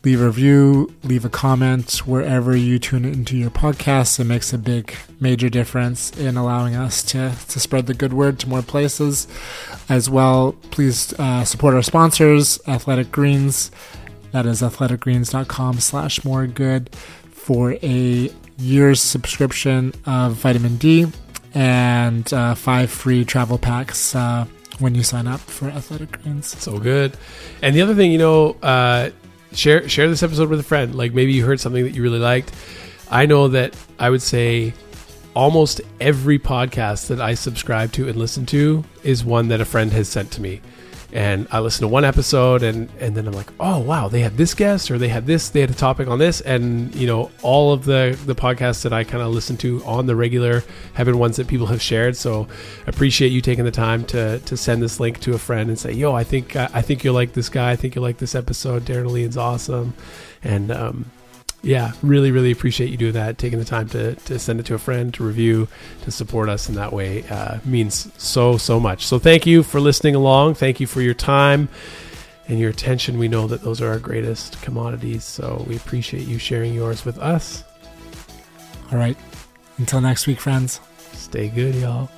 leave 0.04 0.22
a 0.22 0.26
review, 0.26 0.94
leave 1.04 1.26
a 1.26 1.30
comment 1.30 2.08
wherever 2.08 2.56
you 2.56 2.80
tune 2.80 3.06
into 3.06 3.38
your 3.38 3.52
podcast. 3.52 4.20
It 4.20 4.24
makes 4.24 4.52
a 4.52 4.58
big, 4.58 4.96
major 5.20 5.50
difference 5.50 6.12
in 6.18 6.38
allowing 6.38 6.76
us 6.76 7.04
to, 7.04 7.34
to 7.50 7.60
spread 7.60 7.86
the 7.86 7.94
good 7.94 8.14
word 8.14 8.40
to 8.40 8.50
more 8.50 8.64
places. 8.64 9.28
As 9.90 10.10
well, 10.10 10.54
please 10.72 11.14
uh, 11.20 11.44
support 11.46 11.76
our 11.76 11.84
sponsors, 11.84 12.60
Athletic 12.68 13.12
Greens. 13.12 13.72
That 14.32 14.46
is 14.46 14.62
athleticgreens.com 14.62 15.80
slash 15.80 16.24
more 16.24 16.48
good 16.48 16.96
for 17.32 17.74
a 17.84 18.32
year's 18.58 19.02
subscription 19.02 19.94
of 20.06 20.34
vitamin 20.34 20.78
D 20.78 21.08
and 21.54 22.32
uh, 22.34 22.56
five 22.56 22.90
free 22.90 23.26
travel 23.26 23.58
packs 23.58 24.16
uh, 24.16 24.46
when 24.80 24.96
you 24.96 25.04
sign 25.04 25.28
up 25.28 25.42
for 25.42 25.68
Athletic 25.70 26.24
Greens. 26.24 26.48
So 26.48 26.80
good. 26.80 27.18
And 27.62 27.76
the 27.76 27.82
other 27.82 27.94
thing, 27.94 28.12
you 28.12 28.18
know, 28.18 28.56
uh, 28.64 29.10
share 29.54 29.88
share 29.88 30.10
this 30.10 30.24
episode 30.24 30.50
with 30.50 30.60
a 30.60 30.64
friend. 30.64 30.96
Like 30.96 31.14
maybe 31.14 31.34
you 31.34 31.46
heard 31.46 31.60
something 31.60 31.84
that 31.84 31.96
you 31.96 32.02
really 32.04 32.20
liked. 32.20 32.52
I 33.10 33.26
know 33.26 33.50
that 33.50 33.76
I 34.00 34.10
would 34.10 34.22
say 34.22 34.74
almost 35.34 35.82
every 36.00 36.40
podcast 36.40 37.08
that 37.08 37.22
I 37.22 37.34
subscribe 37.34 37.92
to 37.94 38.08
and 38.08 38.18
listen 38.18 38.46
to 38.48 38.84
is 39.04 39.24
one 39.24 39.48
that 39.50 39.62
a 39.62 39.66
friend 39.66 39.92
has 39.92 40.08
sent 40.10 40.32
to 40.32 40.42
me. 40.42 40.62
And 41.14 41.48
I 41.52 41.60
listen 41.60 41.82
to 41.82 41.88
one 41.88 42.06
episode 42.06 42.64
and 42.64 42.90
and 43.00 43.16
then 43.16 43.28
I'm 43.28 43.34
like, 43.34 43.52
"Oh, 43.60 43.80
wow, 43.80 44.08
they 44.08 44.22
had 44.22 44.38
this 44.38 44.54
guest 44.54 44.90
or 44.90 44.98
they 44.98 45.10
had 45.10 45.26
this, 45.26 45.50
they 45.50 45.60
had 45.62 45.70
a 45.70 45.74
topic 45.74 46.08
on 46.08 46.20
this." 46.20 46.40
And, 46.42 46.94
you 46.96 47.06
know, 47.06 47.32
all 47.42 47.74
of 47.74 47.86
the 47.86 48.18
the 48.26 48.36
podcasts 48.36 48.84
that 48.84 48.94
I 48.94 49.04
kind 49.04 49.22
of 49.22 49.32
listen 49.34 49.58
to 49.58 49.84
on 49.84 50.06
the 50.06 50.16
regular 50.16 50.64
have 50.94 51.08
been 51.08 51.20
ones 51.20 51.36
that 51.38 51.48
people 51.48 51.68
have 51.68 51.82
shared. 51.82 52.16
So, 52.16 52.48
I 52.88 52.90
appreciate 52.90 53.30
you 53.32 53.42
taking 53.42 53.66
the 53.66 53.72
time 53.72 54.06
to 54.06 54.40
to 54.40 54.56
send 54.56 54.82
this 54.82 55.00
link 55.00 55.20
to 55.22 55.34
a 55.34 55.38
friend 55.38 55.70
and 55.70 55.78
say, 55.78 55.92
"Yo, 55.92 56.14
I 56.14 56.24
think 56.24 56.56
I 56.56 56.82
think 56.82 57.04
you'll 57.04 57.16
like 57.16 57.34
this 57.34 57.50
guy. 57.50 57.72
I 57.72 57.76
think 57.76 57.96
you'll 57.96 58.04
like 58.06 58.18
this 58.18 58.36
episode. 58.36 58.86
Darin 58.86 59.08
Olien's 59.08 59.38
awesome." 59.38 59.94
And 60.44 60.72
um 60.72 61.06
yeah, 61.64 61.92
really, 62.02 62.32
really 62.32 62.52
appreciate 62.52 62.90
you 62.90 62.98
doing 62.98 63.14
that, 63.14 63.38
taking 63.38 63.60
the 63.60 63.66
time 63.66 63.88
to, 63.90 64.16
to 64.16 64.40
send 64.40 64.60
it 64.60 64.66
to 64.68 64.74
a 64.74 64.80
friend, 64.80 65.14
to 65.14 65.24
review, 65.24 65.68
to 66.04 66.12
support 66.12 66.50
us 66.50 66.68
in 66.68 66.76
that 66.76 66.92
way 66.92 67.24
uh, 67.30 67.60
means 67.66 68.12
so, 68.22 68.58
so 68.58 68.80
much. 68.80 69.06
So 69.06 69.20
thank 69.20 69.46
you 69.46 69.62
for 69.62 69.80
listening 69.80 70.16
along. 70.16 70.56
Thank 70.56 70.80
you 70.80 70.88
for 70.88 71.02
your 71.02 71.14
time 71.14 71.70
and 72.48 72.60
your 72.60 72.72
attention. 72.72 73.20
We 73.20 73.28
know 73.28 73.48
that 73.48 73.62
those 73.62 73.80
are 73.80 73.90
our 73.90 74.00
greatest 74.00 74.62
commodities. 74.62 75.24
So 75.24 75.64
we 75.68 75.76
appreciate 75.76 76.28
you 76.28 76.40
sharing 76.40 76.74
yours 76.74 77.06
with 77.06 77.20
us. 77.20 77.64
All 78.92 78.98
right. 78.98 79.18
Until 79.78 80.02
next 80.02 80.28
week, 80.28 80.40
friends. 80.40 80.80
Stay 81.14 81.48
good, 81.48 81.76
y'all. 81.76 82.10